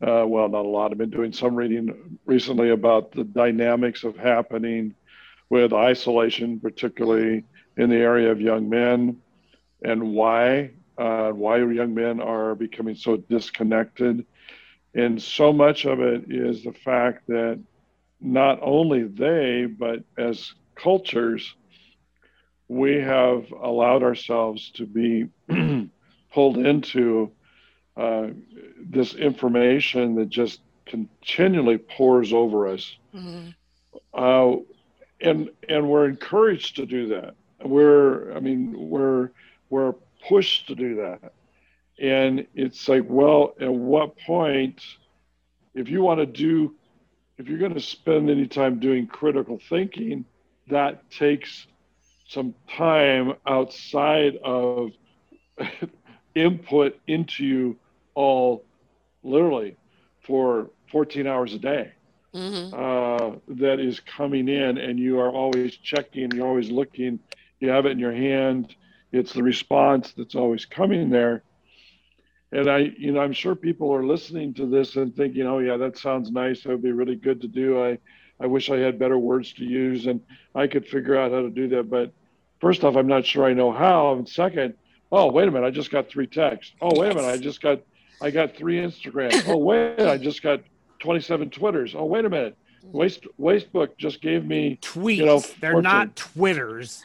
Uh, 0.00 0.24
well, 0.26 0.48
not 0.48 0.64
a 0.64 0.68
lot. 0.68 0.90
I've 0.90 0.98
been 0.98 1.10
doing 1.10 1.32
some 1.32 1.54
reading 1.54 2.18
recently 2.26 2.70
about 2.70 3.12
the 3.12 3.22
dynamics 3.22 4.02
of 4.02 4.16
happening 4.16 4.94
with 5.48 5.72
isolation, 5.72 6.58
particularly 6.58 7.44
in 7.76 7.88
the 7.88 7.96
area 7.96 8.32
of 8.32 8.40
young 8.40 8.68
men, 8.68 9.18
and 9.82 10.12
why 10.12 10.70
uh, 10.98 11.30
why 11.30 11.58
young 11.58 11.94
men 11.94 12.20
are 12.20 12.54
becoming 12.54 12.94
so 12.94 13.16
disconnected. 13.16 14.26
And 14.94 15.22
so 15.22 15.52
much 15.52 15.86
of 15.86 16.00
it 16.00 16.24
is 16.30 16.64
the 16.64 16.72
fact 16.72 17.26
that 17.28 17.60
not 18.22 18.58
only 18.62 19.04
they, 19.04 19.66
but 19.66 20.04
as 20.16 20.52
cultures, 20.74 21.54
we 22.68 22.94
have 22.94 23.50
allowed 23.52 24.02
ourselves 24.02 24.70
to 24.70 24.86
be 24.86 25.26
pulled 26.32 26.58
into 26.58 27.32
uh, 27.96 28.28
this 28.80 29.14
information 29.14 30.14
that 30.14 30.28
just 30.28 30.60
continually 30.86 31.78
pours 31.78 32.32
over 32.32 32.68
us. 32.68 32.96
Mm-hmm. 33.14 33.50
Uh, 34.14 34.62
and 35.20 35.50
and 35.68 35.88
we're 35.88 36.08
encouraged 36.08 36.76
to 36.76 36.86
do 36.86 37.08
that. 37.08 37.34
We're 37.64 38.34
I 38.34 38.40
mean 38.40 38.74
we're 38.76 39.30
we're 39.70 39.94
pushed 40.28 40.68
to 40.68 40.74
do 40.74 40.96
that. 40.96 41.32
And 42.00 42.46
it's 42.54 42.88
like, 42.88 43.04
well, 43.06 43.54
at 43.60 43.72
what 43.72 44.18
point, 44.18 44.82
if 45.74 45.88
you 45.88 46.02
want 46.02 46.20
to 46.20 46.26
do, 46.26 46.74
if 47.42 47.48
you're 47.48 47.58
going 47.58 47.74
to 47.74 47.80
spend 47.80 48.30
any 48.30 48.46
time 48.46 48.78
doing 48.78 49.08
critical 49.08 49.58
thinking, 49.68 50.24
that 50.68 51.10
takes 51.10 51.66
some 52.28 52.54
time 52.70 53.34
outside 53.48 54.36
of 54.44 54.92
input 56.36 57.00
into 57.08 57.44
you 57.44 57.76
all 58.14 58.64
literally 59.24 59.76
for 60.24 60.70
14 60.92 61.26
hours 61.26 61.52
a 61.52 61.58
day. 61.58 61.92
Mm-hmm. 62.32 62.74
Uh, 62.74 63.38
that 63.56 63.80
is 63.80 63.98
coming 63.98 64.48
in, 64.48 64.78
and 64.78 65.00
you 65.00 65.18
are 65.18 65.30
always 65.30 65.76
checking, 65.76 66.30
you're 66.30 66.46
always 66.46 66.70
looking, 66.70 67.18
you 67.58 67.70
have 67.70 67.86
it 67.86 67.90
in 67.90 67.98
your 67.98 68.12
hand, 68.12 68.76
it's 69.10 69.32
the 69.32 69.42
response 69.42 70.14
that's 70.16 70.36
always 70.36 70.64
coming 70.64 71.10
there. 71.10 71.42
And 72.52 72.70
I, 72.70 72.92
you 72.98 73.12
know, 73.12 73.20
I'm 73.20 73.32
sure 73.32 73.54
people 73.54 73.92
are 73.94 74.04
listening 74.04 74.52
to 74.54 74.66
this 74.66 74.96
and 74.96 75.14
thinking, 75.16 75.46
oh, 75.46 75.58
yeah, 75.58 75.78
that 75.78 75.96
sounds 75.96 76.30
nice. 76.30 76.62
That 76.62 76.70
would 76.70 76.82
be 76.82 76.92
really 76.92 77.16
good 77.16 77.40
to 77.40 77.48
do. 77.48 77.82
I, 77.82 77.98
I 78.38 78.46
wish 78.46 78.70
I 78.70 78.76
had 78.76 78.98
better 78.98 79.18
words 79.18 79.54
to 79.54 79.64
use 79.64 80.06
and 80.06 80.20
I 80.54 80.66
could 80.66 80.86
figure 80.86 81.16
out 81.16 81.32
how 81.32 81.40
to 81.40 81.50
do 81.50 81.66
that. 81.68 81.88
But 81.88 82.12
first 82.60 82.84
off, 82.84 82.94
I'm 82.94 83.06
not 83.06 83.24
sure 83.24 83.46
I 83.46 83.54
know 83.54 83.72
how. 83.72 84.12
And 84.12 84.28
second, 84.28 84.74
oh, 85.10 85.30
wait 85.32 85.48
a 85.48 85.50
minute, 85.50 85.66
I 85.66 85.70
just 85.70 85.90
got 85.90 86.10
three 86.10 86.26
texts. 86.26 86.74
Oh, 86.82 86.98
wait 86.98 87.12
a 87.12 87.14
minute, 87.14 87.28
I 87.28 87.38
just 87.38 87.62
got, 87.62 87.80
I 88.20 88.30
got 88.30 88.54
three 88.54 88.76
Instagrams. 88.76 89.48
Oh, 89.48 89.56
wait, 89.56 90.00
I 90.00 90.18
just 90.18 90.42
got 90.42 90.60
27 90.98 91.50
Twitters. 91.50 91.94
Oh, 91.96 92.04
wait 92.04 92.24
a 92.26 92.30
minute. 92.30 92.56
Waste 92.84 93.26
Wastebook 93.40 93.96
just 93.96 94.20
gave 94.20 94.44
me 94.44 94.78
tweets. 94.82 95.16
You 95.16 95.26
know, 95.26 95.40
14, 95.40 95.58
They're 95.60 95.82
not 95.82 96.16
Twitters. 96.16 97.02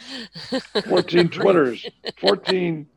14 0.90 1.30
Twitters. 1.30 1.86
14 2.20 2.88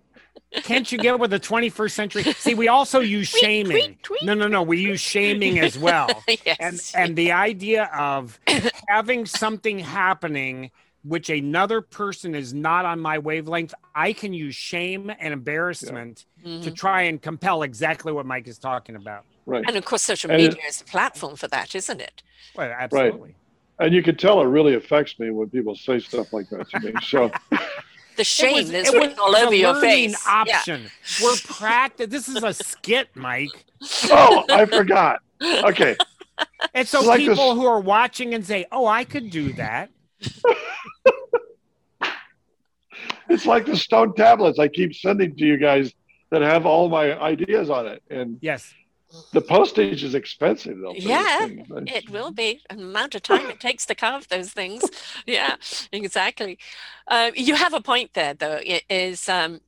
can't 0.63 0.91
you 0.91 0.99
get 0.99 1.19
with 1.19 1.31
the 1.31 1.41
21st 1.41 1.91
century? 1.91 2.23
See, 2.25 2.55
we 2.55 2.69
also 2.69 3.01
use 3.19 3.31
tweet, 3.31 3.43
shaming. 3.43 3.83
Tweet, 3.83 4.03
tweet. 4.03 4.23
No, 4.25 4.35
no, 4.35 4.49
no. 4.49 4.63
We 4.63 4.81
use 4.81 5.01
shaming 5.01 5.59
as 5.59 5.79
well. 5.79 6.09
yes. 6.45 6.57
And 6.61 6.83
and 6.95 7.17
the 7.17 7.33
idea 7.33 7.85
of 7.95 8.39
having 8.89 9.27
something 9.27 9.79
happening 9.79 10.71
which 11.03 11.31
another 11.31 11.81
person 11.81 12.35
is 12.35 12.53
not 12.53 12.85
on 12.85 13.01
my 13.01 13.19
wavelength, 13.19 13.73
I 13.95 14.13
can 14.13 14.33
use 14.35 14.55
shame 14.55 15.11
and 15.19 15.33
embarrassment 15.33 16.27
yeah. 16.43 16.49
mm-hmm. 16.49 16.63
to 16.63 16.71
try 16.71 17.03
and 17.03 17.21
compel 17.21 17.63
exactly 17.63 18.13
what 18.13 18.27
Mike 18.27 18.47
is 18.47 18.59
talking 18.59 18.97
about. 18.97 19.25
Right. 19.47 19.65
And 19.67 19.77
of 19.77 19.85
course, 19.85 20.03
social 20.03 20.31
and 20.31 20.43
media 20.43 20.61
it, 20.63 20.69
is 20.69 20.81
a 20.83 20.85
platform 20.85 21.37
for 21.37 21.49
that, 21.49 21.75
isn't 21.75 22.01
it? 22.01 22.23
Well, 22.55 22.71
absolutely. 22.71 23.21
Right. 23.21 23.35
And 23.87 23.95
you 23.95 24.03
can 24.03 24.17
tell 24.17 24.43
it 24.43 24.45
really 24.45 24.75
affects 24.75 25.19
me 25.19 25.31
when 25.31 25.49
people 25.49 25.75
say 25.75 26.01
stuff 26.01 26.35
like 26.35 26.51
that 26.51 26.69
to 26.69 26.81
me. 26.81 26.93
So 27.03 27.31
the 28.21 28.25
shame 28.25 28.69
that's 28.69 28.93
written 28.93 29.19
all 29.19 29.35
over 29.35 29.55
your 29.55 29.81
face. 29.81 30.15
Option. 30.27 30.83
Yeah. 30.83 30.89
We're 31.25 31.37
practice. 31.39 32.09
This 32.09 32.29
is 32.29 32.43
a 32.43 32.53
skit, 32.53 33.09
Mike. 33.15 33.65
Oh, 34.11 34.45
I 34.51 34.67
forgot. 34.67 35.23
Okay. 35.43 35.97
And 36.75 36.87
so 36.87 37.01
like 37.01 37.21
people 37.21 37.55
this... 37.55 37.63
who 37.63 37.65
are 37.65 37.81
watching 37.81 38.35
and 38.35 38.45
say, 38.45 38.67
"Oh, 38.71 38.87
I 38.87 39.05
could 39.05 39.31
do 39.31 39.55
that." 39.55 39.89
it's 43.31 43.47
like 43.47 43.65
the 43.65 43.75
stone 43.75 44.15
tablets 44.15 44.59
I 44.59 44.69
keep 44.69 44.95
sending 44.95 45.35
to 45.35 45.45
you 45.47 45.57
guys 45.57 45.95
that 46.31 46.43
have 46.43 46.67
all 46.67 46.91
my 46.91 47.19
ideas 47.19 47.71
on 47.71 47.87
it. 47.87 48.03
And 48.11 48.37
yes, 48.43 48.75
the 49.33 49.41
postage 49.41 50.05
is 50.05 50.15
expensive 50.15 50.79
though. 50.79 50.95
Yeah, 50.95 51.47
it 51.87 52.11
will 52.11 52.31
be. 52.31 52.63
An 52.71 52.81
amount 52.81 53.15
of 53.15 53.23
time 53.23 53.51
it 53.51 53.61
takes 53.61 53.87
to 53.87 53.95
carve 53.95 54.29
those 54.29 54.51
things. 54.51 54.83
Yeah, 55.27 55.57
exactly. 55.93 56.59
Uh, 57.07 57.31
you 57.35 57.55
have 57.55 57.75
a 57.75 57.81
point 57.81 58.15
there, 58.15 58.35
though. 58.35 58.59
It 58.65 58.85
is 58.89 59.29
um, 59.29 59.61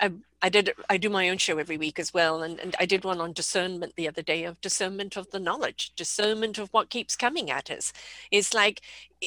I, 0.00 0.12
I 0.42 0.48
did 0.48 0.72
I 0.90 0.96
do 0.96 1.08
my 1.08 1.28
own 1.28 1.38
show 1.38 1.58
every 1.58 1.76
week 1.76 1.98
as 1.98 2.12
well, 2.12 2.42
and, 2.42 2.58
and 2.58 2.74
I 2.78 2.86
did 2.86 3.04
one 3.04 3.20
on 3.20 3.32
discernment 3.32 3.94
the 3.96 4.08
other 4.08 4.22
day 4.22 4.44
of 4.44 4.60
discernment 4.60 5.16
of 5.16 5.30
the 5.30 5.38
knowledge, 5.38 5.92
discernment 5.96 6.58
of 6.58 6.68
what 6.70 6.90
keeps 6.90 7.16
coming 7.16 7.50
at 7.50 7.70
us. 7.70 7.92
It's 8.30 8.52
like, 8.52 8.80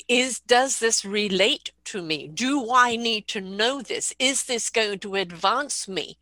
is 0.08 0.40
does 0.40 0.80
this 0.80 1.06
relate 1.06 1.72
to 1.86 2.02
me? 2.02 2.28
Do 2.28 2.72
I 2.74 2.96
need 2.96 3.28
to 3.30 3.42
know 3.42 3.82
this? 3.82 4.14
Is 4.20 4.46
this 4.46 4.70
going 4.70 5.00
to 5.00 5.16
advance 5.16 5.88
me? 5.88 6.18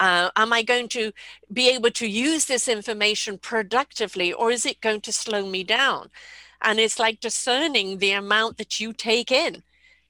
Uh, 0.00 0.30
am 0.36 0.52
I 0.52 0.62
going 0.62 0.88
to 0.88 1.12
be 1.52 1.68
able 1.70 1.90
to 1.90 2.06
use 2.06 2.46
this 2.46 2.68
information 2.68 3.38
productively, 3.38 4.32
or 4.32 4.50
is 4.50 4.66
it 4.66 4.80
going 4.80 5.00
to 5.02 5.12
slow 5.12 5.46
me 5.46 5.62
down? 5.64 6.10
And 6.62 6.80
it's 6.80 6.98
like 6.98 7.20
discerning 7.20 7.98
the 7.98 8.12
amount 8.12 8.58
that 8.58 8.80
you 8.80 8.92
take 8.92 9.30
in, 9.30 9.62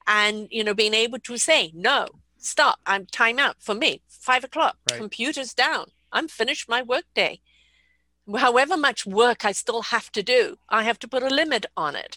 and 0.06 0.48
you 0.50 0.64
know, 0.64 0.74
being 0.74 0.94
able 0.94 1.18
to 1.20 1.36
say 1.36 1.72
no 1.74 2.08
stop. 2.44 2.78
I'm 2.86 3.06
time 3.06 3.38
out 3.38 3.56
for 3.58 3.74
me. 3.74 4.02
Five 4.08 4.44
o'clock, 4.44 4.76
right. 4.90 4.98
computers 4.98 5.54
down. 5.54 5.86
I'm 6.12 6.28
finished 6.28 6.68
my 6.68 6.82
workday. 6.82 7.40
However 8.36 8.76
much 8.76 9.04
work 9.04 9.44
I 9.44 9.52
still 9.52 9.82
have 9.82 10.10
to 10.12 10.22
do, 10.22 10.56
I 10.68 10.84
have 10.84 10.98
to 11.00 11.08
put 11.08 11.22
a 11.22 11.28
limit 11.28 11.66
on 11.76 11.96
it. 11.96 12.16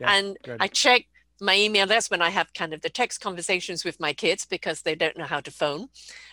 Yeah, 0.00 0.12
and 0.12 0.38
good. 0.44 0.58
I 0.60 0.68
check 0.68 1.06
my 1.40 1.56
email. 1.56 1.86
That's 1.86 2.10
when 2.10 2.22
I 2.22 2.30
have 2.30 2.52
kind 2.54 2.72
of 2.72 2.80
the 2.80 2.90
text 2.90 3.20
conversations 3.20 3.84
with 3.84 4.00
my 4.00 4.12
kids 4.12 4.44
because 4.44 4.82
they 4.82 4.94
don't 4.94 5.16
know 5.16 5.24
how 5.24 5.40
to 5.40 5.50
phone. 5.50 5.88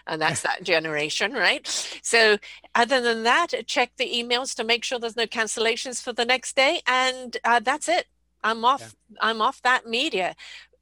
And 0.07 0.21
that's 0.21 0.41
that 0.41 0.63
generation, 0.73 1.33
right? 1.33 1.65
So, 2.01 2.37
other 2.73 3.01
than 3.01 3.23
that, 3.23 3.53
check 3.67 3.91
the 3.97 4.11
emails 4.11 4.55
to 4.55 4.63
make 4.63 4.83
sure 4.83 4.99
there's 4.99 5.15
no 5.15 5.27
cancellations 5.27 6.01
for 6.01 6.13
the 6.13 6.25
next 6.25 6.55
day. 6.55 6.81
And 6.87 7.37
uh, 7.43 7.59
that's 7.59 7.89
it. 7.89 8.07
I'm 8.43 8.63
off. 8.63 8.95
Yeah. 9.09 9.17
I'm 9.21 9.41
off 9.41 9.61
that 9.63 9.87
media 9.87 10.35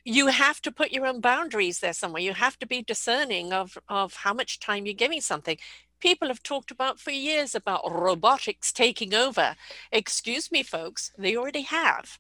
you 0.06 0.28
have 0.28 0.62
to 0.62 0.72
put 0.72 0.92
your 0.92 1.06
own 1.06 1.22
boundaries 1.22 1.80
there 1.80 1.94
somewhere. 1.94 2.22
You 2.22 2.34
have 2.34 2.60
to 2.60 2.68
be 2.68 2.82
discerning 2.82 3.54
of, 3.54 3.78
of 3.88 4.14
how 4.14 4.34
much 4.34 4.60
time 4.60 4.86
you're 4.86 4.94
giving 4.94 5.22
something. 5.22 5.58
People 6.02 6.28
have 6.28 6.44
talked 6.44 6.72
about 6.72 7.00
for 7.00 7.12
years 7.12 7.56
about 7.56 7.90
robotics 7.90 8.74
taking 8.74 9.14
over. 9.14 9.56
Excuse 9.92 10.52
me, 10.52 10.62
folks, 10.62 11.12
they 11.18 11.38
already 11.38 11.62
have. 11.62 12.20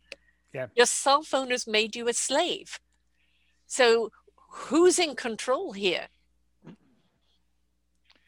Yeah. 0.53 0.67
Your 0.75 0.85
cell 0.85 1.23
phone 1.23 1.49
has 1.49 1.65
made 1.65 1.95
you 1.95 2.07
a 2.07 2.13
slave. 2.13 2.79
So 3.65 4.11
who's 4.49 4.99
in 4.99 5.15
control 5.15 5.73
here? 5.73 6.07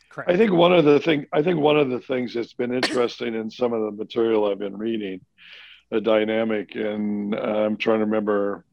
Correct. 0.09 0.31
I 0.31 0.37
think 0.37 0.51
one 0.53 0.73
of 0.73 0.85
the 0.85 0.99
thing 0.99 1.25
I 1.33 1.43
think 1.43 1.59
one 1.59 1.77
of 1.77 1.89
the 1.89 1.99
things 1.99 2.33
that's 2.33 2.53
been 2.53 2.73
interesting 2.73 3.35
in 3.35 3.51
some 3.51 3.73
of 3.73 3.81
the 3.81 3.91
material 3.91 4.49
I've 4.49 4.59
been 4.59 4.77
reading, 4.77 5.21
the 5.91 6.01
dynamic, 6.01 6.75
and 6.75 7.35
uh, 7.35 7.37
I'm 7.37 7.77
trying 7.77 7.99
to 7.99 8.05
remember 8.05 8.65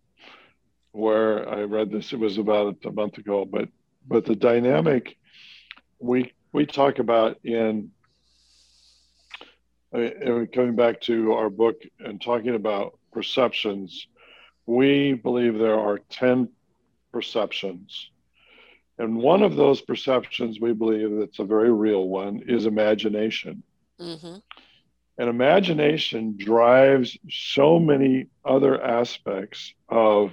where 0.93 1.49
I 1.49 1.63
read 1.63 1.91
this. 1.91 2.13
It 2.13 2.19
was 2.21 2.39
about 2.39 2.77
a 2.85 2.93
month 2.93 3.19
ago, 3.19 3.45
but 3.45 3.69
but 4.07 4.25
the 4.25 4.37
dynamic 4.37 5.17
we 5.99 6.33
we 6.53 6.65
talk 6.65 7.01
about 7.01 7.39
in 7.45 7.91
uh, 9.95 10.09
coming 10.55 10.77
back 10.77 11.01
to 11.03 11.33
our 11.33 11.51
book 11.51 11.83
and 11.99 12.21
talking 12.21 12.55
about 12.55 12.99
perceptions. 13.13 14.07
We 14.67 15.15
believe 15.15 15.59
there 15.59 15.79
are 15.79 15.99
ten 15.99 16.49
perceptions. 17.13 18.11
And 18.99 19.17
one 19.17 19.43
of 19.43 19.57
those 19.57 19.81
perceptions 19.81 20.61
we 20.61 20.73
believe 20.73 21.19
that's 21.19 21.39
a 21.39 21.45
very 21.45 21.73
real 21.73 22.09
one 22.09 22.43
is 22.47 22.67
imagination. 22.67 23.63
Mm-hmm. 24.01 24.37
And 25.19 25.29
imagination 25.29 26.37
drives 26.39 27.19
so 27.31 27.79
many 27.79 28.27
other 28.45 28.83
aspects 28.83 29.75
of 29.89 30.33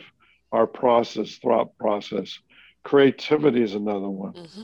our 0.52 0.68
process, 0.68 1.38
thought 1.38 1.78
process. 1.78 2.40
Creativity 2.84 3.62
is 3.62 3.76
another 3.76 4.10
one. 4.10 4.34
Mm-hmm. 4.34 4.62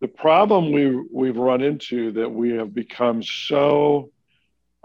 The 0.00 0.08
problem 0.08 0.72
we 0.72 1.02
we've 1.12 1.36
run 1.36 1.62
into 1.62 2.12
that 2.12 2.30
we 2.30 2.50
have 2.52 2.74
become 2.74 3.22
so 3.22 4.10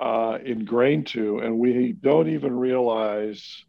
uh, 0.01 0.39
ingrained 0.43 1.05
to, 1.07 1.37
and 1.39 1.59
we 1.59 1.93
don't 1.93 2.27
even 2.29 2.57
realize 2.57 3.63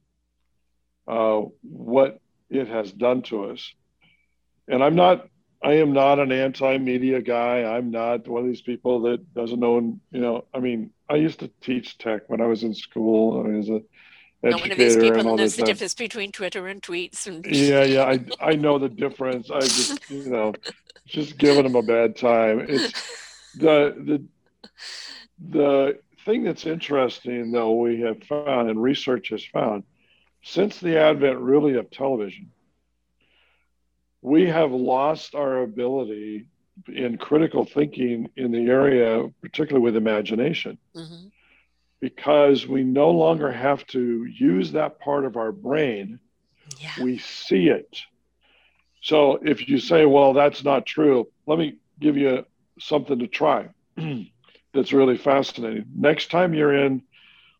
uh, 1.07 1.43
what 1.61 2.20
it 2.49 2.68
has 2.68 2.91
done 2.91 3.20
to 3.22 3.51
us. 3.51 3.70
And 4.66 4.83
I'm 4.83 4.95
not, 4.95 5.28
I 5.62 5.74
am 5.74 5.93
not 5.93 6.18
an 6.18 6.33
anti-media 6.33 7.20
guy. 7.20 7.64
I'm 7.64 7.91
not 7.91 8.26
one 8.26 8.45
of 8.45 8.49
these 8.49 8.62
people 8.62 9.03
that 9.03 9.35
doesn't 9.35 9.61
know. 9.61 9.99
You 10.11 10.20
know, 10.20 10.45
I 10.55 10.61
mean, 10.61 10.91
I 11.07 11.16
used 11.16 11.41
to 11.41 11.51
teach 11.61 11.99
tech 11.99 12.22
when 12.28 12.41
I 12.41 12.47
was 12.47 12.62
in 12.62 12.74
school. 12.74 13.39
I 13.39 13.49
mean, 13.49 13.61
as 13.61 13.68
a 13.68 13.83
not 14.43 14.61
one 14.61 14.72
of 14.72 14.78
these 14.78 14.97
people 14.97 15.37
knows 15.37 15.55
the 15.57 15.62
difference 15.62 15.95
between 15.95 16.33
Twitter 16.33 16.66
and 16.66 16.83
tweets. 16.83 17.26
And 17.26 17.45
yeah, 17.51 17.85
yeah, 17.85 18.05
I 18.05 18.24
I 18.41 18.57
know 18.57 18.78
the 18.78 18.89
difference. 18.89 19.51
I 19.51 19.61
just 19.61 20.11
you 20.11 20.30
know, 20.30 20.55
just 21.07 21.39
giving 21.39 21.62
them 21.62 21.76
a 21.76 21.83
bad 21.83 22.16
time. 22.16 22.66
It's 22.68 22.93
the 23.55 23.95
the 23.99 24.24
the 25.39 25.99
thing 26.25 26.45
that's 26.45 26.66
interesting 26.66 27.53
though 27.53 27.73
we 27.73 28.01
have 28.01 28.23
found 28.25 28.70
and 28.70 28.81
research 28.83 29.31
has 29.31 29.45
found 29.45 29.85
since 30.43 30.81
the 30.81 30.99
advent 30.99 31.39
really 31.39 31.77
of 31.77 31.91
television, 31.91 32.51
we 34.23 34.47
have 34.47 34.73
lost 34.73 35.35
our 35.35 35.62
ability 35.62 36.47
in 36.89 37.18
critical 37.18 37.64
thinking 37.64 38.29
in 38.37 38.51
the 38.51 38.66
area, 38.66 39.29
particularly 39.41 39.85
with 39.85 39.97
imagination. 39.97 40.79
Mm-hmm 40.97 41.29
because 42.03 42.66
we 42.66 42.83
no 42.83 43.11
longer 43.12 43.51
have 43.51 43.87
to 43.87 44.25
use 44.25 44.73
that 44.73 44.99
part 44.99 45.25
of 45.25 45.37
our 45.37 45.53
brain. 45.53 46.18
Yeah. 46.79 46.91
We 47.01 47.18
see 47.18 47.68
it. 47.68 47.97
So 49.03 49.39
if 49.41 49.68
you 49.68 49.79
say, 49.79 50.05
well, 50.05 50.33
that's 50.33 50.64
not 50.64 50.85
true, 50.85 51.29
let 51.47 51.61
me 51.61 51.77
give 52.01 52.16
you 52.16 52.45
something 52.81 53.20
to 53.20 53.29
try 53.29 53.68
that's 54.73 54.93
really 54.93 55.18
fascinating. 55.18 55.87
Next 55.95 56.31
time 56.31 56.55
you're 56.55 56.75
in, 56.75 57.03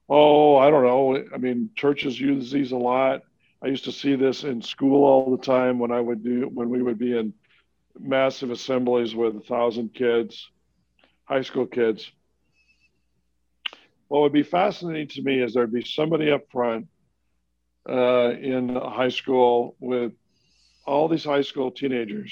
oh, 0.09 0.57
I 0.57 0.71
don't 0.71 0.85
know, 0.85 1.23
I 1.35 1.39
mean, 1.39 1.71
churches 1.75 2.19
use 2.19 2.51
these 2.51 2.73
a 2.73 2.77
lot. 2.77 3.23
I 3.63 3.69
used 3.69 3.85
to 3.85 3.93
see 3.93 4.17
this 4.17 4.45
in 4.45 4.63
school 4.63 5.05
all 5.05 5.37
the 5.37 5.43
time 5.43 5.79
when 5.79 5.93
I 5.93 6.01
would 6.01 6.25
do, 6.25 6.51
when 6.53 6.69
we 6.69 6.83
would 6.83 6.99
be 6.99 7.17
in 7.17 7.33
massive 7.99 8.51
assemblies 8.51 9.15
with 9.15 9.37
a 9.37 9.41
thousand 9.41 9.95
kids, 9.95 10.51
high 11.25 11.43
school 11.43 11.67
kids 11.67 12.11
what 14.13 14.21
would 14.21 14.33
be 14.35 14.43
fascinating 14.43 15.09
to 15.09 15.23
me 15.23 15.43
is 15.43 15.55
there'd 15.55 15.73
be 15.73 15.83
somebody 15.83 16.31
up 16.31 16.43
front 16.53 16.87
uh, 17.89 18.29
in 18.33 18.69
high 18.77 19.09
school 19.09 19.75
with 19.81 20.13
all 20.87 21.09
these 21.09 21.25
high 21.25 21.41
school 21.41 21.71
teenagers. 21.71 22.31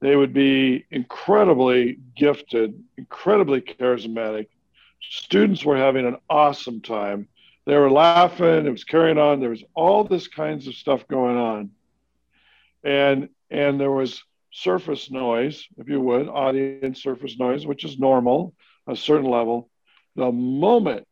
They 0.00 0.14
would 0.14 0.32
be 0.32 0.84
incredibly 0.90 1.98
gifted, 2.14 2.82
incredibly 2.96 3.60
charismatic. 3.60 4.48
Students 5.00 5.64
were 5.64 5.76
having 5.76 6.06
an 6.06 6.16
awesome 6.28 6.80
time. 6.80 7.28
They 7.64 7.76
were 7.76 7.90
laughing, 7.90 8.66
it 8.66 8.70
was 8.70 8.84
carrying 8.84 9.18
on. 9.18 9.40
There 9.40 9.50
was 9.50 9.64
all 9.74 10.04
this 10.04 10.28
kinds 10.28 10.66
of 10.66 10.74
stuff 10.74 11.08
going 11.08 11.36
on. 11.36 11.70
And 12.84 13.28
and 13.50 13.80
there 13.80 13.90
was 13.90 14.22
surface 14.52 15.10
noise, 15.10 15.66
if 15.76 15.88
you 15.88 16.00
would, 16.00 16.28
audience 16.28 17.02
surface 17.02 17.38
noise, 17.38 17.66
which 17.66 17.84
is 17.84 17.98
normal, 17.98 18.54
a 18.86 18.96
certain 18.96 19.30
level. 19.30 19.68
The 20.14 20.30
moment 20.30 21.06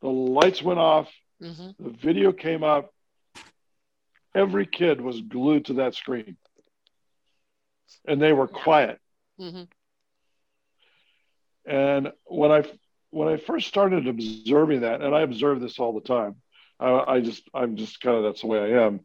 the 0.00 0.08
lights 0.08 0.62
went 0.62 0.78
off, 0.78 1.12
mm-hmm. 1.42 1.70
the 1.78 1.90
video 1.90 2.32
came 2.32 2.64
up, 2.64 2.92
every 4.34 4.66
kid 4.66 5.00
was 5.00 5.20
glued 5.20 5.66
to 5.66 5.74
that 5.74 5.94
screen. 5.94 6.36
And 8.06 8.20
they 8.20 8.32
were 8.32 8.48
quiet. 8.48 8.98
Mm-hmm. 9.40 9.62
And 11.66 12.12
when 12.24 12.50
I 12.50 12.64
when 13.10 13.28
I 13.28 13.36
first 13.36 13.68
started 13.68 14.06
observing 14.06 14.80
that, 14.80 15.02
and 15.02 15.14
I 15.14 15.22
observe 15.22 15.60
this 15.60 15.78
all 15.78 15.92
the 15.92 16.00
time, 16.00 16.36
I, 16.78 17.14
I 17.14 17.20
just 17.20 17.42
I'm 17.54 17.76
just 17.76 18.00
kind 18.00 18.16
of 18.16 18.24
that's 18.24 18.40
the 18.40 18.46
way 18.46 18.58
I 18.58 18.86
am. 18.86 19.00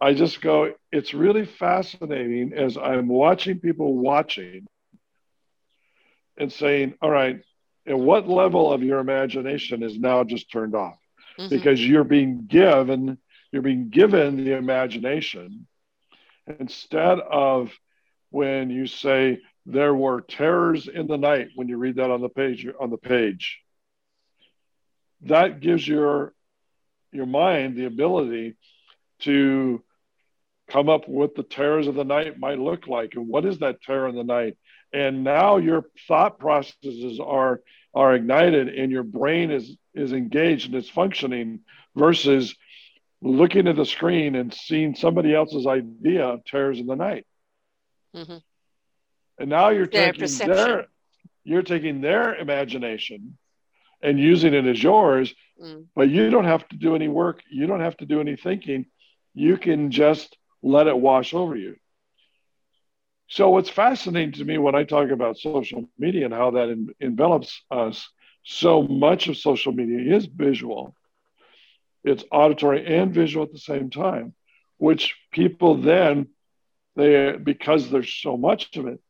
I 0.00 0.12
just 0.12 0.40
go, 0.40 0.74
it's 0.90 1.14
really 1.14 1.46
fascinating 1.46 2.52
as 2.52 2.76
I'm 2.76 3.08
watching 3.08 3.60
people 3.60 3.96
watching 3.96 4.66
and 6.36 6.52
saying, 6.52 6.94
all 7.00 7.10
right, 7.10 7.40
and 7.86 8.00
what 8.00 8.28
level 8.28 8.72
of 8.72 8.82
your 8.82 8.98
imagination 8.98 9.82
is 9.82 9.98
now 9.98 10.24
just 10.24 10.50
turned 10.50 10.74
off 10.74 10.98
mm-hmm. 11.38 11.48
because 11.48 11.84
you're 11.84 12.04
being 12.04 12.46
given 12.46 13.18
you're 13.52 13.62
being 13.62 13.88
given 13.88 14.36
the 14.36 14.56
imagination 14.56 15.68
instead 16.58 17.20
of 17.20 17.70
when 18.34 18.68
you 18.68 18.88
say 18.88 19.38
there 19.64 19.94
were 19.94 20.20
terrors 20.20 20.88
in 20.88 21.06
the 21.06 21.16
night 21.16 21.50
when 21.54 21.68
you 21.68 21.78
read 21.78 21.96
that 21.96 22.10
on 22.10 22.20
the 22.20 22.28
page 22.28 22.66
on 22.80 22.90
the 22.90 22.98
page. 22.98 23.60
That 25.22 25.60
gives 25.60 25.86
your 25.86 26.34
your 27.12 27.26
mind 27.26 27.76
the 27.76 27.84
ability 27.84 28.56
to 29.20 29.84
come 30.68 30.88
up 30.88 31.08
with 31.08 31.36
the 31.36 31.44
terrors 31.44 31.86
of 31.86 31.94
the 31.94 32.04
night 32.04 32.36
might 32.36 32.58
look 32.58 32.88
like 32.88 33.14
and 33.14 33.28
what 33.28 33.44
is 33.44 33.60
that 33.60 33.80
terror 33.82 34.08
in 34.08 34.16
the 34.16 34.24
night? 34.24 34.58
And 34.92 35.22
now 35.22 35.58
your 35.58 35.84
thought 36.08 36.40
processes 36.40 37.20
are 37.24 37.60
are 37.94 38.16
ignited 38.16 38.68
and 38.68 38.90
your 38.90 39.04
brain 39.04 39.52
is 39.52 39.76
is 39.94 40.12
engaged 40.12 40.66
and 40.66 40.74
it's 40.74 40.90
functioning 40.90 41.60
versus 41.94 42.56
looking 43.22 43.68
at 43.68 43.76
the 43.76 43.86
screen 43.86 44.34
and 44.34 44.52
seeing 44.52 44.96
somebody 44.96 45.32
else's 45.32 45.68
idea 45.68 46.26
of 46.26 46.44
terrors 46.44 46.80
in 46.80 46.86
the 46.86 46.96
night 46.96 47.24
mm-hmm. 48.14 48.36
and 49.38 49.50
now 49.50 49.68
you're 49.70 49.86
their 49.86 50.12
taking 50.12 50.20
perception. 50.20 50.56
their 50.56 50.86
you're 51.44 51.62
taking 51.62 52.00
their 52.00 52.34
imagination 52.34 53.36
and 54.02 54.18
using 54.18 54.54
it 54.54 54.66
as 54.66 54.82
yours 54.82 55.34
mm. 55.62 55.84
but 55.94 56.08
you 56.08 56.30
don't 56.30 56.44
have 56.44 56.66
to 56.68 56.76
do 56.76 56.94
any 56.94 57.08
work 57.08 57.42
you 57.50 57.66
don't 57.66 57.80
have 57.80 57.96
to 57.96 58.06
do 58.06 58.20
any 58.20 58.36
thinking 58.36 58.86
you 59.34 59.56
can 59.56 59.90
just 59.90 60.36
let 60.62 60.86
it 60.86 60.96
wash 60.96 61.34
over 61.34 61.56
you 61.56 61.76
so 63.28 63.50
what's 63.50 63.70
fascinating 63.70 64.32
to 64.32 64.44
me 64.44 64.58
when 64.58 64.74
I 64.74 64.84
talk 64.84 65.10
about 65.10 65.38
social 65.38 65.88
media 65.98 66.26
and 66.26 66.34
how 66.34 66.52
that 66.52 66.68
en- 66.68 66.94
envelops 67.00 67.62
us, 67.70 68.08
so 68.42 68.82
much 68.82 69.28
of 69.28 69.36
social 69.36 69.72
media 69.72 70.14
is 70.16 70.26
visual. 70.26 70.94
It's 72.04 72.24
auditory 72.30 72.86
and 72.86 73.14
visual 73.14 73.46
at 73.46 73.52
the 73.52 73.58
same 73.58 73.88
time, 73.88 74.34
which 74.76 75.16
people 75.32 75.76
then 75.76 76.28
they 76.96 77.36
because 77.36 77.90
there's 77.90 78.12
so 78.12 78.36
much 78.36 78.76
of 78.76 78.86
it. 78.86 79.00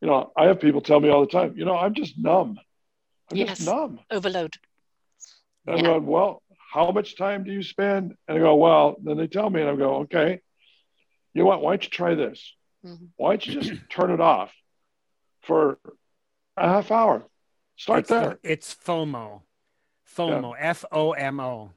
You 0.00 0.08
know, 0.08 0.32
I 0.36 0.46
have 0.46 0.60
people 0.60 0.80
tell 0.80 1.00
me 1.00 1.08
all 1.08 1.20
the 1.20 1.30
time, 1.30 1.54
you 1.56 1.64
know, 1.64 1.76
I'm 1.76 1.94
just 1.94 2.18
numb. 2.18 2.58
I'm 3.30 3.36
yes. 3.36 3.58
just 3.58 3.66
numb. 3.66 4.00
Overload. 4.10 4.56
And 5.66 5.78
yeah. 5.78 5.84
I 5.84 5.86
go, 5.86 5.98
well, 6.00 6.42
how 6.72 6.90
much 6.90 7.16
time 7.16 7.44
do 7.44 7.52
you 7.52 7.62
spend? 7.62 8.14
And 8.26 8.38
I 8.38 8.40
go, 8.40 8.56
well, 8.56 8.96
then 9.02 9.16
they 9.16 9.28
tell 9.28 9.48
me, 9.48 9.60
and 9.60 9.70
I 9.70 9.76
go, 9.76 9.96
okay, 9.98 10.40
you 11.34 11.42
know 11.42 11.46
what? 11.46 11.62
Why 11.62 11.72
don't 11.72 11.84
you 11.84 11.90
try 11.90 12.14
this? 12.14 12.52
Mm-hmm. 12.84 13.04
Why 13.16 13.36
don't 13.36 13.46
you 13.46 13.60
just 13.60 13.82
turn 13.90 14.10
it 14.10 14.20
off 14.20 14.52
for 15.42 15.78
a 16.56 16.68
half 16.68 16.90
hour? 16.90 17.24
Start 17.76 18.00
it's 18.00 18.08
there. 18.08 18.38
The, 18.42 18.52
it's 18.52 18.74
FOMO. 18.74 19.42
FOMO, 20.16 20.54
F 20.58 20.84
O 20.92 21.12
M 21.12 21.40
O, 21.40 21.70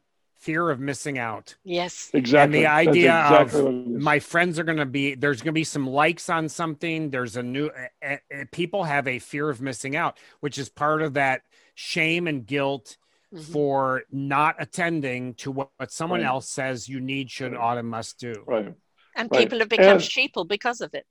fear 0.45 0.69
of 0.69 0.79
missing 0.79 1.17
out. 1.17 1.55
Yes. 1.63 2.09
Exactly. 2.13 2.59
And 2.59 2.65
the 2.65 2.69
idea 2.69 3.19
exactly 3.19 3.59
of 3.61 3.87
my 3.87 4.19
friends 4.19 4.59
are 4.59 4.63
going 4.63 4.77
to 4.77 4.85
be, 4.85 5.15
there's 5.15 5.41
going 5.41 5.53
to 5.53 5.59
be 5.59 5.63
some 5.63 5.87
likes 5.87 6.29
on 6.29 6.49
something. 6.49 7.09
There's 7.09 7.35
a 7.35 7.43
new, 7.43 7.71
uh, 8.03 8.17
uh, 8.33 8.45
people 8.51 8.83
have 8.83 9.07
a 9.07 9.19
fear 9.19 9.49
of 9.49 9.61
missing 9.61 9.95
out, 9.95 10.17
which 10.39 10.57
is 10.57 10.69
part 10.69 11.01
of 11.01 11.15
that 11.15 11.41
shame 11.73 12.27
and 12.27 12.45
guilt 12.45 12.97
mm-hmm. 13.33 13.51
for 13.51 14.03
not 14.11 14.55
attending 14.59 15.33
to 15.35 15.51
what, 15.51 15.69
what 15.77 15.91
someone 15.91 16.21
right. 16.21 16.27
else 16.27 16.47
says 16.47 16.87
you 16.87 16.99
need, 16.99 17.29
should, 17.31 17.51
right. 17.51 17.61
ought, 17.61 17.77
and 17.77 17.89
must 17.89 18.19
do. 18.19 18.43
Right 18.45 18.73
and 19.15 19.31
right. 19.31 19.39
people 19.39 19.59
have 19.59 19.69
become 19.69 19.85
and, 19.85 19.99
sheeple 20.01 20.47
because 20.47 20.81
of 20.81 20.93
it. 20.93 21.05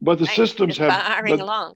But 0.00 0.18
the 0.18 0.26
right? 0.26 0.36
systems 0.36 0.76
have 0.78 1.24
but, 1.24 1.40
along. 1.40 1.74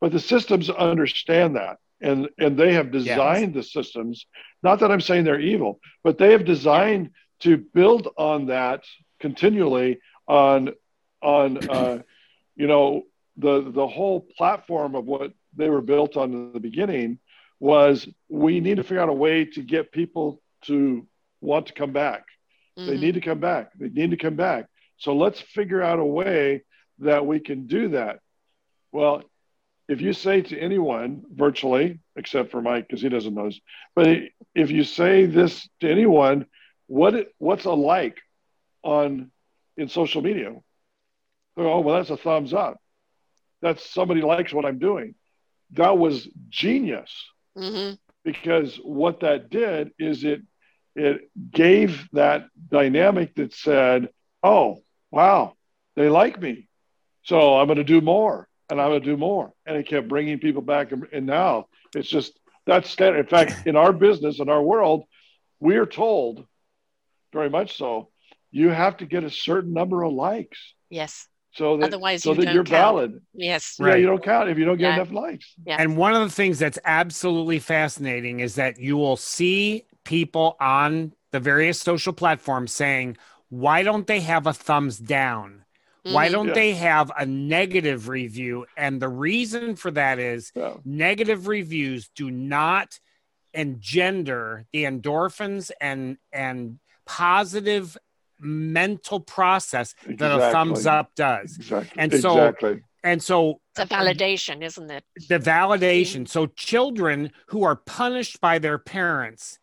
But 0.00 0.12
the 0.12 0.20
systems 0.20 0.70
understand 0.70 1.56
that, 1.56 1.78
and 2.00 2.28
and 2.38 2.56
they 2.56 2.74
have 2.74 2.90
designed 2.90 3.54
the 3.54 3.62
systems. 3.62 4.26
Not 4.62 4.80
that 4.80 4.90
I'm 4.90 5.00
saying 5.00 5.24
they're 5.24 5.40
evil, 5.40 5.80
but 6.02 6.18
they 6.18 6.32
have 6.32 6.44
designed 6.44 7.10
to 7.40 7.56
build 7.56 8.08
on 8.16 8.46
that 8.46 8.84
continually 9.20 10.00
on 10.26 10.70
on 11.22 11.68
uh, 11.68 11.98
you 12.56 12.66
know 12.66 13.02
the 13.36 13.70
the 13.70 13.86
whole 13.86 14.20
platform 14.36 14.94
of 14.94 15.04
what 15.04 15.32
they 15.56 15.68
were 15.68 15.82
built 15.82 16.16
on 16.16 16.32
in 16.32 16.52
the 16.52 16.60
beginning 16.60 17.18
was 17.60 18.06
we 18.28 18.60
need 18.60 18.76
to 18.76 18.82
figure 18.82 19.00
out 19.00 19.08
a 19.08 19.12
way 19.12 19.44
to 19.44 19.62
get 19.62 19.92
people 19.92 20.42
to 20.62 21.06
want 21.40 21.66
to 21.66 21.72
come 21.72 21.92
back. 21.92 22.24
Mm-hmm. 22.78 22.90
They 22.90 22.98
need 22.98 23.14
to 23.14 23.20
come 23.20 23.38
back. 23.38 23.70
They 23.78 23.88
need 23.88 24.10
to 24.10 24.16
come 24.16 24.34
back. 24.34 24.66
So 24.96 25.14
let's 25.14 25.40
figure 25.40 25.82
out 25.82 25.98
a 25.98 26.04
way 26.04 26.62
that 26.98 27.26
we 27.26 27.40
can 27.40 27.66
do 27.66 27.88
that. 27.90 28.20
Well, 28.92 29.22
if 29.88 30.00
you 30.00 30.12
say 30.12 30.40
to 30.42 30.58
anyone 30.58 31.22
virtually, 31.32 32.00
except 32.16 32.50
for 32.50 32.62
Mike 32.62 32.86
because 32.88 33.02
he 33.02 33.08
doesn't 33.08 33.34
know 33.34 33.46
this, 33.46 33.60
but 33.94 34.08
if 34.54 34.70
you 34.70 34.84
say 34.84 35.26
this 35.26 35.68
to 35.80 35.90
anyone, 35.90 36.46
what 36.86 37.14
it, 37.14 37.34
what's 37.38 37.64
a 37.64 37.72
like 37.72 38.18
on 38.82 39.30
in 39.76 39.88
social 39.88 40.22
media? 40.22 40.54
Oh, 41.56 41.80
well, 41.80 41.96
that's 41.96 42.10
a 42.10 42.16
thumbs 42.16 42.54
up. 42.54 42.80
That's 43.62 43.88
somebody 43.88 44.20
likes 44.22 44.52
what 44.52 44.64
I'm 44.64 44.78
doing. 44.78 45.14
That 45.72 45.98
was 45.98 46.28
genius 46.48 47.12
mm-hmm. 47.56 47.94
because 48.24 48.76
what 48.76 49.20
that 49.20 49.50
did 49.50 49.92
is 49.98 50.24
it 50.24 50.42
it 50.96 51.28
gave 51.50 52.08
that 52.12 52.46
dynamic 52.70 53.34
that 53.34 53.52
said, 53.52 54.10
oh, 54.44 54.78
wow, 55.10 55.54
they 55.96 56.08
like 56.08 56.40
me. 56.40 56.68
So 57.24 57.58
I'm 57.58 57.66
going 57.66 57.78
to 57.78 57.84
do 57.84 58.00
more 58.00 58.48
and 58.70 58.80
I'm 58.80 58.90
going 58.90 59.00
to 59.02 59.06
do 59.06 59.16
more. 59.16 59.52
And 59.66 59.76
it 59.76 59.86
kept 59.86 60.08
bringing 60.08 60.38
people 60.38 60.62
back. 60.62 60.92
And 61.12 61.26
now 61.26 61.66
it's 61.94 62.08
just 62.08 62.38
that's 62.66 62.88
standard. 62.88 63.20
In 63.20 63.26
fact, 63.26 63.66
in 63.66 63.76
our 63.76 63.92
business, 63.92 64.40
in 64.40 64.48
our 64.48 64.62
world, 64.62 65.04
we 65.60 65.76
are 65.76 65.86
told 65.86 66.46
very 67.32 67.50
much 67.50 67.76
so, 67.76 68.08
you 68.50 68.70
have 68.70 68.98
to 68.98 69.06
get 69.06 69.24
a 69.24 69.30
certain 69.30 69.72
number 69.72 70.02
of 70.02 70.12
likes. 70.12 70.58
Yes. 70.88 71.26
So 71.54 71.76
that, 71.76 71.86
Otherwise, 71.86 72.22
so 72.22 72.30
you 72.30 72.36
that 72.36 72.44
don't 72.46 72.54
you're 72.54 72.64
count. 72.64 72.96
valid. 72.96 73.20
Yes. 73.32 73.76
Yeah, 73.78 73.86
Right. 73.86 74.00
you 74.00 74.06
don't 74.06 74.22
count 74.24 74.48
if 74.48 74.58
you 74.58 74.64
don't 74.64 74.76
get 74.78 74.88
Yeah. 74.88 74.94
enough 75.02 75.12
likes. 75.12 75.52
Yeah. 75.66 75.76
And 75.78 75.96
one 75.96 76.14
of 76.14 76.22
the 76.22 76.34
things 76.34 76.58
that's 76.58 76.78
absolutely 76.84 77.58
fascinating 77.58 78.40
is 78.40 78.54
that 78.56 78.78
you 78.78 78.96
will 78.96 79.16
see 79.16 79.84
people 80.04 80.56
on 80.60 81.12
the 81.32 81.40
various 81.40 81.80
social 81.80 82.12
platforms 82.12 82.72
saying, 82.72 83.16
why 83.50 83.82
don't 83.82 84.06
they 84.06 84.20
have 84.20 84.46
a 84.46 84.52
thumbs 84.52 84.98
down? 84.98 85.63
Why 86.04 86.28
Mhm. 86.28 86.32
don't 86.32 86.48
Yeah. 86.48 86.54
they 86.54 86.74
have 86.74 87.10
a 87.16 87.24
negative 87.26 88.08
review? 88.08 88.66
And 88.76 89.00
the 89.00 89.08
reason 89.08 89.74
for 89.76 89.90
that 89.92 90.18
is 90.18 90.52
Yeah. 90.54 90.74
negative 90.84 91.46
reviews 91.48 92.08
do 92.14 92.30
not 92.30 93.00
engender 93.54 94.66
the 94.72 94.84
endorphins 94.84 95.70
and 95.80 96.18
and 96.32 96.78
positive 97.06 97.96
mental 98.38 99.20
process 99.20 99.94
that 100.06 100.38
a 100.40 100.50
thumbs 100.52 100.86
up 100.86 101.14
does. 101.14 101.56
Exactly. 101.56 101.92
And 102.02 102.12
so- 102.12 102.30
exactly. 102.32 102.82
And 103.02 103.22
so 103.22 103.60
It's 103.76 103.90
a 103.90 103.94
validation, 103.94 104.62
isn't 104.62 104.90
it? 104.90 105.04
the 105.28 105.38
validation. 105.38 106.26
So 106.26 106.46
children 106.46 107.30
who 107.48 107.62
are 107.62 107.76
punished 107.76 108.40
by 108.40 108.58
their 108.58 108.78
parents 108.78 109.58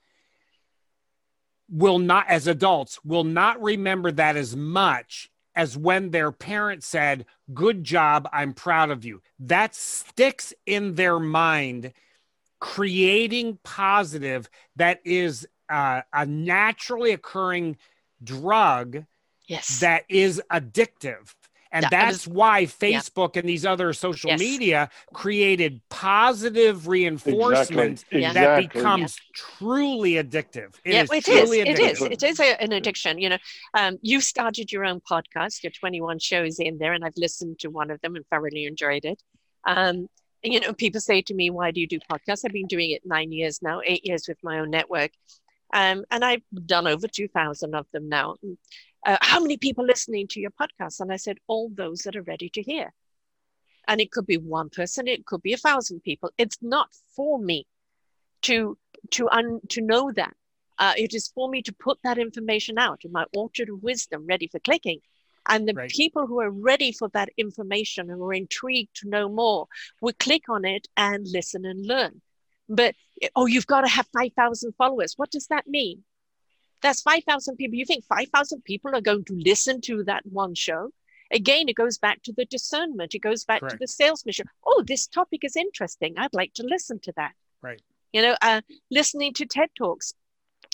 will 1.68 1.98
not, 2.00 2.28
as 2.28 2.46
adults, 2.48 3.04
will 3.04 3.24
not 3.24 3.60
remember 3.62 4.12
that 4.12 4.36
as 4.38 4.56
much 4.56 5.31
as 5.56 5.78
when 5.78 6.12
their 6.12 6.32
parent 6.32 6.84
said, 6.84 7.26
Good 7.54 7.84
job, 7.84 8.28
I'm 8.32 8.54
proud 8.54 8.90
of 8.90 9.04
you. 9.06 9.22
That 9.40 9.76
sticks 9.76 10.54
in 10.66 10.96
their 10.96 11.20
mind, 11.20 11.94
creating 12.60 13.60
positive 13.64 14.50
that 14.76 15.00
is 15.04 15.48
uh, 15.70 16.02
a 16.14 16.26
naturally 16.26 17.12
occurring 17.12 17.78
drug 18.24 19.06
Yes. 19.48 19.80
that 19.82 20.06
is 20.08 20.42
addictive. 20.50 21.34
And 21.74 21.84
Yeah, 21.84 21.88
I 21.88 22.06
that's 22.12 22.28
why 22.28 22.66
Facebook 22.66 23.38
and 23.38 23.48
these 23.48 23.66
other 23.66 23.94
social 23.94 24.30
Yes. 24.32 24.40
media 24.40 24.90
created 25.14 25.82
positive 25.90 26.88
reinforcement 26.88 28.04
Exactly. 28.12 28.22
that 28.22 28.60
Exactly. 28.60 28.68
becomes 28.68 29.18
truly 29.34 30.12
addictive. 30.14 30.76
It 30.84 30.94
yeah, 30.94 31.04
is 31.04 31.12
it 31.12 31.28
is. 31.28 31.42
truly 31.44 31.60
It 31.62 31.68
addictive. 31.78 31.92
is. 31.92 32.02
It 32.02 32.24
is 32.24 32.40
a, 32.40 32.62
an 32.62 32.72
addiction. 32.74 33.20
You 33.20 33.30
know, 33.30 33.38
um, 33.74 33.98
you 34.02 34.20
started 34.22 34.72
your 34.72 34.84
own 34.86 35.00
podcast. 35.02 35.64
Your 35.64 35.72
21 35.72 36.20
shows 36.20 36.60
in 36.60 36.78
there, 36.78 36.94
and 36.94 37.06
I've 37.06 37.18
listened 37.18 37.60
to 37.60 37.70
one 37.70 37.90
of 37.90 38.02
them 38.02 38.16
and 38.16 38.26
thoroughly 38.28 38.66
enjoyed 38.66 39.06
it. 39.06 39.22
Um, 39.66 40.08
you 40.44 40.60
know, 40.60 40.74
people 40.74 41.00
say 41.00 41.22
to 41.22 41.34
me, 41.34 41.52
"Why 41.52 41.72
do 41.72 41.80
you 41.80 41.88
do 41.88 42.00
podcasts?" 42.12 42.44
I've 42.44 42.52
been 42.52 42.66
doing 42.68 42.92
it 42.92 43.04
nine 43.06 43.32
years 43.32 43.62
now, 43.62 43.82
eight 43.86 44.06
years 44.06 44.26
with 44.28 44.38
my 44.44 44.60
own 44.60 44.72
network, 44.72 45.12
um, 45.74 46.04
and 46.10 46.26
I've 46.26 46.42
done 46.66 46.88
over 46.88 47.08
2,000 47.08 47.76
of 47.76 47.86
them 47.94 48.10
now. 48.10 48.36
Uh, 49.06 49.18
how 49.22 49.40
many 49.40 49.58
people 49.58 49.86
listening 49.86 50.28
to 50.28 50.40
your 50.40 50.52
podcast? 50.52 51.00
And 51.00 51.12
I 51.12 51.18
said, 51.18 51.38
all 51.48 51.70
those 51.74 52.00
that 52.02 52.16
are 52.16 52.22
ready 52.24 52.50
to 52.50 52.62
hear. 52.62 52.94
And 53.88 54.00
it 54.00 54.12
could 54.12 54.28
be 54.28 54.38
one 54.38 54.70
person, 54.70 55.08
it 55.08 55.26
could 55.26 55.42
be 55.42 55.54
a 55.54 55.58
thousand 55.58 56.02
people. 56.02 56.32
It's 56.38 56.58
not 56.62 56.90
for 57.16 57.40
me 57.40 57.66
to 58.44 58.78
to 59.12 59.30
un, 59.30 59.60
to 59.70 59.82
know 59.82 60.12
that. 60.12 60.36
Uh, 60.78 60.94
it 60.98 61.14
is 61.14 61.28
for 61.28 61.50
me 61.50 61.62
to 61.62 61.74
put 61.74 62.00
that 62.04 62.18
information 62.18 62.78
out 62.78 63.02
in 63.04 63.12
my 63.12 63.26
orchard 63.36 63.70
of 63.70 63.84
wisdom, 63.84 64.26
ready 64.26 64.48
for 64.48 64.60
clicking. 64.60 65.00
And 65.48 65.68
the 65.68 65.74
Right. 65.74 65.90
people 65.90 66.28
who 66.28 66.40
are 66.40 66.52
ready 66.52 66.92
for 66.92 67.10
that 67.10 67.30
information 67.38 68.10
and 68.12 68.22
are 68.22 68.34
intrigued 68.34 68.96
to 68.98 69.10
know 69.10 69.28
more 69.30 69.68
will 70.00 70.14
click 70.20 70.50
on 70.50 70.66
it 70.66 70.88
and 70.96 71.28
listen 71.28 71.66
and 71.66 71.86
learn. 71.86 72.22
But 72.70 72.96
oh, 73.36 73.48
you've 73.48 73.68
got 73.68 73.82
to 73.82 73.88
have 73.88 74.08
five 74.14 74.34
thousand 74.34 74.74
followers. 74.74 75.16
What 75.18 75.32
does 75.32 75.48
that 75.48 75.68
mean? 75.68 76.04
That's 76.82 77.02
5,000 77.02 77.58
people. 77.58 77.78
You 77.78 77.86
think 77.86 78.06
5,000 78.06 78.64
people 78.64 78.96
are 78.96 79.02
going 79.02 79.26
to 79.26 79.34
listen 79.34 79.82
to 79.82 80.04
that 80.06 80.24
one 80.26 80.56
show? 80.56 80.92
Again, 81.32 81.70
it 81.70 81.76
goes 81.76 81.98
back 81.98 82.22
to 82.24 82.34
the 82.34 82.46
discernment. 82.46 83.16
It 83.16 83.20
goes 83.20 83.46
back 83.46 83.66
to 83.68 83.78
the 83.78 83.88
sales 83.88 84.26
mission. 84.26 84.48
Oh, 84.66 84.84
this 84.86 85.08
topic 85.08 85.44
is 85.44 85.56
interesting. 85.56 86.16
I'd 86.18 86.34
like 86.34 86.54
to 86.56 86.64
listen 86.64 87.00
to 87.04 87.14
that. 87.16 87.34
Right. 87.62 87.82
You 88.12 88.22
know, 88.22 88.36
uh, 88.42 88.62
listening 88.90 89.34
to 89.36 89.46
TED 89.46 89.70
Talks 89.78 90.14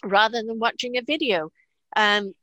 rather 0.03 0.41
than 0.41 0.59
watching 0.59 0.97
a 0.97 1.01
video. 1.01 1.51
Um, 1.95 2.33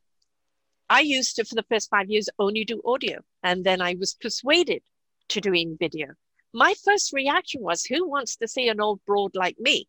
I 0.89 1.01
used 1.01 1.37
to, 1.37 1.45
for 1.45 1.57
the 1.57 1.65
first 1.65 1.91
five 1.91 2.09
years, 2.09 2.29
only 2.39 2.65
do 2.65 2.81
audio. 2.85 3.21
And 3.43 3.65
then 3.65 3.81
I 3.81 3.97
was 3.99 4.15
persuaded 4.15 4.83
to 5.31 5.41
doing 5.41 5.77
video. 5.79 6.09
My 6.53 6.75
first 6.85 7.13
reaction 7.13 7.63
was, 7.63 7.85
who 7.85 8.09
wants 8.09 8.37
to 8.37 8.47
see 8.47 8.69
an 8.69 8.81
old 8.81 9.01
broad 9.07 9.35
like 9.35 9.59
me? 9.59 9.89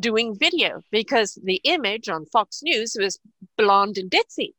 Doing 0.00 0.34
video 0.34 0.82
because 0.90 1.38
the 1.44 1.60
image 1.64 2.08
on 2.08 2.26
Fox 2.26 2.62
News 2.62 2.96
was 2.98 3.18
blonde 3.56 3.98
and 3.98 4.10
ditzy. 4.10 4.54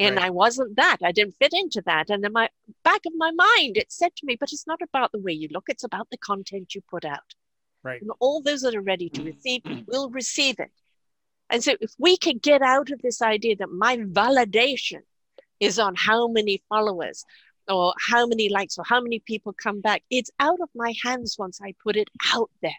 And 0.00 0.16
Right. 0.16 0.26
I 0.26 0.30
wasn't 0.30 0.76
that. 0.76 0.98
I 1.02 1.12
didn't 1.12 1.36
fit 1.40 1.52
into 1.52 1.82
that. 1.86 2.08
And 2.08 2.24
in 2.24 2.32
my 2.32 2.48
back 2.84 3.00
of 3.04 3.12
my 3.16 3.32
mind, 3.32 3.76
it 3.76 3.90
said 3.90 4.14
to 4.16 4.26
me, 4.26 4.36
but 4.38 4.52
it's 4.52 4.66
not 4.66 4.80
about 4.80 5.10
the 5.12 5.18
way 5.18 5.32
you 5.32 5.48
look, 5.50 5.64
it's 5.68 5.84
about 5.84 6.08
the 6.10 6.18
content 6.18 6.74
you 6.74 6.82
put 6.88 7.04
out. 7.04 7.34
Right. 7.82 8.00
And 8.00 8.10
all 8.20 8.40
those 8.40 8.62
that 8.62 8.74
are 8.74 8.80
ready 8.80 9.08
to 9.10 9.20
mm. 9.20 9.26
receive 9.26 9.62
will 9.86 10.08
receive 10.10 10.60
it. 10.60 10.70
And 11.50 11.64
so 11.64 11.74
if 11.80 11.92
we 11.98 12.16
can 12.16 12.38
get 12.38 12.62
out 12.62 12.90
of 12.90 13.02
this 13.02 13.22
idea 13.22 13.56
that 13.56 13.70
my 13.70 13.96
validation 13.96 15.00
is 15.58 15.78
on 15.78 15.94
how 15.96 16.28
many 16.28 16.62
followers 16.68 17.24
or 17.66 17.94
how 17.98 18.26
many 18.26 18.48
likes 18.48 18.78
or 18.78 18.84
how 18.86 19.00
many 19.00 19.18
people 19.18 19.52
come 19.52 19.80
back, 19.80 20.02
it's 20.10 20.30
out 20.38 20.60
of 20.60 20.68
my 20.74 20.94
hands 21.02 21.36
once 21.38 21.60
I 21.60 21.74
put 21.82 21.96
it 21.96 22.08
out 22.32 22.50
there 22.62 22.76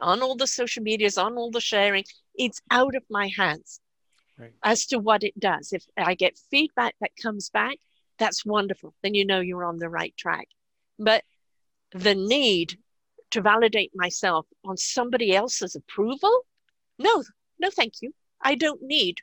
on 0.00 0.22
all 0.22 0.36
the 0.36 0.46
social 0.46 0.82
medias, 0.82 1.18
on 1.18 1.36
all 1.36 1.50
the 1.50 1.60
sharing, 1.60 2.04
it's 2.34 2.60
out 2.70 2.94
of 2.94 3.04
my 3.10 3.28
hands 3.36 3.80
Right. 4.38 4.52
as 4.62 4.86
to 4.86 4.98
what 4.98 5.22
it 5.22 5.38
does. 5.38 5.72
If 5.72 5.84
I 5.96 6.14
get 6.14 6.38
feedback 6.50 6.94
that 7.00 7.16
comes 7.20 7.50
back, 7.50 7.78
that's 8.18 8.44
wonderful. 8.44 8.94
Then 9.02 9.14
you 9.14 9.24
know 9.24 9.40
you're 9.40 9.64
on 9.64 9.78
the 9.78 9.88
right 9.88 10.14
track. 10.16 10.48
But 10.98 11.24
the 11.92 12.14
need 12.14 12.78
to 13.30 13.40
validate 13.40 13.92
myself 13.94 14.46
on 14.64 14.76
somebody 14.76 15.34
else's 15.34 15.74
approval, 15.74 16.46
no, 16.98 17.24
no, 17.58 17.70
thank 17.70 17.94
you. 18.02 18.14
I 18.40 18.54
don't 18.54 18.82
need 18.82 19.20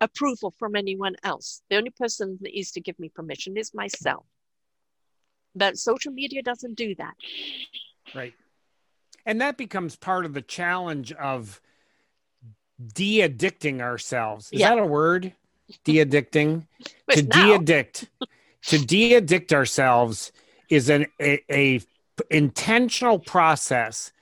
approval 0.00 0.50
from 0.58 0.74
anyone 0.76 1.16
else. 1.22 1.62
The 1.70 1.76
only 1.76 1.90
person 1.90 2.38
that 2.40 2.52
needs 2.52 2.72
to 2.72 2.80
give 2.80 2.98
me 2.98 3.08
permission 3.08 3.56
is 3.56 3.72
myself. 3.72 4.26
But 5.54 5.78
social 5.78 6.12
media 6.12 6.42
doesn't 6.42 6.74
do 6.74 6.94
that. 6.96 7.14
Right. 8.14 8.34
And 9.26 9.40
that 9.40 9.56
becomes 9.56 9.96
part 9.96 10.24
of 10.24 10.34
the 10.34 10.42
challenge 10.42 11.12
of 11.12 11.60
de-addicting 12.94 13.80
ourselves. 13.80 14.50
Is 14.52 14.60
Yeah. 14.60 14.70
that 14.74 14.78
a 14.82 14.86
word? 14.86 15.32
De-addicting? 15.84 16.66
To 17.10 17.22
now- 17.22 17.46
de-addict. 17.58 18.08
to 18.66 18.78
de-addict 18.84 19.52
ourselves 19.52 20.32
is 20.68 20.88
an 20.88 21.06
a, 21.20 21.40
a 21.50 21.80
intentional 22.30 23.18
process 23.18 24.12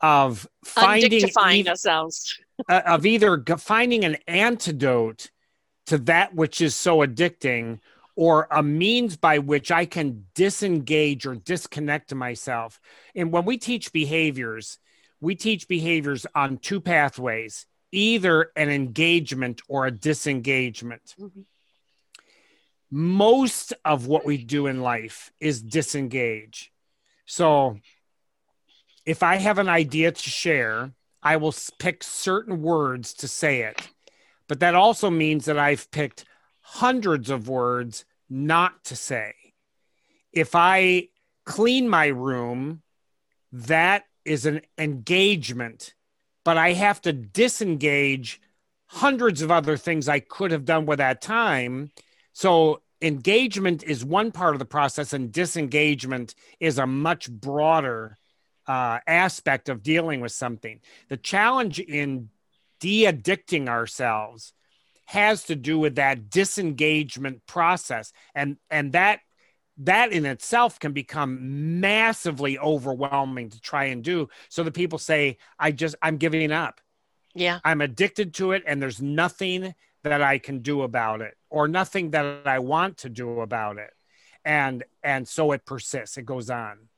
of 0.00 0.48
finding 0.64 1.10
eith- 1.10 1.68
ourselves. 1.68 2.38
uh, 2.68 2.82
of 2.86 3.04
either 3.06 3.36
g- 3.38 3.54
finding 3.56 4.04
an 4.04 4.16
antidote 4.26 5.30
to 5.86 5.98
that 5.98 6.34
which 6.34 6.60
is 6.60 6.74
so 6.74 6.98
addicting 6.98 7.80
or 8.18 8.48
a 8.50 8.64
means 8.64 9.16
by 9.16 9.38
which 9.38 9.70
I 9.70 9.86
can 9.86 10.24
disengage 10.34 11.24
or 11.24 11.36
disconnect 11.36 12.12
myself. 12.12 12.80
And 13.14 13.30
when 13.30 13.44
we 13.44 13.58
teach 13.58 13.92
behaviors, 13.92 14.80
we 15.20 15.36
teach 15.36 15.68
behaviors 15.68 16.26
on 16.34 16.58
two 16.58 16.80
pathways 16.80 17.66
either 17.92 18.50
an 18.56 18.70
engagement 18.70 19.62
or 19.68 19.86
a 19.86 19.92
disengagement. 19.92 21.14
Mhm. 21.16 21.44
Most 22.90 23.72
of 23.84 24.08
what 24.08 24.26
we 24.26 24.36
do 24.36 24.66
in 24.66 24.82
life 24.82 25.30
is 25.38 25.62
disengage. 25.62 26.72
So 27.24 27.78
if 29.06 29.22
I 29.22 29.36
have 29.36 29.58
an 29.58 29.68
idea 29.68 30.10
to 30.10 30.30
share, 30.30 30.92
I 31.22 31.36
will 31.36 31.54
pick 31.78 32.02
certain 32.02 32.62
words 32.62 33.14
to 33.14 33.28
say 33.28 33.62
it. 33.62 33.90
But 34.48 34.58
that 34.58 34.74
also 34.74 35.08
means 35.08 35.44
that 35.44 35.58
I've 35.58 35.88
picked 35.92 36.24
hundreds 36.70 37.30
of 37.30 37.48
words 37.48 38.04
not 38.28 38.84
to 38.84 38.94
say. 38.94 39.32
If 40.32 40.54
I 40.54 41.08
clean 41.46 41.88
my 41.88 42.08
room, 42.08 42.82
that 43.52 44.04
is 44.26 44.44
an 44.44 44.60
engagement, 44.76 45.94
but 46.44 46.58
I 46.58 46.74
have 46.74 47.00
to 47.02 47.12
disengage 47.14 48.40
hundreds 48.86 49.40
of 49.40 49.50
other 49.50 49.78
things 49.78 50.08
I 50.08 50.20
could 50.20 50.50
have 50.50 50.66
done 50.66 50.84
with 50.84 50.98
that 50.98 51.22
time. 51.22 51.90
So 52.34 52.82
engagement 53.00 53.82
is 53.82 54.04
one 54.04 54.30
part 54.30 54.54
of 54.54 54.58
the 54.58 54.66
process, 54.66 55.14
and 55.14 55.32
disengagement 55.32 56.34
is 56.60 56.78
a 56.78 56.86
much 56.86 57.30
broader 57.30 58.18
uh, 58.66 58.98
aspect 59.06 59.70
of 59.70 59.82
dealing 59.82 60.20
with 60.20 60.32
something. 60.32 60.80
The 61.08 61.16
challenge 61.16 61.80
in 61.80 62.28
de-addicting 62.78 63.68
ourselves 63.68 64.52
has 65.08 65.44
to 65.44 65.56
do 65.56 65.78
with 65.78 65.94
that 65.94 66.28
disengagement 66.28 67.40
process. 67.46 68.12
And 68.34 68.58
and 68.70 68.92
that 68.92 69.20
that 69.78 70.12
in 70.12 70.26
itself 70.26 70.78
can 70.78 70.92
become 70.92 71.80
massively 71.80 72.58
overwhelming 72.58 73.48
to 73.48 73.58
try 73.58 73.84
and 73.84 74.04
do. 74.04 74.28
So 74.50 74.62
the 74.62 74.70
people 74.70 74.98
say 74.98 75.38
i 75.58 75.72
just 75.72 75.94
i'm 76.02 76.18
giving 76.18 76.52
up. 76.52 76.82
Yeah. 77.34 77.60
I'm 77.64 77.80
addicted 77.80 78.34
to 78.34 78.52
it 78.52 78.64
and 78.66 78.82
there's 78.82 79.00
nothing 79.00 79.74
that 80.04 80.20
i 80.20 80.36
can 80.36 80.58
do 80.58 80.82
about 80.82 81.22
it 81.22 81.34
or 81.48 81.68
nothing 81.68 82.10
that 82.10 82.46
i 82.46 82.58
want 82.58 82.98
to 82.98 83.08
do 83.08 83.40
about 83.40 83.78
it. 83.78 83.94
And 84.44 84.84
and 85.02 85.26
so 85.26 85.52
it 85.52 85.64
persists 85.64 86.18
it 86.18 86.26
goes 86.26 86.50
on. 86.50 86.88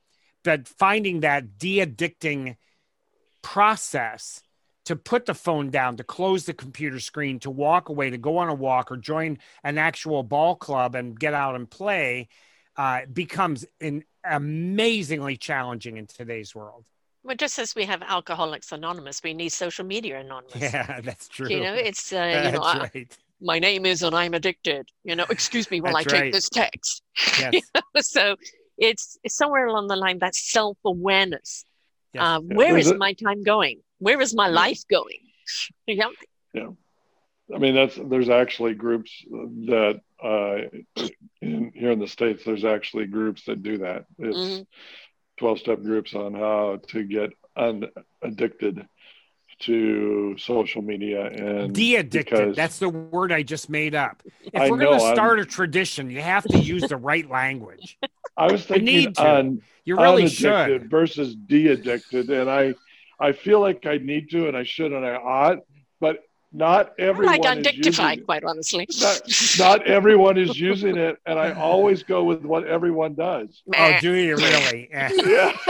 But 0.42 0.66
finding 0.66 1.20
that 1.20 1.58
de-addicting 1.58 2.56
process 3.40 4.42
to 4.90 4.96
put 4.96 5.24
the 5.24 5.34
phone 5.34 5.70
down, 5.70 5.96
to 5.96 6.02
close 6.02 6.46
the 6.46 6.52
computer 6.52 6.98
screen, 6.98 7.38
to 7.38 7.48
walk 7.48 7.88
away, 7.88 8.10
to 8.10 8.18
go 8.18 8.38
on 8.38 8.48
a 8.48 8.54
walk 8.54 8.90
or 8.90 8.96
join 8.96 9.38
an 9.62 9.78
actual 9.78 10.24
ball 10.24 10.56
club 10.56 10.96
and 10.96 11.16
get 11.16 11.32
out 11.32 11.54
and 11.54 11.70
play 11.70 12.26
uh, 12.76 13.02
becomes 13.12 13.64
an 13.80 14.02
amazingly 14.24 15.36
challenging 15.36 15.96
in 15.96 16.08
today's 16.08 16.56
world. 16.56 16.86
Well, 17.22 17.36
just 17.36 17.60
as 17.60 17.76
we 17.76 17.84
have 17.84 18.02
Alcoholics 18.02 18.72
Anonymous, 18.72 19.22
we 19.22 19.32
need 19.32 19.50
Social 19.50 19.84
Media 19.84 20.18
Anonymous. 20.18 20.60
Yeah, 20.60 21.00
that's 21.04 21.28
true. 21.28 21.48
You 21.48 21.60
know, 21.60 21.74
it's 21.74 22.12
uh, 22.12 22.16
you 22.46 22.50
know, 22.50 22.64
that's 22.64 22.92
right. 22.92 23.18
my 23.40 23.60
name 23.60 23.86
is 23.86 24.02
and 24.02 24.12
I'm 24.12 24.34
addicted. 24.34 24.88
You 25.04 25.14
know, 25.14 25.26
excuse 25.30 25.70
me 25.70 25.80
while 25.80 25.96
I 25.96 26.02
That's 26.02 26.12
take 26.12 26.32
this 26.32 26.48
text. 26.48 27.04
Yes. 27.38 27.52
You 27.52 27.60
know, 27.76 28.00
so 28.00 28.34
it's, 28.76 29.18
it's 29.22 29.36
somewhere 29.36 29.68
along 29.68 29.86
the 29.86 29.94
line 29.94 30.18
that 30.18 30.34
self 30.34 30.78
awareness. 30.84 31.64
Yes. 32.12 32.22
Uh, 32.24 32.40
Yeah, 32.42 32.56
where 32.56 32.72
there's 32.72 32.86
is 32.86 32.92
a- 32.92 32.96
my 32.96 33.12
time 33.12 33.44
going? 33.44 33.82
Where 34.00 34.20
is 34.20 34.34
my 34.34 34.48
life 34.48 34.82
going? 34.90 35.20
Yeah. 36.52 36.70
I 37.54 37.58
mean, 37.58 37.74
that's 37.74 37.96
there's 37.96 38.28
actually 38.28 38.74
groups 38.74 39.10
that 39.30 40.00
uh, 40.22 40.56
in, 41.40 41.72
here 41.74 41.90
in 41.92 41.98
the 42.00 42.06
states. 42.08 42.44
There's 42.44 42.64
actually 42.64 43.06
groups 43.06 43.44
that 43.46 43.62
do 43.62 43.78
that. 43.78 44.04
It's 44.18 44.36
Mhm. 44.36 44.66
12 45.38 45.58
step 45.60 45.82
groups 45.82 46.14
on 46.14 46.34
how 46.34 46.80
to 46.88 47.02
get 47.04 47.30
unaddicted 47.56 48.86
to 49.60 50.36
social 50.38 50.80
media 50.82 51.26
and 51.26 51.74
de-addicted 51.74 52.54
that's 52.54 52.78
the 52.78 52.88
word 52.88 53.30
i 53.30 53.42
just 53.42 53.68
made 53.68 53.94
up 53.94 54.22
if 54.42 54.54
I 54.58 54.70
we're 54.70 54.78
going 54.78 54.98
to 54.98 55.04
I'm- 55.04 55.14
start 55.14 55.38
a 55.38 55.44
tradition 55.44 56.08
you 56.10 56.22
have 56.22 56.44
to 56.44 56.58
use 56.58 56.84
the 56.88 56.96
right 56.96 57.28
language 57.28 57.98
I 58.38 58.50
was 58.50 58.64
thinking 58.64 58.86
you, 58.86 58.92
need 59.08 59.14
to. 59.16 59.28
on 59.28 59.62
you 59.84 59.96
really 59.96 60.22
unaddicted 60.22 60.82
should 60.82 60.90
versus 60.90 61.34
de-addicted, 61.34 62.30
and 62.30 62.48
I 62.48 62.74
I 63.20 63.32
feel 63.32 63.60
like 63.60 63.86
I 63.86 63.98
need 63.98 64.30
to 64.30 64.48
and 64.48 64.56
I 64.56 64.64
should 64.64 64.92
and 64.92 65.04
I 65.04 65.14
ought, 65.14 65.58
but 66.00 66.24
not 66.52 66.94
everyone 66.98 67.38
like 67.38 67.44
is 67.44 67.56
undignified, 67.58 67.84
using 67.86 68.18
it. 68.20 68.24
quite 68.24 68.44
honestly. 68.44 68.88
Not, 69.00 69.20
not 69.58 69.86
everyone 69.86 70.36
is 70.36 70.58
using 70.58 70.96
it, 70.96 71.16
and 71.26 71.38
I 71.38 71.52
always 71.52 72.02
go 72.02 72.24
with 72.24 72.42
what 72.44 72.66
everyone 72.66 73.14
does. 73.14 73.62
oh 73.76 73.92
do 74.00 74.12
you 74.14 74.36
really. 74.36 74.88
Yeah. 75.24 75.56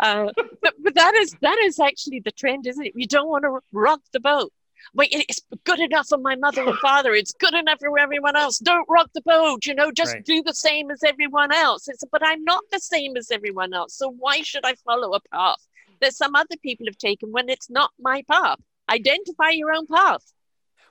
uh, 0.00 0.30
but, 0.62 0.74
but 0.82 0.94
that 0.94 1.14
is 1.16 1.36
that 1.42 1.58
is 1.58 1.78
actually 1.78 2.20
the 2.20 2.32
trend, 2.32 2.66
isn't 2.66 2.86
it? 2.86 2.92
You 2.94 3.06
don't 3.06 3.28
want 3.28 3.44
to 3.44 3.58
rock 3.72 4.00
the 4.12 4.20
boat. 4.20 4.52
Wait, 4.94 5.08
it's 5.12 5.40
good 5.64 5.80
enough 5.80 6.08
for 6.08 6.18
my 6.18 6.34
mother 6.36 6.62
and 6.66 6.78
father. 6.78 7.12
It's 7.12 7.32
good 7.32 7.54
enough 7.54 7.78
for 7.80 7.98
everyone 7.98 8.36
else. 8.36 8.58
Don't 8.58 8.88
rock 8.88 9.10
the 9.14 9.22
boat. 9.22 9.66
You 9.66 9.74
know, 9.74 9.90
just 9.92 10.14
Right. 10.14 10.24
do 10.24 10.42
the 10.42 10.54
same 10.54 10.90
as 10.90 11.02
everyone 11.04 11.52
else. 11.52 11.88
It's 11.88 12.02
but 12.10 12.22
I'm 12.24 12.42
not 12.44 12.62
the 12.72 12.80
same 12.80 13.16
as 13.16 13.30
everyone 13.30 13.72
else. 13.72 13.94
So 13.94 14.10
why 14.10 14.42
should 14.42 14.64
I 14.64 14.74
follow 14.84 15.14
a 15.14 15.20
path 15.32 15.64
that 16.00 16.14
some 16.14 16.34
other 16.34 16.56
people 16.62 16.86
have 16.86 16.98
taken 16.98 17.30
when 17.30 17.48
it's 17.48 17.70
not 17.70 17.90
my 18.00 18.22
path? 18.30 18.58
Identify 18.88 19.50
your 19.50 19.72
own 19.72 19.86
path. 19.86 20.32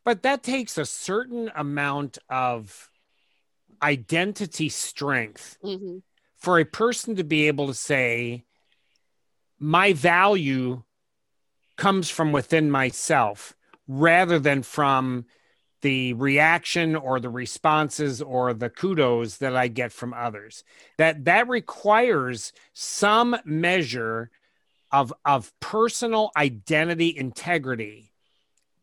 but 0.06 0.24
that 0.24 0.44
takes 0.44 0.78
a 0.78 0.86
certain 0.86 1.52
amount 1.56 2.18
of 2.30 2.90
identity 3.82 4.70
strength 4.70 5.58
hmm 5.62 5.98
for 6.36 6.58
a 6.58 6.64
person 6.66 7.18
to 7.18 7.24
be 7.26 7.48
able 7.48 7.68
to 7.68 7.74
say 7.74 8.46
my 9.60 9.92
value 9.92 10.84
comes 11.76 12.10
from 12.10 12.32
within 12.32 12.72
myself 12.72 13.56
rather 13.90 14.40
than 14.40 14.62
from 14.64 15.26
the 15.82 16.14
reaction 16.14 16.96
or 16.96 17.20
the 17.20 17.30
responses 17.30 18.22
or 18.22 18.54
the 18.54 18.70
kudos 18.70 19.38
that 19.38 19.56
I 19.56 19.68
get 19.68 19.92
from 19.92 20.14
others. 20.14 20.64
That 20.98 21.26
that 21.26 21.50
requires 21.50 22.54
some 22.74 23.36
measure 23.44 24.30
of 24.92 25.12
of 25.26 25.52
personal 25.60 26.32
identity 26.38 27.16
integrity. 27.18 28.14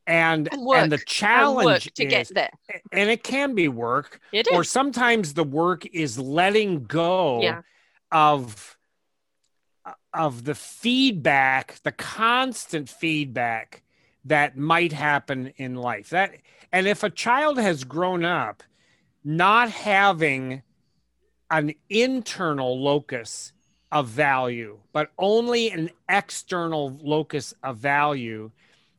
And 0.09 0.49
And 0.53 0.65
work. 0.65 0.83
and 0.83 0.93
the 0.93 0.97
And 0.97 1.07
challenge 1.07 1.87
work 1.87 1.95
to 1.95 2.05
is, 2.05 2.11
get 2.11 2.31
there. 2.35 2.51
and 2.93 3.11
it 3.11 3.23
can 3.23 3.55
be 3.55 3.69
work, 3.69 4.21
It 4.33 4.49
or 4.53 4.65
sometimes 4.65 5.35
the 5.35 5.45
work 5.45 5.87
is 5.87 6.19
letting 6.19 6.85
go 6.85 7.43
Yeah. 7.43 7.63
of 8.11 8.77
of 10.13 10.45
the 10.45 10.55
feedback 10.55 11.81
the 11.83 11.93
constant 11.93 12.89
feedback 12.89 13.83
that 14.27 14.57
might 14.57 14.93
happen 14.93 15.53
in 15.57 15.75
life 15.75 16.11
that 16.11 16.35
and 16.73 16.87
if 16.87 17.03
a 17.03 17.11
child 17.11 17.59
has 17.59 17.85
grown 17.85 18.25
up 18.25 18.63
not 19.25 19.71
having 19.71 20.63
an 21.51 21.73
internal 21.89 22.81
locus 22.83 23.53
of 23.93 24.09
value 24.09 24.79
but 24.93 25.11
only 25.19 25.71
an 25.71 25.91
external 26.09 26.99
locus 27.03 27.55
of 27.63 27.77
value 27.79 28.51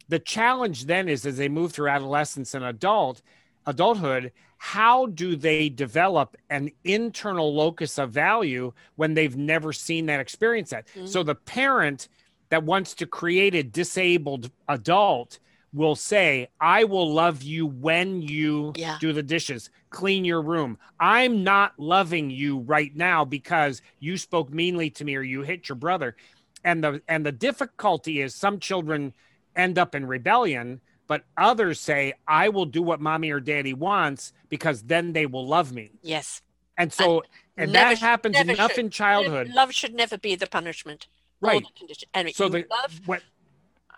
the 0.10 0.20
challenge 0.20 0.86
then 0.86 1.10
is 1.10 1.26
as 1.26 1.38
they 1.38 1.50
move 1.50 1.72
through 1.74 1.90
adolescence 1.90 2.54
and 2.54 2.64
adult 2.64 3.22
adulthood 3.66 4.32
how 4.60 5.06
do 5.08 5.36
they 5.36 5.70
develop 5.70 6.36
an 6.50 6.72
internal 6.84 7.54
locus 7.54 8.00
of 8.00 8.12
value 8.12 8.72
when 8.96 9.14
they've 9.14 9.36
never 9.38 9.72
seen 9.74 10.06
that 10.06 10.20
experience 10.20 10.70
that 10.70 10.88
Mhm. 10.96 11.08
so 11.08 11.22
the 11.22 11.36
parent 11.36 12.08
that 12.50 12.64
wants 12.64 12.94
to 12.96 13.06
create 13.06 13.56
a 13.56 13.64
disabled 13.64 14.52
adult 14.68 15.40
will 15.74 15.96
say 15.96 16.48
i 16.62 16.84
will 16.86 17.14
love 17.14 17.44
you 17.44 17.66
when 17.66 18.22
you 18.22 18.72
Yeah. 18.76 18.98
do 19.02 19.12
the 19.12 19.22
dishes 19.24 19.70
clean 19.90 20.24
your 20.24 20.42
room 20.42 20.78
i'm 21.00 21.44
not 21.44 21.74
loving 21.78 22.30
you 22.30 22.60
right 22.60 22.96
now 22.96 23.26
because 23.26 23.82
you 24.00 24.18
spoke 24.18 24.50
meanly 24.52 24.90
to 24.92 25.04
me 25.06 25.16
or 25.16 25.22
you 25.22 25.42
hit 25.42 25.68
your 25.68 25.76
brother 25.76 26.16
and 26.64 26.84
the 26.84 27.02
and 27.08 27.26
the 27.26 27.32
difficulty 27.34 28.22
is 28.22 28.34
some 28.34 28.60
children 28.60 29.14
end 29.56 29.78
up 29.78 29.94
in 29.94 30.06
rebellion 30.06 30.80
but 31.08 31.24
others 31.38 31.82
say 31.82 32.14
i 32.28 32.48
will 32.48 32.66
do 32.66 32.82
what 32.82 33.02
mommy 33.02 33.30
or 33.30 33.42
daddy 33.42 33.74
wants 33.74 34.32
because 34.50 34.84
then 34.84 35.12
they 35.12 35.26
will 35.26 35.46
love 35.46 35.74
me 35.74 35.92
Yes. 36.02 36.42
and 36.78 36.94
so 36.94 37.24
and 37.58 37.74
never 37.74 37.90
that 37.96 38.00
happens 38.00 38.40
enough 38.40 38.72
should. 38.72 38.86
in 38.86 38.90
childhood 38.90 39.50
Love 39.50 39.74
should 39.74 39.94
never 39.94 40.18
be 40.18 40.36
the 40.36 40.48
punishment. 40.48 41.08
Right 41.42 41.64
the 41.64 41.80
condition. 41.80 42.10
And 42.14 42.30
so 42.34 42.46
you 42.46 42.52
the 42.52 42.66
love 42.70 43.02
what 43.06 43.22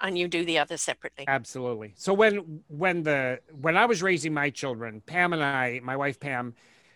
and 0.02 0.18
you 0.18 0.28
do 0.28 0.46
the 0.46 0.58
other 0.58 0.78
separately. 0.78 1.26
absolutely 1.28 1.94
so 1.98 2.14
when 2.14 2.62
when 2.68 3.04
the 3.04 3.40
when 3.60 3.76
i 3.78 3.86
was 3.86 4.02
raising 4.02 4.34
my 4.34 4.50
children 4.50 5.02
pam 5.06 5.34
and 5.34 5.44
i 5.44 5.80
my 5.84 5.96
wife 5.96 6.20
pam 6.20 6.54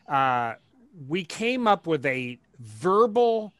uh 0.07 0.53
we 1.07 1.23
came 1.23 1.67
up 1.67 1.87
with 1.87 2.05
a 2.05 2.39
verbal 2.59 3.53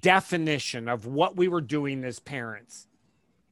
definition 0.00 0.88
of 0.88 1.06
what 1.06 1.36
we 1.36 1.48
were 1.48 1.60
doing 1.60 2.04
as 2.04 2.18
parents 2.18 2.86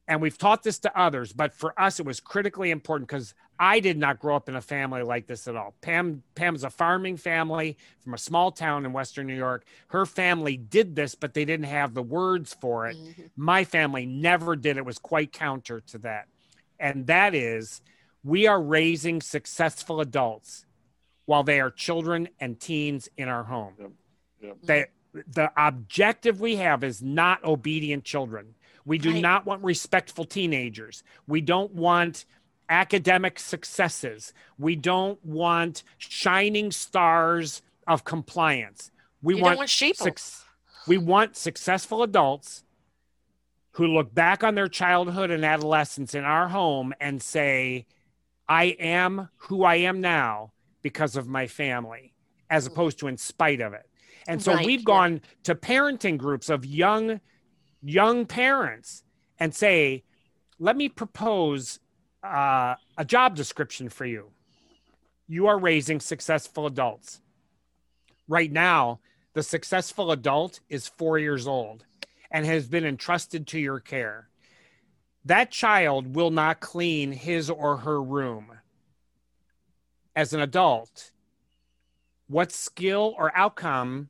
and 0.07 0.21
we've 0.21 0.37
taught 0.37 0.63
this 0.63 0.79
to 0.79 0.99
others 0.99 1.33
but 1.33 1.53
for 1.53 1.79
us 1.79 1.99
it 1.99 2.05
was 2.05 2.19
critically 2.19 2.71
important 2.71 3.07
because 3.07 3.33
i 3.59 3.79
did 3.79 3.97
not 3.97 4.19
grow 4.19 4.35
up 4.35 4.47
in 4.49 4.55
a 4.55 4.61
family 4.61 5.03
like 5.03 5.27
this 5.27 5.47
at 5.47 5.55
all 5.55 5.73
pam 5.81 6.23
pam's 6.35 6.63
a 6.63 6.69
farming 6.69 7.17
family 7.17 7.77
from 7.99 8.13
a 8.13 8.17
small 8.17 8.51
town 8.51 8.85
in 8.85 8.93
western 8.93 9.27
new 9.27 9.35
york 9.35 9.65
her 9.89 10.05
family 10.05 10.55
did 10.57 10.95
this 10.95 11.13
but 11.15 11.33
they 11.33 11.45
didn't 11.45 11.65
have 11.65 11.93
the 11.93 12.01
words 12.03 12.55
for 12.61 12.87
it 12.87 12.95
Mhm. 12.97 13.29
my 13.35 13.63
family 13.63 14.05
never 14.05 14.55
did 14.55 14.77
it 14.77 14.85
was 14.85 14.97
quite 14.97 15.31
counter 15.31 15.81
to 15.81 15.97
that 15.99 16.27
and 16.79 17.07
that 17.07 17.35
is 17.35 17.81
we 18.23 18.47
are 18.47 18.61
raising 18.61 19.21
successful 19.21 20.01
adults 20.01 20.65
while 21.25 21.43
they 21.43 21.59
are 21.59 21.69
children 21.71 22.27
and 22.39 22.59
teens 22.59 23.09
in 23.17 23.27
our 23.27 23.43
home 23.43 23.75
Yep. 23.79 23.91
Yep. 24.41 24.57
They, 24.63 24.85
the 25.33 25.51
objective 25.57 26.39
we 26.39 26.55
have 26.57 26.83
is 26.83 27.01
not 27.01 27.43
obedient 27.43 28.03
children 28.05 28.55
we 28.85 28.97
do 28.97 29.11
Right. 29.11 29.21
not 29.21 29.45
want 29.45 29.63
respectful 29.63 30.23
teenagers 30.25 31.03
we 31.27 31.41
don't 31.41 31.73
want 31.73 32.25
academic 32.69 33.39
successes 33.39 34.33
we 34.57 34.75
don't 34.75 35.23
want 35.25 35.83
shining 35.97 36.71
stars 36.71 37.61
of 37.87 38.03
compliance 38.03 38.91
we 39.21 39.35
you 39.35 39.41
want 39.41 39.53
don't 39.53 39.57
want 39.59 39.69
sheep. 39.69 39.95
We 40.87 40.97
want 40.97 41.35
successful 41.35 42.03
adults 42.03 42.63
who 43.71 43.87
look 43.87 44.13
back 44.13 44.43
on 44.43 44.55
their 44.55 44.67
childhood 44.67 45.29
and 45.29 45.45
adolescence 45.45 46.15
in 46.15 46.23
our 46.23 46.47
home 46.47 46.93
and 46.99 47.21
say, 47.21 47.85
I 48.47 48.75
am 48.79 49.29
who 49.37 49.63
I 49.63 49.75
am 49.75 50.01
now 50.01 50.53
because 50.81 51.15
of 51.15 51.27
my 51.27 51.47
family, 51.47 52.13
as 52.49 52.67
mm. 52.67 52.71
opposed 52.71 52.99
to 52.99 53.07
in 53.07 53.17
spite 53.17 53.61
of 53.61 53.73
it. 53.73 53.87
And 54.27 54.41
so 54.41 54.53
Right, 54.53 54.65
we've 54.65 54.79
yeah. 54.79 54.85
gone 54.85 55.21
to 55.43 55.55
parenting 55.55 56.17
groups 56.17 56.49
of 56.49 56.65
young, 56.65 57.21
young 57.81 58.25
parents 58.25 59.03
and 59.37 59.53
say, 59.53 60.03
let 60.57 60.75
me 60.75 60.89
propose 60.89 61.79
uh, 62.23 62.75
a 62.97 63.05
job 63.05 63.35
description 63.35 63.89
for 63.89 64.05
you. 64.05 64.31
You 65.27 65.47
are 65.47 65.59
raising 65.59 65.99
successful 65.99 66.65
adults. 66.65 67.21
Right 68.27 68.51
now, 68.51 68.99
the 69.33 69.43
successful 69.43 70.11
adult 70.11 70.59
is 70.69 70.87
four 70.87 71.19
years 71.19 71.47
old 71.47 71.85
and 72.31 72.45
has 72.45 72.67
been 72.67 72.85
entrusted 72.85 73.47
to 73.47 73.59
your 73.59 73.79
care. 73.79 74.29
That 75.25 75.51
child 75.51 76.15
will 76.15 76.31
not 76.31 76.59
clean 76.59 77.11
his 77.11 77.49
or 77.49 77.77
her 77.77 78.01
room. 78.01 78.51
As 80.15 80.33
an 80.33 80.41
adult, 80.41 81.11
what 82.27 82.51
skill 82.51 83.15
or 83.17 83.35
outcome 83.35 84.09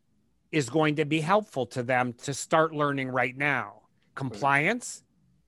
is 0.51 0.69
going 0.69 0.95
to 0.95 1.05
be 1.05 1.21
helpful 1.21 1.65
to 1.67 1.83
them 1.83 2.13
to 2.23 2.33
start 2.33 2.73
learning 2.73 3.09
right 3.09 3.35
now? 3.35 3.81
Compliance 4.15 5.03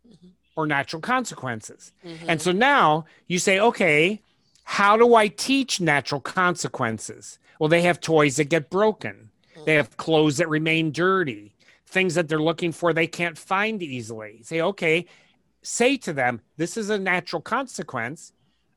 mm-hmm. 0.08 0.28
Or 0.56 0.68
natural 0.68 1.02
consequences? 1.02 1.92
Mm-hmm. 2.06 2.30
And 2.30 2.42
so 2.42 2.52
now 2.52 3.06
you 3.28 3.40
say, 3.40 3.60
okay, 3.60 4.22
how 4.64 4.98
do 4.98 5.16
I 5.16 5.28
teach 5.28 5.82
natural 5.82 6.22
consequences? 6.22 7.40
Well, 7.60 7.70
they 7.70 7.82
have 7.84 8.00
toys 8.00 8.38
that 8.38 8.46
get 8.46 8.70
broken, 8.70 9.30
they 9.66 9.76
have 9.76 9.98
clothes 9.98 10.38
that 10.38 10.50
remain 10.50 10.92
dirty, 10.92 11.56
things 11.86 12.16
that 12.16 12.28
they're 12.28 12.42
looking 12.42 12.72
for 12.72 12.94
they 12.94 13.08
can't 13.08 13.38
find 13.38 13.84
easily. 13.84 14.42
Say, 14.44 14.62
okay, 14.62 15.06
say 15.62 15.98
to 15.98 16.14
them, 16.14 16.42
this 16.58 16.78
is 16.78 16.90
a 16.90 16.98
natural 16.98 17.42
consequence 17.42 18.34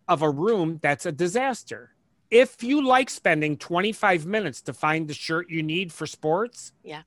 of 0.08 0.22
a 0.22 0.30
room 0.30 0.80
that's 0.82 1.06
a 1.06 1.12
disaster. 1.12 1.90
If 2.30 2.62
you 2.62 2.84
like 2.84 3.10
spending 3.10 3.56
25 3.56 4.26
minutes 4.26 4.60
to 4.62 4.72
find 4.72 5.08
the 5.08 5.14
shirt 5.14 5.48
you 5.48 5.62
need 5.62 5.92
for 5.92 6.06
sports, 6.06 6.72
yeah. 6.82 7.02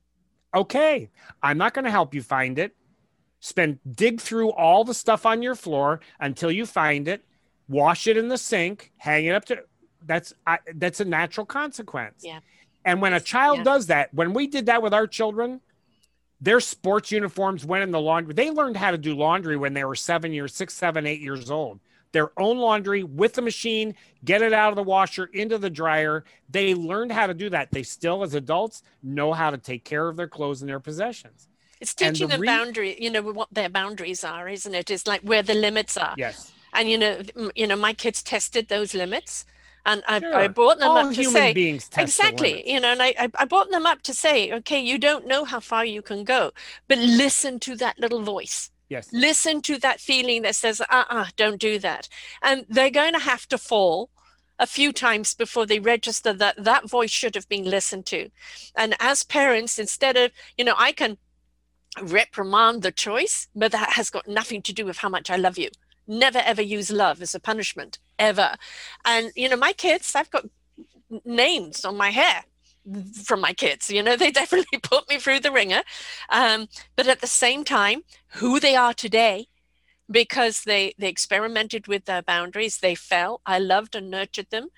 Okay, 0.54 1.10
I'm 1.42 1.58
not 1.58 1.74
going 1.74 1.84
to 1.84 1.90
help 1.90 2.14
you 2.14 2.22
find 2.22 2.58
it. 2.58 2.74
Spend 3.40 3.78
dig 3.90 4.20
through 4.20 4.50
all 4.50 4.84
the 4.84 4.94
stuff 4.94 5.24
on 5.24 5.42
your 5.42 5.54
floor 5.54 6.00
until 6.18 6.50
you 6.50 6.66
find 6.66 7.08
it. 7.08 7.24
Wash 7.68 8.06
it 8.06 8.16
in 8.16 8.28
the 8.28 8.38
sink, 8.38 8.92
hang 8.96 9.26
it 9.26 9.34
up 9.34 9.44
to 9.46 9.58
that's 10.04 10.32
I, 10.46 10.58
that's 10.74 11.00
a 11.00 11.04
natural 11.04 11.46
consequence. 11.46 12.22
Yeah. 12.24 12.40
And 12.84 13.02
when 13.02 13.12
a 13.12 13.20
child 13.20 13.58
yeah. 13.58 13.64
does 13.64 13.86
that, 13.86 14.12
when 14.14 14.32
we 14.32 14.46
did 14.46 14.66
that 14.66 14.82
with 14.82 14.94
our 14.94 15.06
children, 15.06 15.60
their 16.40 16.60
sports 16.60 17.10
uniforms 17.10 17.64
went 17.64 17.82
in 17.82 17.90
the 17.90 18.00
laundry. 18.00 18.32
They 18.32 18.50
learned 18.50 18.76
how 18.76 18.92
to 18.92 18.98
do 18.98 19.14
laundry 19.14 19.56
when 19.56 19.74
they 19.74 19.84
were 19.84 19.96
seven 19.96 20.32
years, 20.32 20.54
six, 20.54 20.74
seven, 20.74 21.06
eight 21.06 21.20
years 21.20 21.50
old. 21.50 21.80
Their 22.12 22.30
own 22.40 22.56
laundry 22.56 23.02
with 23.02 23.34
the 23.34 23.42
machine, 23.42 23.94
get 24.24 24.40
it 24.40 24.54
out 24.54 24.70
of 24.70 24.76
the 24.76 24.82
washer 24.82 25.26
into 25.26 25.58
the 25.58 25.68
dryer. 25.68 26.24
They 26.48 26.74
learned 26.74 27.12
how 27.12 27.26
to 27.26 27.34
do 27.34 27.50
that. 27.50 27.70
They 27.70 27.82
still, 27.82 28.22
as 28.22 28.34
adults, 28.34 28.82
know 29.02 29.32
how 29.34 29.50
to 29.50 29.58
take 29.58 29.84
care 29.84 30.08
of 30.08 30.16
their 30.16 30.28
clothes 30.28 30.62
and 30.62 30.68
their 30.68 30.80
possessions. 30.80 31.47
It's 31.80 31.94
teaching 31.94 32.28
the 32.28 32.34
them 32.34 32.40
re- 32.42 32.46
boundary, 32.46 32.96
you 33.02 33.10
know, 33.10 33.22
what 33.22 33.48
their 33.52 33.68
boundaries 33.68 34.24
are, 34.24 34.48
isn't 34.48 34.74
it? 34.74 34.90
It's 34.90 35.06
like 35.06 35.20
where 35.22 35.42
the 35.42 35.54
limits 35.54 35.96
are. 35.96 36.14
Yes. 36.16 36.52
And 36.72 36.88
you 36.90 36.98
know, 36.98 37.20
you 37.54 37.66
know, 37.66 37.76
my 37.76 37.92
kids 37.94 38.22
tested 38.22 38.68
those 38.68 38.94
limits 38.94 39.44
and 39.88 40.02
I, 40.06 40.20
sure. 40.20 40.34
I 40.34 40.48
brought 40.48 40.78
them 40.78 40.90
All 40.90 40.98
up 40.98 41.14
to 41.14 41.24
say 41.24 41.50
exactly 41.96 42.70
you 42.70 42.80
know 42.80 42.88
and 42.92 43.02
I, 43.02 43.28
I 43.34 43.44
brought 43.44 43.70
them 43.70 43.86
up 43.86 44.02
to 44.02 44.14
say 44.14 44.52
okay 44.52 44.80
you 44.80 44.98
don't 44.98 45.26
know 45.26 45.44
how 45.44 45.60
far 45.60 45.84
you 45.84 46.02
can 46.02 46.24
go 46.24 46.52
but 46.86 46.98
listen 46.98 47.58
to 47.60 47.76
that 47.76 47.98
little 47.98 48.22
voice 48.22 48.70
yes 48.88 49.08
listen 49.12 49.62
to 49.62 49.78
that 49.78 50.00
feeling 50.00 50.42
that 50.42 50.54
says 50.54 50.80
uh-uh 50.80 51.26
don't 51.36 51.60
do 51.60 51.78
that 51.78 52.08
and 52.42 52.66
they're 52.68 52.90
going 52.90 53.14
to 53.14 53.20
have 53.20 53.48
to 53.48 53.58
fall 53.58 54.10
a 54.58 54.66
few 54.66 54.92
times 54.92 55.34
before 55.34 55.64
they 55.64 55.78
register 55.78 56.32
that 56.32 56.62
that 56.62 56.88
voice 56.88 57.10
should 57.10 57.34
have 57.34 57.48
been 57.48 57.64
listened 57.64 58.04
to 58.06 58.28
and 58.76 58.94
as 59.00 59.24
parents 59.24 59.78
instead 59.78 60.16
of 60.16 60.30
you 60.58 60.64
know 60.64 60.74
i 60.76 60.92
can 60.92 61.16
reprimand 62.02 62.82
the 62.82 62.92
choice 62.92 63.48
but 63.54 63.72
that 63.72 63.90
has 63.90 64.10
got 64.10 64.28
nothing 64.28 64.62
to 64.62 64.72
do 64.72 64.84
with 64.84 64.98
how 64.98 65.08
much 65.08 65.30
i 65.30 65.36
love 65.36 65.58
you. 65.58 65.70
Never 66.06 66.38
ever 66.38 66.62
use 66.62 66.90
love 66.90 67.20
as 67.20 67.34
a 67.34 67.40
punishment 67.40 67.98
ever. 68.18 68.56
And 69.04 69.30
you 69.36 69.48
know 69.48 69.56
my 69.56 69.72
kids 69.72 70.14
i've 70.14 70.30
got 70.30 70.46
names 71.24 71.84
on 71.84 71.96
my 71.96 72.10
hair 72.10 72.44
from 73.24 73.40
my 73.40 73.52
kids 73.52 73.90
you 73.90 74.02
know 74.02 74.16
they 74.22 74.30
definitely 74.30 74.78
put 74.78 75.08
me 75.08 75.18
through 75.18 75.40
the 75.40 75.52
ringer. 75.52 75.82
Um, 76.30 76.68
but 76.96 77.06
at 77.06 77.20
the 77.20 77.26
same 77.26 77.64
time 77.64 78.02
who 78.36 78.60
they 78.60 78.76
are 78.76 78.94
today 78.94 79.48
because 80.10 80.62
they 80.62 80.94
they 80.98 81.08
experimented 81.08 81.86
with 81.86 82.04
their 82.04 82.22
boundaries 82.22 82.78
they 82.78 82.94
fell 82.94 83.40
i 83.44 83.58
loved 83.58 83.94
and 83.94 84.10
nurtured 84.10 84.48
them 84.50 84.68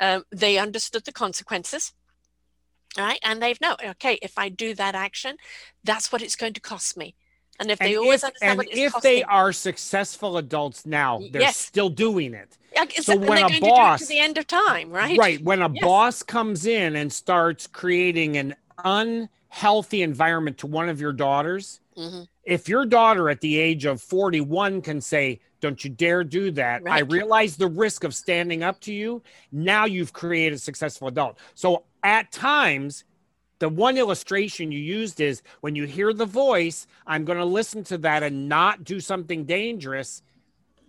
um, 0.00 0.24
they 0.30 0.58
understood 0.58 1.04
the 1.04 1.12
consequences 1.12 1.92
right 2.98 3.18
and 3.22 3.42
they've 3.42 3.60
know 3.60 3.76
okay 3.84 4.18
if 4.22 4.38
i 4.38 4.48
do 4.48 4.74
that 4.74 4.94
action 4.94 5.36
that's 5.82 6.12
what 6.12 6.22
it's 6.22 6.36
going 6.36 6.52
to 6.52 6.60
cost 6.60 6.96
me 6.96 7.14
and 7.60 7.70
if 7.70 7.78
they 7.78 7.94
and 7.94 7.98
always 7.98 8.22
if, 8.22 8.28
understand 8.28 8.60
and 8.60 8.68
if 8.72 8.92
costing, 8.92 9.10
they 9.10 9.22
are 9.22 9.52
successful 9.52 10.38
adults 10.38 10.86
now, 10.86 11.20
they're 11.30 11.42
yes. 11.42 11.56
still 11.56 11.88
doing 11.88 12.34
it. 12.34 12.58
Yeah, 12.74 12.86
so 13.00 13.16
when 13.16 13.44
a 13.44 13.60
boss 13.60 14.00
to, 14.00 14.06
to, 14.06 14.08
the 14.08 14.18
end 14.18 14.38
of 14.38 14.46
time, 14.48 14.90
right? 14.90 15.16
Right. 15.16 15.40
When 15.40 15.62
a 15.62 15.70
yes. 15.72 15.82
boss 15.82 16.22
comes 16.24 16.66
in 16.66 16.96
and 16.96 17.12
starts 17.12 17.68
creating 17.68 18.36
an 18.36 18.56
unhealthy 18.84 20.02
environment 20.02 20.58
to 20.58 20.66
one 20.66 20.88
of 20.88 21.00
your 21.00 21.12
daughters, 21.12 21.80
mm-hmm. 21.96 22.22
if 22.42 22.68
your 22.68 22.84
daughter 22.84 23.30
at 23.30 23.40
the 23.40 23.56
age 23.56 23.84
of 23.84 24.02
41 24.02 24.82
can 24.82 25.00
say, 25.00 25.40
don't 25.60 25.82
you 25.82 25.90
dare 25.90 26.24
do 26.24 26.50
that. 26.50 26.82
Right. 26.82 26.96
I 26.96 27.06
realize 27.06 27.56
the 27.56 27.68
risk 27.68 28.04
of 28.04 28.14
standing 28.14 28.62
up 28.62 28.80
to 28.80 28.92
you. 28.92 29.22
Now 29.52 29.84
you've 29.86 30.12
created 30.12 30.56
a 30.56 30.58
successful 30.58 31.08
adult. 31.08 31.38
So 31.54 31.84
at 32.04 32.30
times, 32.30 33.04
the 33.58 33.68
one 33.68 33.96
illustration 33.96 34.70
you 34.70 34.78
used 34.78 35.20
is 35.20 35.42
when 35.62 35.74
you 35.74 35.84
hear 35.84 36.12
the 36.12 36.26
voice, 36.26 36.86
I'm 37.06 37.24
going 37.24 37.38
to 37.38 37.44
listen 37.44 37.82
to 37.84 37.98
that 37.98 38.22
and 38.22 38.48
not 38.48 38.84
do 38.84 39.00
something 39.00 39.44
dangerous. 39.44 40.22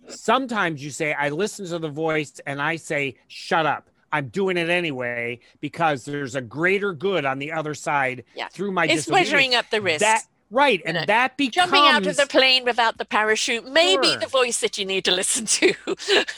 Sometimes 0.08 0.84
you 0.84 0.90
say, 0.90 1.14
I 1.14 1.30
listen 1.30 1.66
to 1.66 1.78
the 1.78 1.88
voice 1.88 2.38
and 2.46 2.60
I 2.60 2.76
say, 2.76 3.16
shut 3.28 3.66
up. 3.66 3.90
I'm 4.12 4.28
doing 4.28 4.56
it 4.56 4.68
anyway 4.68 5.40
because 5.60 6.04
there's 6.04 6.36
a 6.36 6.40
greater 6.40 6.92
good 6.92 7.24
on 7.24 7.38
the 7.38 7.52
other 7.52 7.74
side 7.74 8.24
yeah. 8.34 8.48
through 8.48 8.70
my 8.72 8.86
it's 8.86 9.08
measuring 9.08 9.54
up 9.54 9.68
the 9.70 9.80
risk. 9.80 10.00
That 10.00 10.22
Right. 10.50 10.80
And 10.86 11.08
that 11.08 11.36
becomes 11.36 11.72
jumping 11.72 11.88
out 11.88 12.06
of 12.06 12.16
the 12.16 12.26
plane 12.26 12.64
without 12.64 12.98
the 12.98 13.04
parachute, 13.04 13.66
maybe 13.66 14.08
sure. 14.08 14.18
the 14.18 14.26
voice 14.26 14.60
that 14.60 14.78
you 14.78 14.84
need 14.84 15.04
to 15.06 15.12
listen 15.12 15.44
to. 15.46 15.74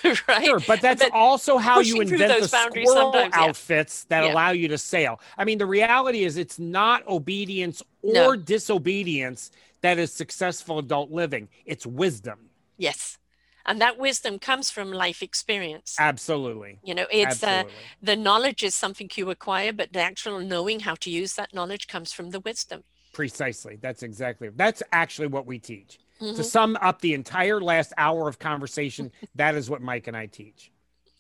right. 0.29 0.47
Sure, 0.47 0.61
but 0.67 0.81
that's 0.81 1.03
but 1.03 1.13
also 1.13 1.59
how 1.59 1.81
you 1.81 2.01
invent 2.01 2.41
the 2.41 2.49
squirrel 2.49 3.15
outfits 3.33 4.07
yeah. 4.09 4.21
that 4.21 4.27
yeah. 4.27 4.33
allow 4.33 4.51
you 4.51 4.69
to 4.69 4.79
sail. 4.79 5.21
I 5.37 5.45
mean, 5.45 5.59
the 5.59 5.67
reality 5.67 6.25
is 6.25 6.39
it's 6.39 6.59
not 6.59 7.07
obedience 7.07 7.83
or 8.03 8.13
no. 8.13 8.37
disobedience 8.37 9.51
that 9.83 9.99
is 9.99 10.13
successful 10.13 10.79
adult 10.79 11.11
living. 11.11 11.49
It's 11.67 11.87
wisdom. 11.87 12.51
Yes. 12.79 13.19
And 13.67 13.83
that 13.83 13.99
wisdom 13.99 14.39
comes 14.39 14.71
from 14.71 14.91
life 14.91 15.23
experience. 15.23 15.97
Absolutely. 15.99 16.79
You 16.83 16.95
know, 16.95 17.07
it's 17.13 17.43
uh, 17.43 17.65
the 18.03 18.17
knowledge 18.17 18.63
is 18.63 18.75
something 18.75 19.11
you 19.15 19.29
acquire, 19.29 19.75
but 19.75 19.93
the 19.93 20.01
actual 20.01 20.41
knowing 20.41 20.81
how 20.81 20.95
to 20.95 21.11
use 21.11 21.35
that 21.35 21.53
knowledge 21.53 21.87
comes 21.87 22.11
from 22.11 22.31
the 22.31 22.41
wisdom. 22.41 22.85
Precisely. 23.19 23.77
That's 23.81 24.05
exactly. 24.05 24.49
That's 24.55 24.81
actually 24.93 25.27
what 25.27 25.45
we 25.45 25.59
teach. 25.59 25.99
Mm-hmm. 26.21 26.37
To 26.37 26.45
sum 26.45 26.79
up 26.81 27.01
the 27.01 27.15
entire 27.15 27.61
last 27.61 27.93
hour 27.99 28.29
of 28.29 28.39
conversation, 28.39 29.11
that 29.35 29.57
is 29.57 29.69
what 29.69 29.83
Mike 29.83 30.07
and 30.07 30.17
I 30.17 30.27
teach. 30.27 30.71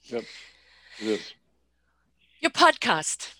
Yep. 0.04 0.22
It 1.00 1.06
is. 1.08 1.34
Your 2.38 2.52
podcast, 2.52 3.34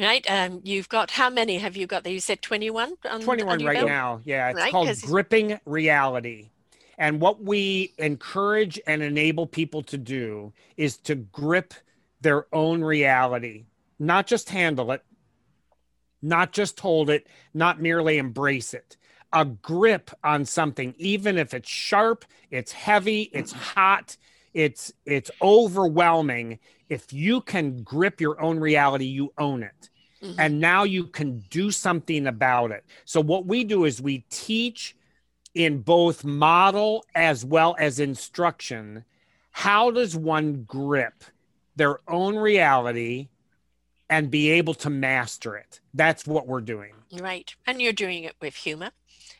right? 0.00 0.24
Um, 0.26 0.62
you've 0.64 0.88
got 0.88 1.10
how 1.10 1.28
many 1.28 1.58
have 1.58 1.76
you 1.76 1.86
got 1.86 2.02
there? 2.02 2.14
You 2.14 2.20
said 2.20 2.40
21? 2.40 2.96
21 3.20 3.62
right 3.62 3.84
now. 3.84 4.22
Yeah. 4.24 4.48
It's 4.48 4.56
right? 4.56 4.72
called 4.72 4.88
Gripping 5.02 5.60
Reality. 5.66 6.48
And 6.96 7.20
what 7.20 7.42
we 7.42 7.92
encourage 7.98 8.80
and 8.86 9.02
enable 9.02 9.46
people 9.46 9.82
to 9.82 9.98
do 9.98 10.54
is 10.78 10.96
to 10.96 11.16
grip 11.16 11.74
their 12.22 12.46
own 12.54 12.82
reality, 12.82 13.66
not 13.98 14.26
just 14.26 14.48
handle 14.48 14.92
it, 14.92 15.04
not 16.22 16.52
just 16.52 16.78
hold 16.80 17.10
it, 17.10 17.26
not 17.52 17.80
merely 17.80 18.18
embrace 18.18 18.74
it. 18.74 18.96
A 19.32 19.44
grip 19.44 20.10
on 20.22 20.44
something, 20.44 20.94
even 20.98 21.38
if 21.38 21.54
it's 21.54 21.68
sharp, 21.68 22.24
it's 22.50 22.72
heavy, 22.72 23.22
it's 23.32 23.52
hot, 23.74 24.16
it's 24.54 24.92
it's 25.04 25.30
overwhelming. 25.40 26.58
If 26.88 27.12
you 27.12 27.40
can 27.40 27.82
grip 27.82 28.20
your 28.20 28.40
own 28.40 28.60
reality, 28.60 29.06
you 29.06 29.32
own 29.38 29.62
it. 29.62 29.90
Mm-hmm. 30.22 30.38
And 30.38 30.60
now 30.60 30.84
you 30.84 31.06
can 31.06 31.40
do 31.50 31.70
something 31.70 32.26
about 32.26 32.70
it. 32.70 32.84
So 33.04 33.20
what 33.20 33.46
we 33.46 33.64
do 33.64 33.86
is 33.86 34.00
we 34.00 34.24
teach 34.30 34.94
in 35.54 35.80
both 35.80 36.24
model 36.24 37.04
as 37.14 37.44
well 37.44 37.74
as 37.78 37.98
instruction 37.98 39.04
how 39.50 39.90
does 39.90 40.16
one 40.16 40.64
grip 40.64 41.24
their 41.76 41.98
own 42.08 42.36
reality 42.36 43.28
and 44.12 44.30
be 44.30 44.50
able 44.50 44.74
to 44.74 44.90
master 44.90 45.56
it. 45.56 45.80
That's 45.94 46.26
what 46.26 46.46
we're 46.46 46.60
doing. 46.60 46.92
Right. 47.18 47.54
And 47.66 47.80
you're 47.80 47.94
doing 47.94 48.24
it 48.24 48.34
with 48.42 48.54
humor, 48.54 48.90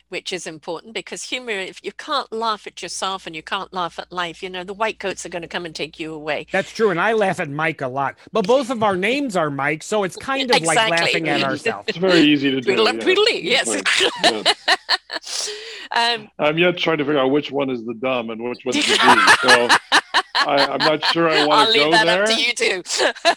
which 0.09 0.33
is 0.33 0.47
important 0.47 0.95
because 0.95 1.25
humor, 1.25 1.51
if 1.51 1.79
you 1.85 1.93
can't 1.93 2.33
laugh 2.33 2.67
at 2.67 2.81
yourself 2.81 3.27
and 3.27 3.37
you 3.37 3.43
can't 3.43 3.71
laugh 3.75 3.99
at 3.99 4.11
life, 4.11 4.43
you 4.43 4.49
know, 4.49 4.65
the 4.65 4.73
white 4.73 4.99
coats 4.99 5.27
are 5.27 5.29
going 5.29 5.43
to 5.43 5.49
come 5.49 5.67
and 5.67 5.75
take 5.75 6.01
you 6.01 6.15
away. 6.15 6.47
That's 6.53 6.73
true. 6.73 6.89
And 6.89 6.99
I 6.99 7.13
laugh 7.13 7.39
at 7.39 7.51
Mike 7.51 7.83
a 7.83 7.87
lot, 7.87 8.17
but 8.33 8.47
both 8.47 8.71
of 8.71 8.83
our 8.83 8.97
names 8.97 9.37
are 9.37 9.51
Mike. 9.51 9.83
So 9.83 10.05
it's 10.05 10.17
kind 10.17 10.51
of 10.51 10.57
exactly. 10.57 10.91
like 10.91 11.01
laughing 11.03 11.29
at 11.29 11.43
ourselves. 11.43 11.89
It's 11.89 11.99
very 11.99 12.21
easy 12.21 12.51
to 12.51 12.63
do. 12.63 12.75
Twiddle 12.75 13.29
yeah. 13.29 13.61
yes. 13.67 13.83
yes. 14.25 15.51
Um, 15.95 16.31
I'm 16.39 16.57
yet 16.57 16.79
trying 16.79 16.97
to 16.99 17.05
figure 17.05 17.21
out 17.21 17.31
which 17.31 17.53
one 17.53 17.69
is 17.69 17.85
the 17.85 17.93
dumb 17.93 18.31
and 18.31 18.43
which 18.43 18.65
one's 18.65 18.77
the 18.77 18.97
D. 18.97 19.79
So 19.91 19.99
I, 20.35 20.67
I'm 20.67 20.79
not 20.79 21.05
sure 21.07 21.29
I 21.29 21.47
want 21.47 21.69
to 21.69 21.73
leave 21.73 21.85
go 21.85 21.91
that 21.93 22.07
there. 22.07 22.23
up 22.23 22.29
to 22.29 22.41
you 22.41 22.53
too. 22.55 22.83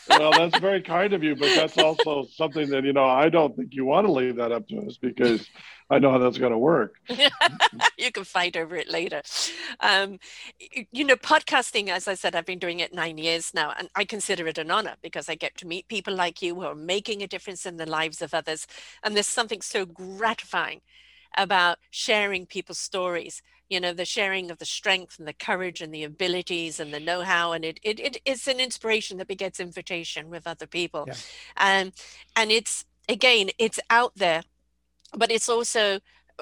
well, 0.10 0.32
that's 0.32 0.58
very 0.60 0.82
kind 0.82 1.14
of 1.14 1.24
you, 1.24 1.36
but 1.36 1.54
that's 1.56 1.78
also 1.78 2.26
something 2.34 2.70
that 2.70 2.84
you 2.84 2.94
know 2.94 3.06
I 3.06 3.30
don't 3.30 3.56
think 3.56 3.74
you 3.74 3.86
want 3.86 4.08
to 4.08 4.14
leave 4.14 4.38
that 4.38 4.52
up 4.52 4.68
to 4.70 4.80
us 4.80 4.98
because 4.98 5.48
I 5.90 6.00
know 6.00 6.12
how 6.12 6.18
that's 6.18 6.38
going 6.38 6.52
to 6.52 6.58
work. 6.58 6.96
you 7.98 8.12
can 8.12 8.24
fight 8.24 8.58
over 8.58 8.76
it 8.76 8.90
later. 8.90 9.22
Um, 9.82 10.20
you 10.92 11.04
know, 11.04 11.16
podcasting, 11.16 11.90
as 11.90 12.08
I 12.08 12.16
said, 12.16 12.36
I've 12.36 12.46
been 12.46 12.60
doing 12.60 12.80
it 12.80 12.94
nine 12.94 13.18
years 13.18 13.54
now, 13.54 13.74
and 13.78 13.90
I 13.96 14.06
consider 14.06 14.48
it 14.48 14.58
an 14.58 14.72
honor 14.72 14.96
because 15.04 15.30
I 15.30 15.36
get 15.36 15.56
to 15.58 15.68
meet 15.68 15.88
people 15.88 16.16
like 16.16 16.42
you 16.42 16.56
who 16.56 16.62
are 16.62 16.76
making 16.76 17.22
a 17.22 17.28
difference 17.28 17.66
in 17.66 17.78
the 17.78 17.86
lives 17.86 18.22
of 18.22 18.34
others. 18.34 18.66
And 19.04 19.16
there's 19.16 19.28
something 19.28 19.62
so 19.62 19.86
gratifying 19.86 20.82
about 21.38 21.78
sharing 21.92 22.46
people's 22.46 22.80
stories. 22.80 23.42
You 23.70 23.80
know, 23.80 23.94
the 23.94 24.06
sharing 24.06 24.52
of 24.52 24.60
the 24.60 24.66
strength 24.66 25.18
and 25.20 25.28
the 25.28 25.34
courage 25.34 25.82
and 25.82 25.94
the 25.94 26.04
abilities 26.04 26.80
and 26.80 26.94
the 26.94 27.00
know-how, 27.00 27.54
and 27.54 27.66
it 27.66 27.80
it, 27.84 28.00
it 28.00 28.18
it's 28.26 28.48
an 28.48 28.60
inspiration 28.60 29.18
that 29.18 29.28
begets 29.28 29.60
invitation 29.60 30.30
with 30.30 30.48
other 30.48 30.68
people, 30.68 31.06
Yeah. 31.08 31.16
and 31.58 31.94
and 32.36 32.52
it's 32.52 32.86
again, 33.10 33.50
it's 33.60 33.80
out 33.90 34.14
there 34.16 34.44
but 35.18 35.32
it's 35.32 35.50
also 35.50 36.00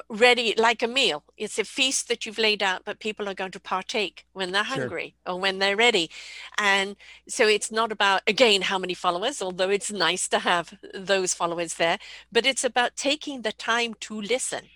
ready 0.09 0.53
like 0.57 0.81
a 0.83 0.87
meal. 0.87 1.23
It's 1.37 1.59
a 1.59 1.63
feast 1.65 2.07
that 2.09 2.25
you've 2.25 2.39
laid 2.39 2.63
out, 2.63 2.83
but 2.85 2.99
people 2.99 3.29
are 3.29 3.33
going 3.35 3.51
to 3.51 3.59
partake 3.59 4.25
when 4.33 4.51
they're 4.51 4.63
Sure. 4.63 4.91
hungry 4.91 5.15
or 5.25 5.39
when 5.39 5.59
they're 5.59 5.77
ready. 5.77 6.09
And 6.57 6.95
so 7.27 7.47
it's 7.47 7.71
not 7.71 7.91
about, 7.91 8.21
again, 8.27 8.63
how 8.63 8.79
many 8.79 8.95
followers, 8.95 9.41
although 9.41 9.69
it's 9.69 9.91
nice 9.91 10.27
to 10.29 10.39
have 10.39 10.73
those 10.93 11.33
followers 11.33 11.75
there, 11.75 11.99
but 12.31 12.45
it's 12.45 12.63
about 12.63 12.95
taking 12.97 13.43
the 13.43 13.51
time 13.51 13.93
to 14.01 14.19
listen. 14.21 14.69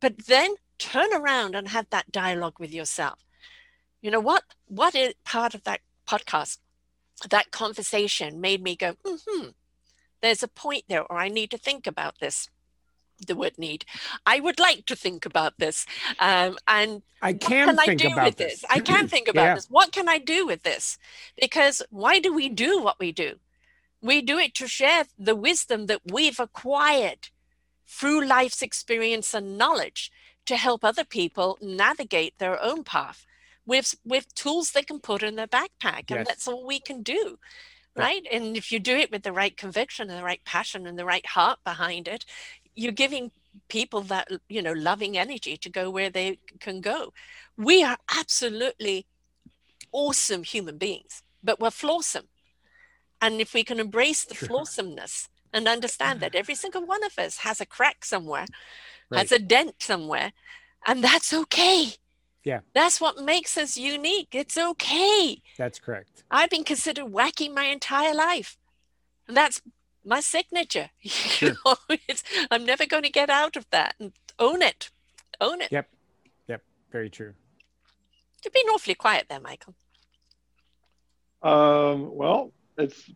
But 0.00 0.26
then 0.26 0.56
turn 0.78 1.12
around 1.14 1.54
and 1.54 1.68
have 1.68 1.88
that 1.90 2.12
dialogue 2.12 2.58
with 2.58 2.72
yourself. 2.72 3.24
You 4.00 4.10
know 4.10 4.20
what? 4.20 4.44
What 4.66 4.94
is 4.94 5.14
part 5.24 5.54
of 5.54 5.64
that 5.64 5.80
podcast, 6.08 6.58
that 7.28 7.50
conversation 7.50 8.40
made 8.40 8.62
me 8.62 8.76
go, 8.76 8.96
hmm, 9.04 9.48
there's 10.20 10.42
a 10.42 10.48
point 10.48 10.84
there, 10.88 11.04
or 11.10 11.18
I 11.18 11.28
need 11.28 11.50
to 11.52 11.58
think 11.58 11.86
about 11.86 12.18
this 12.20 12.48
the 13.26 13.36
word 13.36 13.58
need. 13.58 13.84
I 14.26 14.40
would 14.40 14.58
like 14.58 14.86
to 14.86 14.96
think 14.96 15.24
about 15.26 15.58
this. 15.58 15.86
Um, 16.18 16.56
and 16.66 17.02
I 17.22 17.32
what 17.32 17.40
can, 17.40 17.68
can 17.68 17.78
I 17.78 17.86
think 17.86 18.00
do 18.00 18.12
about 18.12 18.24
with 18.24 18.36
this? 18.36 18.64
I 18.68 18.80
can 18.80 19.08
think 19.08 19.28
about 19.28 19.42
Yeah. 19.42 19.54
this. 19.54 19.66
What 19.70 19.92
can 19.92 20.08
I 20.08 20.18
do 20.18 20.46
with 20.46 20.62
this? 20.62 20.98
Because 21.40 21.82
why 21.90 22.18
do 22.18 22.34
we 22.34 22.48
do 22.48 22.80
what 22.80 22.98
we 22.98 23.12
do? 23.12 23.36
We 24.02 24.20
do 24.20 24.38
it 24.38 24.54
to 24.56 24.66
share 24.66 25.04
the 25.18 25.34
wisdom 25.34 25.86
that 25.86 26.00
we've 26.12 26.40
acquired 26.40 27.28
through 27.86 28.26
life's 28.26 28.62
experience 28.62 29.32
and 29.32 29.56
knowledge 29.56 30.10
to 30.46 30.56
help 30.56 30.84
other 30.84 31.04
people 31.04 31.58
navigate 31.60 32.38
their 32.38 32.62
own 32.62 32.84
path 32.84 33.26
with 33.66 33.94
with 34.04 34.34
tools 34.34 34.70
they 34.70 34.82
can 34.82 35.00
put 35.00 35.22
in 35.22 35.36
their 35.36 35.46
backpack 35.46 36.10
and 36.10 36.20
Yes. 36.20 36.26
that's 36.28 36.48
all 36.48 36.66
we 36.66 36.80
can 36.80 37.02
do 37.02 37.38
right? 37.96 38.26
And 38.32 38.56
if 38.56 38.72
you 38.72 38.80
do 38.80 38.96
it 38.96 39.12
with 39.12 39.22
the 39.22 39.32
right 39.32 39.56
conviction 39.56 40.10
and 40.10 40.18
the 40.18 40.24
right 40.24 40.44
passion 40.44 40.84
and 40.84 40.98
the 40.98 41.04
right 41.04 41.24
heart 41.26 41.60
behind 41.64 42.08
it 42.08 42.24
you're 42.74 42.92
giving 42.92 43.30
people 43.68 44.00
that 44.02 44.28
you 44.48 44.60
know 44.60 44.72
loving 44.72 45.16
energy 45.16 45.56
to 45.56 45.70
go 45.70 45.90
where 45.90 46.10
they 46.10 46.38
can 46.60 46.80
go. 46.80 47.12
We 47.56 47.84
are 47.84 47.98
absolutely 48.16 49.06
awesome 49.92 50.42
human 50.42 50.76
beings 50.76 51.22
but 51.44 51.60
we're 51.60 51.70
flawsome. 51.70 52.28
And 53.20 53.40
if 53.40 53.54
we 53.54 53.62
can 53.64 53.78
embrace 53.78 54.24
the 54.24 54.34
flawsomeness 54.34 55.28
and 55.52 55.68
understand 55.68 56.20
that 56.20 56.32
mm-hmm. 56.32 56.38
every 56.38 56.54
single 56.54 56.84
one 56.84 57.04
of 57.04 57.18
us 57.18 57.38
has 57.38 57.60
a 57.60 57.66
crack 57.66 58.04
somewhere 58.04 58.46
Right. 59.10 59.18
has 59.20 59.32
a 59.32 59.38
dent 59.38 59.76
somewhere 59.80 60.32
and 60.86 61.02
that's 61.04 61.32
okay 61.32 61.92
Yeah. 62.44 62.60
that's 62.74 63.00
what 63.00 63.18
makes 63.22 63.56
us 63.58 63.76
unique 63.76 64.28
it's 64.34 64.56
okay 64.58 65.42
That's 65.58 65.78
correct. 65.78 66.24
I've 66.30 66.50
been 66.50 66.64
considered 66.64 67.06
wacky 67.06 67.52
my 67.52 67.64
entire 67.66 68.14
life. 68.14 68.56
And 69.28 69.36
that's 69.36 69.62
my 70.04 70.20
signature. 70.20 70.90
Sure. 71.02 71.54
it's, 72.08 72.22
I'm 72.50 72.64
never 72.66 72.84
going 72.86 73.04
to 73.04 73.10
get 73.10 73.30
out 73.30 73.56
of 73.56 73.66
that 73.70 73.94
and 73.98 74.12
own 74.38 74.60
it. 74.62 74.90
Own 75.40 75.60
it. 75.62 75.72
Yep. 75.72 75.88
Yep. 76.48 76.62
Very 76.92 77.08
true. 77.10 77.32
You've 78.44 78.52
been 78.52 78.66
awfully 78.66 78.94
quiet 78.94 79.26
there, 79.30 79.40
Michael. 79.40 79.74
Um, 81.42 82.14
well, 82.14 82.52
it's 82.78 83.10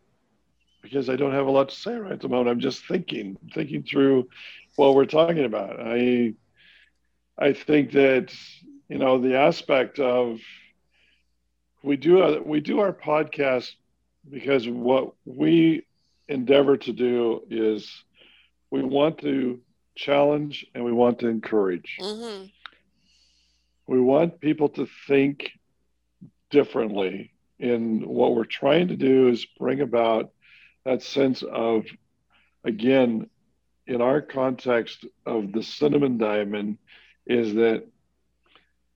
because 0.81 1.09
I 1.09 1.15
don't 1.15 1.33
have 1.33 1.47
a 1.47 1.51
lot 1.51 1.69
to 1.69 1.75
say 1.75 1.95
right 1.95 2.13
at 2.13 2.21
the 2.21 2.29
moment. 2.29 2.49
I'm 2.49 2.59
just 2.59 2.85
thinking, 2.87 3.37
thinking 3.53 3.83
through 3.83 4.29
what 4.79 4.95
we're 4.95 5.05
talking 5.07 5.45
about. 5.45 5.79
I, 5.81 6.35
I 7.37 7.53
think 7.53 7.91
that 7.93 8.33
you 8.89 8.97
know 8.99 9.19
the 9.19 9.35
aspect 9.37 9.99
of 9.99 10.39
we 11.83 11.97
do 11.97 12.41
we 12.45 12.61
do 12.61 12.79
our 12.79 12.93
podcast 12.93 13.71
because 14.29 14.67
what 14.67 15.13
we 15.25 15.85
endeavor 16.27 16.77
to 16.77 16.93
do 16.93 17.41
is 17.49 18.05
we 18.71 18.83
want 18.83 19.19
to 19.19 19.59
challenge 19.95 20.65
and 20.75 20.85
we 20.85 20.93
want 20.93 21.19
to 21.19 21.27
encourage. 21.27 21.97
hmm 21.99 22.45
We 23.87 23.99
want 23.99 24.39
people 24.41 24.69
to 24.69 24.87
think 25.07 25.51
differently. 26.51 27.31
And 27.59 28.05
what 28.05 28.35
we're 28.35 28.45
trying 28.45 28.87
to 28.89 28.95
do 28.95 29.29
is 29.29 29.45
bring 29.59 29.81
about 29.81 30.31
that 30.85 31.01
sense 31.03 31.43
of, 31.43 31.85
again, 32.63 33.29
in 33.89 34.01
our 34.01 34.21
context 34.21 35.05
of 35.25 35.53
the 35.53 35.63
cinnamon 35.63 36.17
diamond, 36.17 36.77
is 37.27 37.55
that 37.55 37.87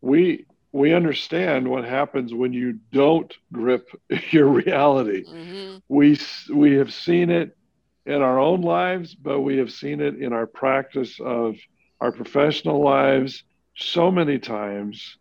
we 0.01 0.45
we 0.71 0.93
understand 0.93 1.67
what 1.67 1.85
happens 1.85 2.33
when 2.33 2.53
you 2.53 2.79
don't 2.91 3.33
grip 3.51 3.89
your 4.31 4.47
reality. 4.47 5.25
hmm 5.25 5.77
We 5.89 6.17
we 6.53 6.73
have 6.75 6.93
seen 6.93 7.29
it 7.29 7.57
in 8.05 8.21
our 8.21 8.39
own 8.39 8.61
lives, 8.61 9.15
but 9.15 9.41
we 9.41 9.57
have 9.57 9.71
seen 9.71 10.01
it 10.01 10.15
in 10.15 10.33
our 10.33 10.47
practice 10.47 11.19
of 11.19 11.55
our 12.01 12.11
professional 12.11 12.81
lives 12.83 13.43
so 13.75 14.11
many 14.11 14.39
times. 14.39 15.17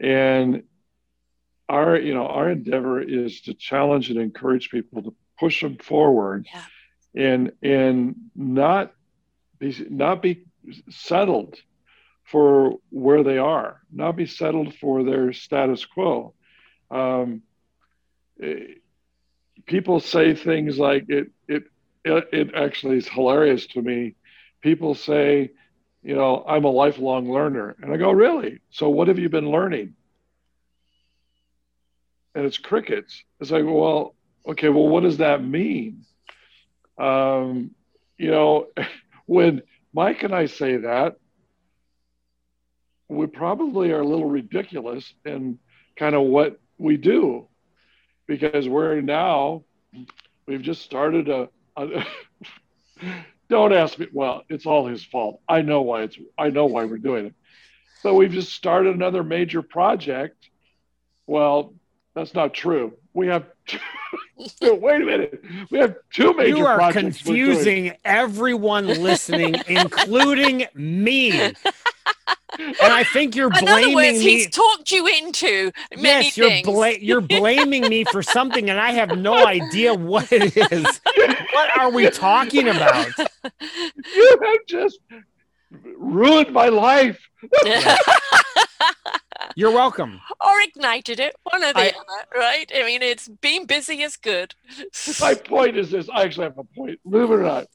And 0.00 0.64
our, 1.68 1.98
you 1.98 2.14
know, 2.14 2.26
our 2.26 2.50
endeavor 2.50 3.00
is 3.00 3.42
to 3.42 3.54
challenge 3.54 4.10
and 4.10 4.18
encourage 4.20 4.70
people 4.70 5.02
to 5.02 5.14
push 5.38 5.62
them 5.62 5.76
forward 5.78 6.46
Yeah. 6.52 6.64
And 7.14 7.52
and 7.62 8.14
not 8.34 8.92
be 9.58 9.74
not 9.90 10.22
be 10.22 10.44
settled 10.90 11.56
for 12.24 12.78
where 12.90 13.24
they 13.24 13.38
are, 13.38 13.80
not 13.92 14.16
be 14.16 14.26
settled 14.26 14.74
for 14.76 15.02
their 15.02 15.32
status 15.32 15.84
quo. 15.84 16.34
Um, 16.90 17.42
eh, 18.42 18.74
people 19.66 20.00
say 20.00 20.34
things 20.34 20.78
like 20.78 21.06
it, 21.08 21.28
it 21.48 21.64
it 22.04 22.28
it 22.32 22.54
actually 22.54 22.98
is 22.98 23.08
hilarious 23.08 23.66
to 23.68 23.82
me. 23.82 24.14
People 24.62 24.94
say, 24.94 25.50
you 26.02 26.14
know, 26.14 26.44
I'm 26.46 26.64
a 26.64 26.70
lifelong 26.70 27.30
learner, 27.30 27.76
and 27.80 27.92
I 27.92 27.96
go, 27.96 28.10
really? 28.10 28.60
So 28.70 28.88
what 28.90 29.08
have 29.08 29.18
you 29.18 29.28
been 29.28 29.50
learning? 29.50 29.94
And 32.34 32.44
it's 32.46 32.58
crickets. 32.58 33.24
It's 33.40 33.50
like, 33.50 33.64
well, 33.64 34.14
okay, 34.46 34.68
well, 34.68 34.88
what 34.88 35.02
does 35.02 35.18
that 35.18 35.42
mean? 35.44 36.04
Um, 37.00 37.70
you 38.18 38.30
know, 38.30 38.66
when 39.26 39.62
Mike 39.92 40.22
and 40.22 40.34
I 40.34 40.46
say 40.46 40.76
that, 40.78 41.16
we 43.08 43.26
probably 43.26 43.90
are 43.90 44.00
a 44.00 44.06
little 44.06 44.28
ridiculous 44.28 45.12
in 45.24 45.58
kind 45.96 46.14
of 46.14 46.22
what 46.22 46.60
we 46.78 46.96
do 46.96 47.48
because 48.26 48.68
we're 48.68 49.00
now 49.00 49.64
we've 50.46 50.62
just 50.62 50.82
started 50.82 51.28
a, 51.28 51.48
a 51.76 52.06
don't 53.48 53.72
ask 53.72 53.98
me 53.98 54.06
well 54.12 54.44
it's 54.48 54.64
all 54.64 54.86
his 54.86 55.04
fault. 55.04 55.40
I 55.48 55.62
know 55.62 55.82
why 55.82 56.02
it's 56.02 56.16
i 56.38 56.50
know 56.50 56.66
why 56.66 56.84
we're 56.84 56.98
doing 56.98 57.26
it. 57.26 57.34
But 58.04 58.14
we've 58.14 58.30
just 58.30 58.52
started 58.52 58.94
another 58.94 59.24
major 59.24 59.60
project. 59.60 60.48
Well 61.26 61.74
that's 62.14 62.34
not 62.34 62.54
true. 62.54 62.94
We 63.12 63.26
have 63.26 63.46
wait 64.62 65.02
a 65.02 65.04
minute 65.04 65.42
we 65.70 65.78
have 65.78 65.94
two 66.12 66.32
major 66.34 66.56
You 66.56 66.66
are 66.66 66.76
projects 66.76 67.22
confusing 67.22 67.92
everyone 68.04 68.86
listening, 68.86 69.54
including 69.68 70.66
me. 70.74 71.32
And 72.58 72.92
I 72.92 73.04
think 73.04 73.36
you're 73.36 73.52
In 73.52 73.64
blaming 73.64 73.84
other 73.86 73.94
words, 73.94 74.18
me. 74.18 74.22
he's 74.24 74.50
talked 74.50 74.90
you 74.90 75.06
into 75.06 75.70
many 75.96 76.26
yes, 76.26 76.36
you're 76.36 76.48
things. 76.48 76.66
bla- 76.66 76.98
you're 76.98 77.20
blaming 77.20 77.88
me 77.88 78.04
for 78.04 78.22
something, 78.22 78.68
and 78.68 78.78
I 78.80 78.90
have 78.92 79.16
no 79.16 79.46
idea 79.46 79.94
what 79.94 80.30
it 80.32 80.56
is. 80.56 81.00
What 81.52 81.78
are 81.78 81.90
we 81.90 82.10
talking 82.10 82.68
about? 82.68 83.06
you 84.14 84.38
have 84.42 84.66
just 84.66 84.98
ruined 85.96 86.52
my 86.52 86.68
life 86.68 87.20
You're 89.60 89.72
welcome. 89.72 90.22
or 90.40 90.58
ignited 90.62 91.20
it, 91.20 91.36
one 91.42 91.62
or 91.62 91.74
the 91.74 91.80
I- 91.80 91.88
other, 91.88 92.26
right? 92.34 92.72
I 92.74 92.82
mean, 92.86 93.02
it's 93.02 93.28
being 93.28 93.66
busy 93.66 94.00
is 94.00 94.16
good. 94.16 94.54
my 95.20 95.34
point 95.34 95.76
is 95.76 95.90
this 95.90 96.08
i 96.08 96.22
actually 96.22 96.44
have 96.44 96.56
a 96.58 96.64
point 96.64 96.98
believe 97.08 97.30
it 97.30 97.34
or 97.34 97.42
not 97.42 97.66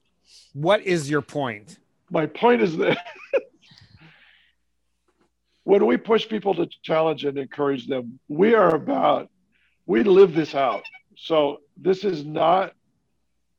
What 0.54 0.82
is 0.82 1.10
your 1.12 1.22
point? 1.22 1.78
my 2.10 2.26
point 2.26 2.64
is 2.64 2.76
that 2.78 2.98
when 5.64 5.86
we 5.86 5.98
push 5.98 6.28
people 6.28 6.56
to 6.56 6.68
challenge 6.84 7.24
and 7.26 7.38
encourage 7.38 7.88
them, 7.88 8.20
we 8.28 8.54
are 8.56 8.74
about, 8.76 9.30
we 9.86 10.04
live 10.04 10.34
this 10.34 10.54
out. 10.56 10.84
So 11.18 11.58
this 11.78 12.04
is 12.04 12.24
not 12.26 12.74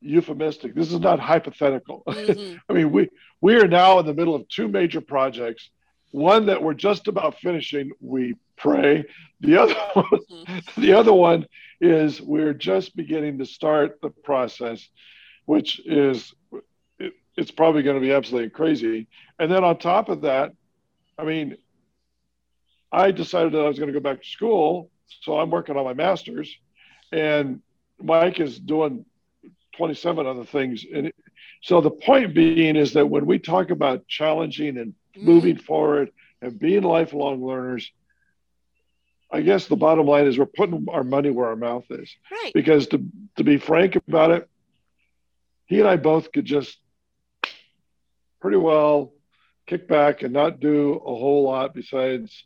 euphemistic. 0.00 0.74
This 0.74 0.92
is 0.92 0.98
not 1.00 1.20
hypothetical. 1.20 2.02
Mm-hmm. 2.26 2.56
I 2.68 2.72
mean, 2.72 2.90
we 2.90 3.08
we 3.40 3.54
are 3.56 3.68
now 3.68 3.98
in 4.00 4.06
the 4.06 4.14
middle 4.14 4.34
of 4.34 4.48
two 4.48 4.66
major 4.68 5.00
projects. 5.00 5.70
One 6.16 6.46
that 6.46 6.62
we're 6.62 6.72
just 6.72 7.08
about 7.08 7.38
finishing. 7.40 7.90
We 8.00 8.36
pray. 8.56 9.04
The 9.40 9.58
other 9.58 9.74
one, 9.92 10.06
mm-hmm. 10.06 10.80
the 10.80 10.94
other 10.94 11.12
one 11.12 11.46
is 11.78 12.22
we're 12.22 12.54
just 12.54 12.96
beginning 12.96 13.36
to 13.36 13.44
start 13.44 14.00
the 14.00 14.08
process, 14.08 14.88
which 15.44 15.78
is 15.84 16.32
it, 16.98 17.12
it's 17.36 17.50
probably 17.50 17.82
going 17.82 17.96
to 17.96 18.00
be 18.00 18.14
absolutely 18.14 18.48
crazy. 18.48 19.08
And 19.38 19.52
then 19.52 19.62
on 19.62 19.76
top 19.76 20.08
of 20.08 20.22
that, 20.22 20.52
I 21.18 21.24
mean, 21.24 21.58
I 22.90 23.10
decided 23.10 23.52
that 23.52 23.60
I 23.60 23.68
was 23.68 23.78
going 23.78 23.92
to 23.92 24.00
go 24.00 24.02
back 24.02 24.22
to 24.22 24.26
school, 24.26 24.90
so 25.20 25.38
I'm 25.38 25.50
working 25.50 25.76
on 25.76 25.84
my 25.84 25.92
master's, 25.92 26.56
and 27.12 27.60
Mike 28.00 28.40
is 28.40 28.58
doing 28.58 29.04
27 29.76 30.26
other 30.26 30.46
things. 30.46 30.82
And 30.94 31.12
so 31.60 31.82
the 31.82 31.90
point 31.90 32.34
being 32.34 32.74
is 32.74 32.94
that 32.94 33.04
when 33.04 33.26
we 33.26 33.38
talk 33.38 33.68
about 33.68 34.08
challenging 34.08 34.78
and. 34.78 34.94
Mm-hmm. 35.16 35.26
moving 35.26 35.58
forward 35.58 36.10
and 36.42 36.58
being 36.58 36.82
lifelong 36.82 37.44
learners, 37.44 37.90
I 39.30 39.40
guess 39.40 39.66
the 39.66 39.76
bottom 39.76 40.06
line 40.06 40.26
is 40.26 40.38
we're 40.38 40.46
putting 40.46 40.86
our 40.90 41.04
money 41.04 41.30
where 41.30 41.48
our 41.48 41.56
mouth 41.56 41.84
is. 41.90 42.14
Right. 42.30 42.52
Because 42.54 42.86
to, 42.88 43.04
to 43.36 43.44
be 43.44 43.58
frank 43.58 43.96
about 43.96 44.30
it, 44.30 44.48
he 45.66 45.80
and 45.80 45.88
I 45.88 45.96
both 45.96 46.30
could 46.32 46.44
just 46.44 46.78
pretty 48.40 48.56
well 48.56 49.12
kick 49.66 49.88
back 49.88 50.22
and 50.22 50.32
not 50.32 50.60
do 50.60 50.94
a 50.94 50.98
whole 50.98 51.42
lot 51.44 51.74
besides 51.74 52.44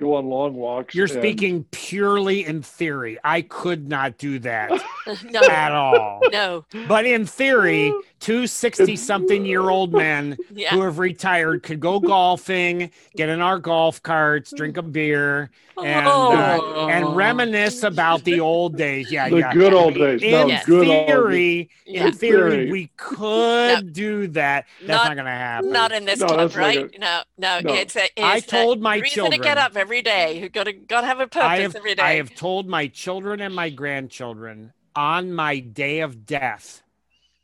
go 0.00 0.14
on 0.14 0.26
long 0.26 0.54
walks. 0.54 0.94
You're 0.94 1.04
and... 1.04 1.12
speaking 1.12 1.64
purely 1.70 2.44
in 2.44 2.62
theory. 2.62 3.18
I 3.22 3.42
could 3.42 3.88
not 3.88 4.18
do 4.18 4.38
that 4.40 4.70
no. 5.24 5.40
at 5.42 5.72
all. 5.72 6.20
No. 6.32 6.64
But 6.88 7.04
in 7.04 7.26
theory, 7.26 7.92
two 8.18 8.46
60 8.46 8.96
something 8.96 9.44
year 9.44 9.68
old 9.68 9.92
men 9.92 10.38
yeah. 10.54 10.70
who 10.70 10.82
have 10.82 10.98
retired 10.98 11.62
could 11.62 11.80
go 11.80 12.00
golfing, 12.00 12.90
get 13.14 13.28
in 13.28 13.40
our 13.40 13.58
golf 13.58 14.02
carts, 14.02 14.52
drink 14.56 14.78
a 14.78 14.82
beer, 14.82 15.50
and 15.84 16.06
oh. 16.06 16.36
uh, 16.36 16.86
and 16.88 17.16
reminisce 17.16 17.82
about 17.82 18.24
the 18.24 18.40
old 18.40 18.76
days. 18.76 19.10
Yeah, 19.10 19.28
the 19.28 19.38
yeah. 19.38 19.54
good 19.54 19.72
old 19.72 19.94
days. 19.94 20.22
In 20.22 20.48
no, 20.48 20.60
good 20.66 20.86
theory, 20.86 21.70
old 21.86 21.96
in 21.96 22.12
theory, 22.12 22.70
we 22.70 22.90
could 22.96 23.86
no. 23.86 23.90
do 23.90 24.28
that. 24.28 24.66
That's 24.80 24.88
not, 24.88 25.08
not 25.08 25.14
going 25.14 25.24
to 25.26 25.30
happen. 25.30 25.72
Not 25.72 25.92
in 25.92 26.04
this 26.04 26.20
no, 26.20 26.26
club, 26.26 26.54
right? 26.56 26.90
no, 26.98 27.22
no, 27.38 27.60
no. 27.60 27.74
It's, 27.74 27.96
a, 27.96 28.04
it's 28.04 28.12
I 28.16 28.40
told 28.40 28.80
my 28.80 28.96
reason 28.96 29.14
children 29.14 29.40
to 29.40 29.44
get 29.44 29.58
up 29.58 29.76
every 29.76 29.89
day. 30.00 30.40
You 30.40 30.48
got 30.48 30.64
to 30.64 30.72
got 30.72 31.02
to 31.02 31.06
have 31.08 31.20
a 31.20 31.26
purpose 31.26 31.42
I 31.42 31.60
have, 31.60 31.76
every 31.76 31.94
day. 31.96 32.02
I 32.02 32.14
have 32.14 32.34
told 32.34 32.68
my 32.68 32.86
children 32.86 33.40
and 33.40 33.54
my 33.54 33.68
grandchildren 33.68 34.72
on 34.94 35.32
my 35.32 35.58
day 35.58 36.00
of 36.00 36.24
death 36.24 36.82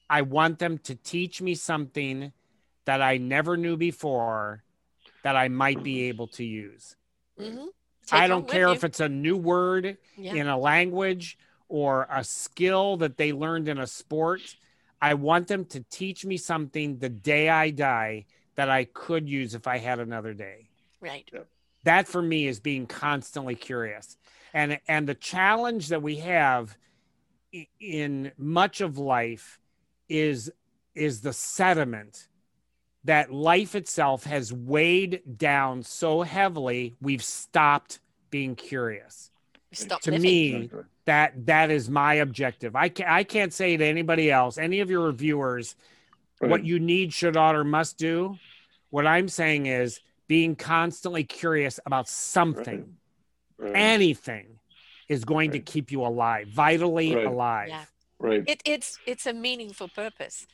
I 0.09 0.23
want 0.23 0.59
them 0.59 0.79
to 0.79 0.95
teach 0.95 1.43
me 1.43 1.55
something 1.55 2.33
that 2.85 3.03
I 3.03 3.17
never 3.17 3.57
knew 3.57 3.77
before 3.77 4.63
that 5.23 5.37
I 5.37 5.49
might 5.49 5.83
be 5.83 6.03
able 6.05 6.29
to 6.29 6.45
use. 6.45 6.97
Mm-hmm. 7.39 7.67
I 8.13 8.29
don't 8.29 8.49
care 8.49 8.69
if 8.69 8.85
it's 8.85 9.01
a 9.01 9.09
new 9.09 9.37
word 9.37 9.99
yeah. 10.17 10.35
in 10.35 10.47
a 10.47 10.57
language 10.57 11.37
or 11.69 12.07
a 12.09 12.23
skill 12.23 12.97
that 12.99 13.17
they 13.17 13.33
learned 13.33 13.69
in 13.69 13.79
a 13.79 13.87
sport. 13.87 14.41
I 15.03 15.15
want 15.15 15.49
them 15.49 15.65
to 15.67 15.85
teach 15.91 16.25
me 16.25 16.37
something 16.37 16.99
the 16.99 17.09
day 17.09 17.49
I 17.49 17.71
die 17.71 18.27
that 18.55 18.71
I 18.71 18.85
could 18.85 19.29
use 19.29 19.55
if 19.55 19.67
I 19.67 19.79
had 19.79 19.99
another 19.99 20.33
day. 20.33 20.69
Right. 21.01 21.29
That 21.87 22.09
for 22.09 22.21
me 22.21 22.49
is 22.49 22.59
being 22.59 22.87
constantly 22.87 23.55
curious. 23.55 24.17
And 24.53 24.81
and 24.89 25.09
the 25.09 25.15
challenge 25.15 25.89
that 25.89 26.03
we 26.03 26.17
have 26.17 26.77
in 27.81 28.33
much 28.37 28.81
of 28.81 28.99
life 28.99 29.61
is 30.09 30.51
is 30.97 31.21
the 31.21 31.33
sediment 31.33 32.27
that 33.05 33.33
life 33.33 33.77
itself 33.77 34.25
has 34.25 34.53
weighed 34.53 35.23
down 35.39 35.85
so 35.85 36.23
heavily 36.23 36.97
we've 37.01 37.23
stopped 37.23 38.01
being 38.31 38.57
curious 38.57 39.31
Stop 39.73 40.01
to 40.03 40.11
living. 40.11 40.23
me 40.23 40.71
that 41.05 41.47
that 41.47 41.71
is 41.71 41.89
my 41.89 42.15
objective 42.15 42.75
i 42.75 42.89
can't 42.89 43.09
i 43.09 43.23
can't 43.23 43.53
say 43.53 43.77
to 43.77 43.85
anybody 43.85 44.31
else 44.31 44.59
any 44.59 44.81
of 44.81 44.91
your 44.91 45.07
reviewers 45.07 45.77
right. 46.41 46.51
what 46.51 46.65
you 46.65 46.81
need 46.81 47.13
should 47.13 47.37
ought 47.37 47.55
or 47.55 47.65
must 47.65 47.97
do 47.97 48.37
what 48.91 49.07
i'm 49.07 49.29
saying 49.29 49.67
is 49.67 50.01
being 50.29 50.57
constantly 50.57 51.25
curious 51.25 51.79
about 51.87 52.09
something 52.09 52.97
right. 53.59 53.71
Right. 53.71 53.77
anything 53.77 54.59
is 55.09 55.25
going 55.25 55.53
to 55.53 55.61
keep 55.61 55.91
you 55.93 56.03
alive 56.05 56.49
vitally 56.49 57.15
alive 57.25 57.69
yeah. 57.69 57.85
Right. 58.19 58.45
It, 58.47 58.63
it's 58.65 58.99
it's 59.07 59.27
a 59.27 59.33
meaningful 59.33 59.89
purpose. 59.89 60.47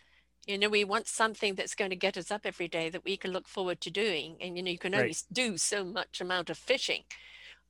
You 0.46 0.58
know, 0.58 0.68
we 0.68 0.82
want 0.82 1.06
something 1.06 1.54
that's 1.54 1.74
going 1.74 1.90
to 1.90 1.96
get 1.96 2.16
us 2.16 2.30
up 2.32 2.40
every 2.44 2.66
day 2.66 2.90
that 2.90 3.04
we 3.04 3.16
can 3.16 3.30
look 3.30 3.46
forward 3.46 3.80
to 3.82 3.90
doing. 3.90 4.36
And 4.40 4.56
you 4.56 4.62
know, 4.62 4.70
you 4.70 4.78
can 4.78 4.94
only 4.94 5.06
right. 5.08 5.22
do 5.32 5.56
so 5.56 5.84
much 5.84 6.20
amount 6.20 6.50
of 6.50 6.58
fishing 6.58 7.04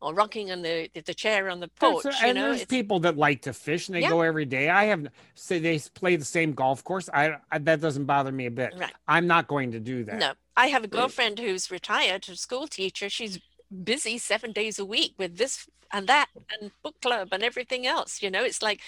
or 0.03 0.12
rocking 0.12 0.50
on 0.50 0.62
the 0.62 0.90
the 1.07 1.14
chair 1.14 1.48
on 1.48 1.61
the 1.61 1.68
porch. 1.68 2.03
There's, 2.03 2.20
you 2.20 2.28
and 2.28 2.36
know, 2.36 2.48
there's 2.48 2.64
people 2.64 3.00
that 3.00 3.16
like 3.16 3.42
to 3.42 3.53
fish 3.53 3.88
and 3.88 3.96
they 3.96 4.03
yeah. 4.03 4.11
go 4.11 4.20
every 4.20 4.44
day. 4.44 4.68
I 4.68 4.84
have 4.86 5.07
say 5.34 5.59
they 5.59 5.80
play 5.94 6.16
the 6.16 6.24
same 6.24 6.53
golf 6.53 6.84
course. 6.84 7.09
I, 7.12 7.36
I, 7.50 7.59
that 7.59 7.80
doesn't 7.80 8.05
bother 8.05 8.32
me 8.32 8.46
a 8.46 8.50
bit. 8.50 8.74
Right. 8.76 8.92
I'm 9.07 9.26
not 9.26 9.46
going 9.46 9.72
to 9.72 9.80
do 9.80 10.05
that. 10.05 10.18
No, 10.18 10.32
I 10.57 10.66
have 10.66 10.84
a 10.84 10.88
girlfriend 10.88 11.38
who's 11.38 11.70
retired, 11.70 12.28
a 12.28 12.36
school 12.36 12.66
teacher. 12.66 13.09
She's 13.09 13.38
busy 13.84 14.18
seven 14.18 14.53
days 14.53 14.78
a 14.78 14.84
week 14.84 15.14
with 15.18 15.38
this 15.38 15.66
and 15.92 16.07
that 16.07 16.28
and 16.61 16.70
book 16.82 16.94
club 17.00 17.28
and 17.32 17.42
everything 17.42 17.86
else 17.86 18.22
you 18.22 18.30
know 18.30 18.42
it's 18.42 18.62
like 18.62 18.80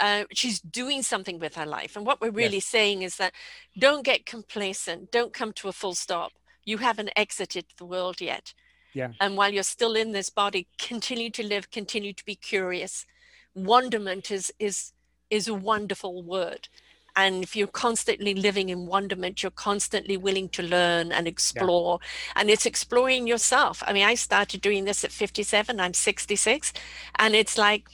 uh, 0.00 0.24
she's 0.32 0.60
doing 0.60 1.02
something 1.02 1.38
with 1.38 1.54
her 1.54 1.66
life 1.66 1.96
and 1.96 2.06
what 2.06 2.20
we're 2.20 2.30
really 2.30 2.56
yes. 2.56 2.66
saying 2.66 3.02
is 3.02 3.16
that 3.16 3.32
don't 3.78 4.04
get 4.04 4.26
complacent 4.26 5.10
don't 5.10 5.32
come 5.32 5.52
to 5.52 5.68
a 5.68 5.72
full 5.72 5.94
stop 5.94 6.32
you 6.64 6.78
haven't 6.78 7.10
exited 7.16 7.66
the 7.78 7.84
world 7.84 8.20
yet 8.20 8.54
yeah. 8.94 9.12
And 9.20 9.36
while 9.36 9.52
you're 9.52 9.62
still 9.62 9.94
in 9.94 10.12
this 10.12 10.30
body 10.30 10.66
continue 10.78 11.30
to 11.30 11.42
live 11.42 11.70
continue 11.70 12.12
to 12.12 12.24
be 12.24 12.34
curious. 12.34 13.06
Wonderment 13.54 14.30
is 14.30 14.52
is 14.58 14.92
is 15.30 15.48
a 15.48 15.54
wonderful 15.54 16.22
word. 16.22 16.68
And 17.14 17.42
if 17.42 17.54
you're 17.54 17.66
constantly 17.66 18.34
living 18.34 18.70
in 18.70 18.86
wonderment 18.86 19.42
you're 19.42 19.50
constantly 19.50 20.16
willing 20.16 20.48
to 20.50 20.62
learn 20.62 21.12
and 21.12 21.26
explore. 21.26 21.98
Yeah. 22.00 22.40
and 22.40 22.50
it's 22.50 22.66
exploring 22.66 23.26
yourself. 23.26 23.82
I 23.86 23.92
mean 23.92 24.04
i 24.04 24.14
started 24.14 24.60
doing 24.60 24.84
this 24.84 25.04
at 25.04 25.12
57 25.12 25.80
i'm 25.80 25.94
66 25.94 26.72
and 27.16 27.34
it's 27.34 27.58
like 27.58 27.86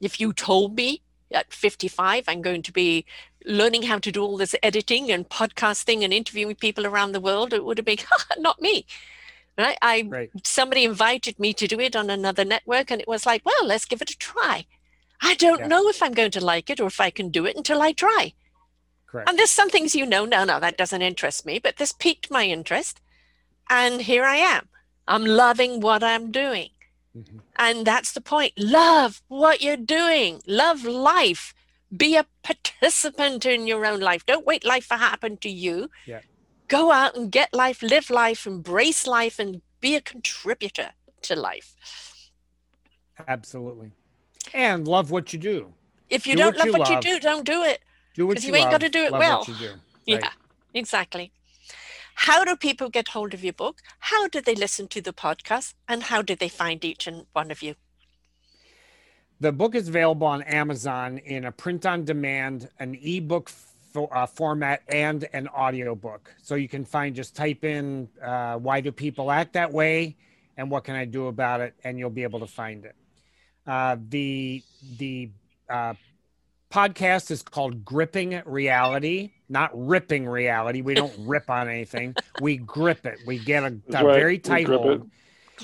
if 0.00 0.20
you 0.20 0.32
told 0.32 0.76
me 0.76 1.02
at 1.32 1.52
55 1.52 2.24
i'm 2.28 2.42
going 2.42 2.62
to 2.62 2.72
be 2.72 3.04
learning 3.46 3.82
how 3.82 3.98
to 3.98 4.12
do 4.12 4.22
all 4.22 4.36
this 4.36 4.54
editing 4.62 5.10
and 5.10 5.28
podcasting 5.28 6.02
and 6.04 6.12
interviewing 6.12 6.54
people 6.54 6.86
around 6.86 7.12
the 7.12 7.20
world 7.20 7.52
it 7.52 7.64
would 7.64 7.78
have 7.78 7.84
been 7.84 7.98
not 8.38 8.60
me 8.60 8.84
right 9.58 9.78
i 9.82 10.06
right. 10.08 10.30
somebody 10.44 10.84
invited 10.84 11.38
me 11.38 11.52
to 11.52 11.66
do 11.66 11.80
it 11.80 11.96
on 11.96 12.10
another 12.10 12.44
network 12.44 12.90
and 12.90 13.00
it 13.00 13.08
was 13.08 13.26
like 13.26 13.44
well 13.44 13.66
let's 13.66 13.84
give 13.84 14.02
it 14.02 14.10
a 14.10 14.18
try 14.18 14.66
i 15.22 15.34
don't 15.34 15.60
yeah. 15.60 15.66
know 15.66 15.88
if 15.88 16.02
i'm 16.02 16.12
going 16.12 16.30
to 16.30 16.44
like 16.44 16.70
it 16.70 16.80
or 16.80 16.86
if 16.86 17.00
i 17.00 17.10
can 17.10 17.28
do 17.28 17.46
it 17.46 17.56
until 17.56 17.82
i 17.82 17.92
try 17.92 18.32
Correct. 19.10 19.28
And 19.28 19.38
there's 19.38 19.50
some 19.50 19.70
things 19.70 19.94
you 19.94 20.06
know, 20.06 20.24
no, 20.24 20.44
no, 20.44 20.60
that 20.60 20.76
doesn't 20.76 21.02
interest 21.02 21.44
me, 21.44 21.58
but 21.58 21.78
this 21.78 21.92
piqued 21.92 22.30
my 22.30 22.44
interest. 22.44 23.00
And 23.68 24.02
here 24.02 24.24
I 24.24 24.36
am. 24.36 24.68
I'm 25.08 25.24
loving 25.24 25.80
what 25.80 26.04
I'm 26.04 26.30
doing. 26.30 26.70
Mm-hmm. 27.16 27.38
And 27.56 27.84
that's 27.84 28.12
the 28.12 28.20
point. 28.20 28.52
Love 28.56 29.20
what 29.26 29.62
you're 29.62 29.76
doing, 29.76 30.40
love 30.46 30.84
life. 30.84 31.54
Be 31.94 32.16
a 32.16 32.26
participant 32.44 33.44
in 33.44 33.66
your 33.66 33.84
own 33.84 33.98
life. 33.98 34.24
Don't 34.24 34.46
wait 34.46 34.64
life 34.64 34.86
to 34.88 34.96
happen 34.96 35.36
to 35.38 35.50
you. 35.50 35.90
Yeah. 36.06 36.20
Go 36.70 36.92
out 36.92 37.16
and 37.16 37.32
get 37.32 37.52
life, 37.52 37.82
live 37.82 38.10
life, 38.10 38.46
embrace 38.46 39.04
life, 39.04 39.40
and 39.40 39.60
be 39.80 39.96
a 39.96 40.00
contributor 40.00 40.90
to 41.22 41.34
life. 41.34 41.74
Absolutely. 43.26 43.90
And 44.54 44.86
love 44.86 45.10
what 45.10 45.32
you 45.32 45.38
do. 45.40 45.74
If 46.08 46.28
you 46.28 46.34
do 46.34 46.42
don't 46.44 46.46
what 46.46 46.58
love 46.58 46.66
you 46.66 46.72
what 46.72 46.90
love. 46.90 47.04
you 47.04 47.12
do, 47.14 47.20
don't 47.20 47.44
do 47.44 47.64
it. 47.64 47.80
Do 48.14 48.28
what 48.28 48.42
you, 48.42 48.50
you 48.50 48.54
ain't 48.54 48.70
got 48.70 48.80
to 48.82 48.88
do 48.88 49.02
it 49.02 49.12
well. 49.12 49.42
Do, 49.42 49.52
right? 49.60 49.74
Yeah, 50.06 50.30
exactly. 50.72 51.32
How 52.14 52.44
do 52.44 52.54
people 52.54 52.88
get 52.88 53.08
hold 53.08 53.34
of 53.34 53.42
your 53.42 53.52
book? 53.52 53.80
How 53.98 54.28
do 54.28 54.40
they 54.40 54.54
listen 54.54 54.86
to 54.88 55.00
the 55.00 55.12
podcast? 55.12 55.74
And 55.88 56.04
how 56.04 56.22
do 56.22 56.36
they 56.36 56.48
find 56.48 56.84
each 56.84 57.08
and 57.08 57.26
one 57.32 57.50
of 57.50 57.62
you? 57.62 57.74
The 59.40 59.50
book 59.50 59.74
is 59.74 59.88
available 59.88 60.26
on 60.26 60.42
Amazon 60.42 61.18
in 61.18 61.46
a 61.46 61.52
print 61.52 61.84
on 61.84 62.04
demand, 62.04 62.68
an 62.78 62.96
ebook 63.02 63.50
for, 63.92 64.14
uh, 64.16 64.26
format, 64.26 64.82
and 64.88 65.28
an 65.32 65.48
audiobook. 65.48 66.34
So 66.42 66.54
you 66.54 66.68
can 66.68 66.84
find 66.84 67.14
just 67.14 67.36
type 67.36 67.64
in 67.64 68.08
uh, 68.22 68.56
why 68.56 68.80
do 68.80 68.92
people 68.92 69.30
act 69.30 69.54
that 69.54 69.72
way 69.72 70.16
and 70.56 70.70
what 70.70 70.84
can 70.84 70.94
I 70.94 71.04
do 71.04 71.26
about 71.28 71.60
it, 71.60 71.74
and 71.84 71.98
you'll 71.98 72.10
be 72.10 72.22
able 72.22 72.40
to 72.40 72.46
find 72.46 72.84
it. 72.84 72.94
Uh, 73.66 73.96
the 74.08 74.62
the 74.98 75.30
uh, 75.68 75.94
podcast 76.70 77.30
is 77.30 77.42
called 77.42 77.84
Gripping 77.84 78.42
Reality, 78.44 79.32
not 79.48 79.70
ripping 79.74 80.28
reality. 80.28 80.80
We 80.80 80.94
don't 80.94 81.14
rip 81.18 81.50
on 81.50 81.68
anything. 81.68 82.14
We 82.40 82.56
grip 82.56 83.06
it. 83.06 83.18
We 83.26 83.38
get 83.38 83.64
a, 83.64 83.66
a 83.66 84.04
right. 84.04 84.14
very 84.14 84.38
tight 84.38 84.66
grip 84.66 84.80
hold. 84.80 85.10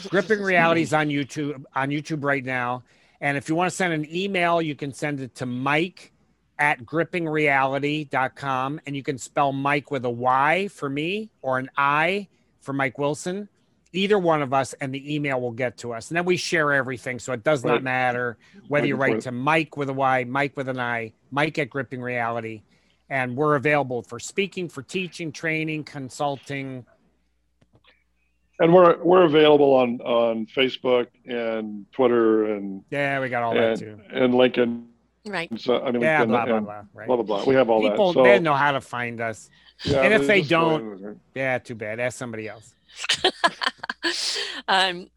Gripping 0.09 0.43
Realities 0.43 0.93
on 0.93 1.09
YouTube 1.09 1.65
on 1.75 1.89
YouTube 1.89 2.23
right 2.23 2.45
now. 2.45 2.83
And 3.21 3.37
if 3.37 3.49
you 3.49 3.55
want 3.55 3.71
to 3.71 3.77
send 3.77 3.93
an 3.93 4.07
email, 4.15 4.61
you 4.61 4.75
can 4.75 4.93
send 4.93 5.21
it 5.21 5.35
to 5.37 5.47
Mike 5.47 6.13
at 6.59 6.85
grippingreality.com. 6.85 8.81
And 8.87 8.97
you 8.97 9.03
can 9.03 9.19
spell 9.19 9.53
Mike 9.53 9.91
with 9.91 10.05
a 10.05 10.11
Y 10.11 10.69
for 10.69 10.89
me 10.89 11.31
or 11.43 11.59
an 11.59 11.71
I 11.77 12.29
for 12.61 12.73
Mike 12.73 12.99
Wilson. 12.99 13.49
Either 13.93 14.19
one 14.19 14.43
of 14.43 14.53
us, 14.53 14.75
and 14.75 14.93
the 14.93 15.15
email 15.15 15.41
will 15.41 15.53
get 15.53 15.79
to 15.79 15.95
us. 15.95 16.11
And 16.11 16.17
then 16.17 16.27
we 16.27 16.37
share 16.37 16.73
everything. 16.73 17.19
So 17.19 17.33
it 17.33 17.43
does 17.43 17.65
not 17.65 17.83
matter 17.83 18.37
whether 18.69 18.87
you 18.87 18.97
write 18.97 19.21
to 19.23 19.33
Mike 19.33 19.77
with 19.79 19.89
a 19.89 19.93
Y, 19.93 20.25
Mike 20.25 20.55
with 20.55 20.69
an 20.69 20.79
I, 20.79 21.13
Mike 21.31 21.59
at 21.59 21.71
Gripping 21.71 22.03
Reality. 22.03 22.63
And 23.09 23.37
we're 23.37 23.55
available 23.55 24.03
for 24.03 24.19
speaking, 24.19 24.69
for 24.69 24.83
teaching, 24.83 25.33
training, 25.33 25.85
consulting. 25.85 26.85
And 28.59 28.75
we're 28.75 29.03
we're 29.03 29.25
available 29.25 29.73
on 29.75 30.01
on 30.01 30.47
Facebook 30.47 31.07
and 31.25 31.87
Twitter 31.93 32.55
and 32.55 32.83
Yeah, 32.91 33.21
we 33.21 33.29
got 33.29 33.43
all 33.45 33.55
that 33.55 33.79
too. 33.79 34.01
and 34.11 34.35
LinkedIn. 34.35 34.85
Right. 35.27 35.51
So 35.61 35.83
I 35.83 35.91
mean, 35.91 36.03
Yeah, 36.03 36.25
LinkedIn 36.25 36.29
blah, 36.29 36.45
blah, 36.47 36.61
blah. 36.61 36.83
Right. 36.95 37.07
blah 37.07 37.17
blah 37.17 37.25
blah. 37.25 37.45
We 37.45 37.55
have 37.57 37.69
all 37.69 37.83
People, 37.83 38.13
that. 38.13 38.19
So 38.19 38.23
they 38.25 38.39
know 38.39 38.55
how 38.55 38.73
to 38.73 38.81
find 38.81 39.21
us. 39.21 39.51
yeah, 39.85 40.03
and 40.03 40.15
if 40.15 40.27
they 40.27 40.41
don't- 40.43 41.21
Yeah, 41.35 41.59
too 41.59 41.75
bad. 41.75 42.01
Ask 42.01 42.17
somebody 42.19 42.49
else. 42.49 42.75
um, 44.69 45.11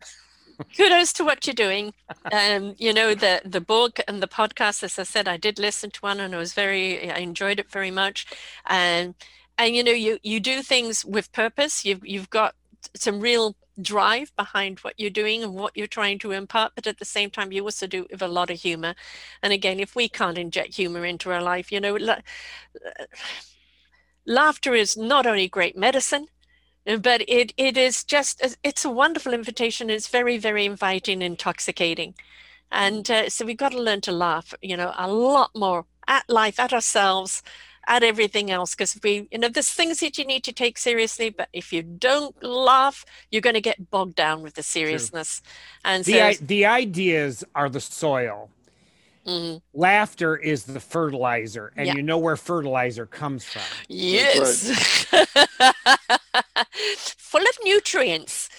kudos 0.76 1.14
to 1.14 1.24
what 1.24 1.46
you're 1.48 1.54
doing. 1.54 1.94
Um, 2.32 2.76
you 2.78 2.94
know, 2.94 3.14
the 3.16 3.42
the 3.46 3.62
book 3.62 4.00
and 4.08 4.22
the 4.22 4.28
podcast, 4.28 4.84
as 4.84 5.00
I 5.00 5.04
said, 5.04 5.28
I 5.28 5.38
did 5.38 5.60
listen 5.60 5.92
to 5.92 6.00
one 6.02 6.20
and 6.20 6.34
I 6.36 6.38
was 6.38 6.54
very, 6.54 7.12
I 7.12 7.20
enjoyed 7.20 7.60
it 7.60 7.72
very 7.72 7.92
much. 7.92 8.26
And 8.68 9.16
and 9.58 9.76
you 9.76 9.84
know, 9.84 9.92
you 9.92 10.20
you 10.24 10.40
do 10.40 10.62
things 10.62 11.06
with 11.06 11.32
purpose. 11.32 11.86
You've 11.86 12.06
you've 12.06 12.30
got 12.30 12.56
some 12.96 13.20
real 13.20 13.56
drive 13.82 14.36
behind 14.36 14.80
what 14.80 14.94
you're 14.98 15.10
doing 15.10 15.44
and 15.44 15.54
what 15.54 15.76
you're 15.76 15.88
trying 15.88 16.20
to 16.20 16.32
impart, 16.32 16.74
but 16.76 16.88
at 16.88 17.00
the 17.00 17.06
same 17.06 17.30
time, 17.30 17.52
you 17.52 17.64
also 17.64 17.88
do 17.88 18.04
it 18.04 18.12
with 18.12 18.22
a 18.22 18.28
lot 18.28 18.50
of 18.50 18.60
humor. 18.62 18.96
And 19.42 19.54
again, 19.54 19.80
if 19.80 19.96
we 19.96 20.10
can't 20.10 20.38
inject 20.38 20.76
humor 20.76 21.06
into 21.06 21.32
our 21.32 21.42
life, 21.42 21.72
you 21.72 21.80
know, 21.80 21.96
la- 21.96 22.20
laughter 24.26 24.74
is 24.74 24.98
not 24.98 25.26
only 25.26 25.48
great 25.48 25.78
medicine 25.78 26.28
uh, 26.88 26.98
but 26.98 27.22
it 27.28 27.54
it 27.58 27.78
is 27.78 28.04
just 28.04 28.44
uh, 28.44 28.50
it's 28.64 28.86
a 28.86 28.90
wonderful 28.90 29.34
invitation 29.34 29.90
it's 29.90 30.08
very 30.08 30.38
very 30.38 30.66
inviting 30.66 31.22
intoxicating 31.22 32.14
and 32.72 33.10
uh, 33.12 33.30
so 33.30 33.46
we've 33.46 33.58
got 33.58 33.72
to 33.72 33.82
learn 33.82 34.02
to 34.02 34.12
laugh 34.12 34.54
you 34.62 34.78
know 34.78 34.94
a 34.98 35.12
lot 35.12 35.52
more 35.56 35.86
at 36.08 36.30
life 36.30 36.60
at 36.60 36.74
ourselves 36.74 37.42
at 37.90 38.04
everything 38.04 38.52
else 38.52 38.76
because 38.76 38.98
we 39.04 39.28
you 39.32 39.40
know 39.40 39.50
there's 39.50 39.72
things 39.72 40.00
that 40.00 40.18
you 40.18 40.24
need 40.26 40.44
to 40.44 40.54
take 40.54 40.78
seriously 40.78 41.30
but 41.30 41.50
if 41.52 41.74
you 41.74 41.82
don't 41.82 42.36
laugh 42.44 43.04
you're 43.32 43.42
going 43.42 43.56
to 43.56 43.62
get 43.72 43.90
bogged 43.90 44.16
down 44.16 44.42
with 44.44 44.54
the 44.54 44.64
seriousness 44.64 45.42
and 45.84 46.06
so 46.06 46.12
The, 46.12 46.22
i- 46.22 46.38
the 46.54 46.66
ideas 46.68 47.44
are 47.56 47.68
the 47.70 47.82
soil. 47.82 48.50
mhm. 49.26 49.62
Laughter 49.74 50.38
is 50.38 50.64
the 50.64 50.80
fertilizer, 50.80 51.74
and 51.76 51.88
Yeah. 51.88 51.96
you 51.98 52.04
know 52.04 52.20
where 52.26 52.38
fertilizer 52.38 53.06
comes 53.06 53.44
from. 53.44 53.64
yes 53.90 54.70
full 57.18 57.42
of 57.42 57.58
nutrients 57.64 58.50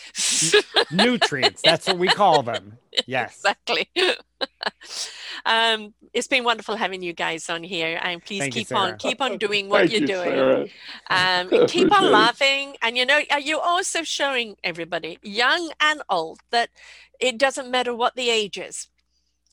Nutrients. 0.90 1.62
That's 1.62 1.86
what 1.86 1.98
we 1.98 2.08
call 2.08 2.42
them. 2.42 2.76
Yes. 3.06 3.36
exactly. 3.36 3.88
um, 5.44 5.94
it's 6.12 6.28
been 6.28 6.44
wonderful 6.44 6.76
having 6.76 7.02
you 7.02 7.12
guys 7.12 7.48
on 7.50 7.62
here, 7.62 7.98
and 8.02 8.24
please 8.24 8.40
Thank 8.40 8.56
you, 8.56 8.64
keep 8.64 8.76
on 8.76 8.96
keep 8.98 9.20
on 9.20 9.38
doing 9.46 9.68
what 9.68 9.90
you're 9.90 10.02
you, 10.02 10.06
doing. 10.06 10.30
Sarah. 10.30 10.66
Um, 11.08 11.66
keep 11.66 11.92
on 11.92 12.04
it. 12.04 12.10
laughing, 12.10 12.76
and 12.82 12.96
you 12.96 13.06
know, 13.06 13.20
uh, 13.32 13.36
you're 13.36 13.60
also 13.60 14.02
showing 14.02 14.56
everybody, 14.62 15.18
young 15.22 15.70
and 15.80 16.02
old, 16.08 16.40
that 16.50 16.70
it 17.18 17.38
doesn't 17.38 17.70
matter 17.70 17.94
what 17.94 18.16
the 18.16 18.30
age 18.30 18.58
is. 18.58 18.88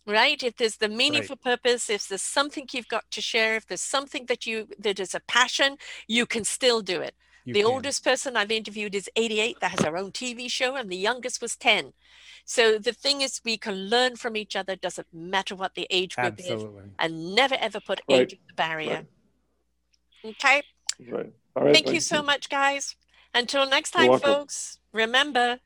Right? 0.06 0.42
If 0.42 0.56
there's 0.56 0.78
the 0.78 0.88
meaningful 0.88 1.36
purpose, 1.36 1.90
if 1.90 2.08
there's 2.08 2.22
something 2.22 2.66
you've 2.72 2.88
got 2.88 3.12
to 3.12 3.22
share, 3.22 3.58
if 3.58 3.68
there's 3.68 3.82
something 3.82 4.28
that 4.28 4.46
you 4.46 4.68
that 4.80 5.00
is 5.00 5.14
a 5.14 5.20
passion, 5.20 5.78
you 6.08 6.26
can 6.26 6.46
still 6.46 6.82
do 6.82 7.02
it 7.02 7.16
You 7.48 7.54
the 7.54 7.62
can. 7.62 7.72
oldest 7.72 8.04
person 8.04 8.36
I've 8.36 8.52
interviewed 8.52 8.94
is 8.94 9.10
88 9.16 9.62
that 9.62 9.72
has 9.72 9.86
her 9.86 9.96
own 9.96 10.12
TV 10.12 10.52
show, 10.52 10.76
and 10.76 10.90
the 10.92 10.98
youngest 10.98 11.42
was 11.42 11.56
10. 11.56 11.94
So 12.44 12.78
the 12.78 12.92
thing 12.92 13.22
is, 13.22 13.40
we 13.46 13.58
can 13.58 13.90
learn 13.90 14.18
from 14.18 14.36
each 14.36 14.58
other. 14.58 14.76
Doesn't 14.76 15.08
matter 15.14 15.56
what 15.56 15.74
the 15.74 15.88
age 15.90 16.18
group 16.18 16.42
is, 16.42 16.66
and 17.00 17.34
never 17.34 17.56
ever 17.56 17.80
put 17.80 18.02
Right. 18.10 18.20
age 18.20 18.34
as 18.34 18.40
a 18.52 18.54
barrier. 18.54 19.08
Okay. 20.26 20.62
Right. 21.00 21.32
All 21.56 21.64
right. 21.64 21.74
Thank 21.74 21.94
you 21.94 22.02
so 22.02 22.22
much, 22.22 22.50
guys. 22.50 22.98
Until 23.34 23.66
next 23.66 23.92
time, 23.92 24.20
folks. 24.20 24.80
Remember, 24.92 25.62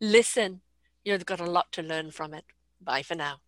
listen. 0.00 0.62
You've 1.04 1.26
got 1.26 1.38
a 1.38 1.46
lot 1.46 1.70
to 1.72 1.82
learn 1.82 2.10
from 2.10 2.34
it. 2.34 2.44
Bye 2.80 3.02
for 3.04 3.14
now. 3.14 3.40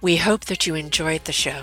We 0.00 0.16
hope 0.16 0.46
that 0.46 0.66
you 0.66 0.74
enjoyed 0.74 1.26
the 1.26 1.32
show. 1.32 1.62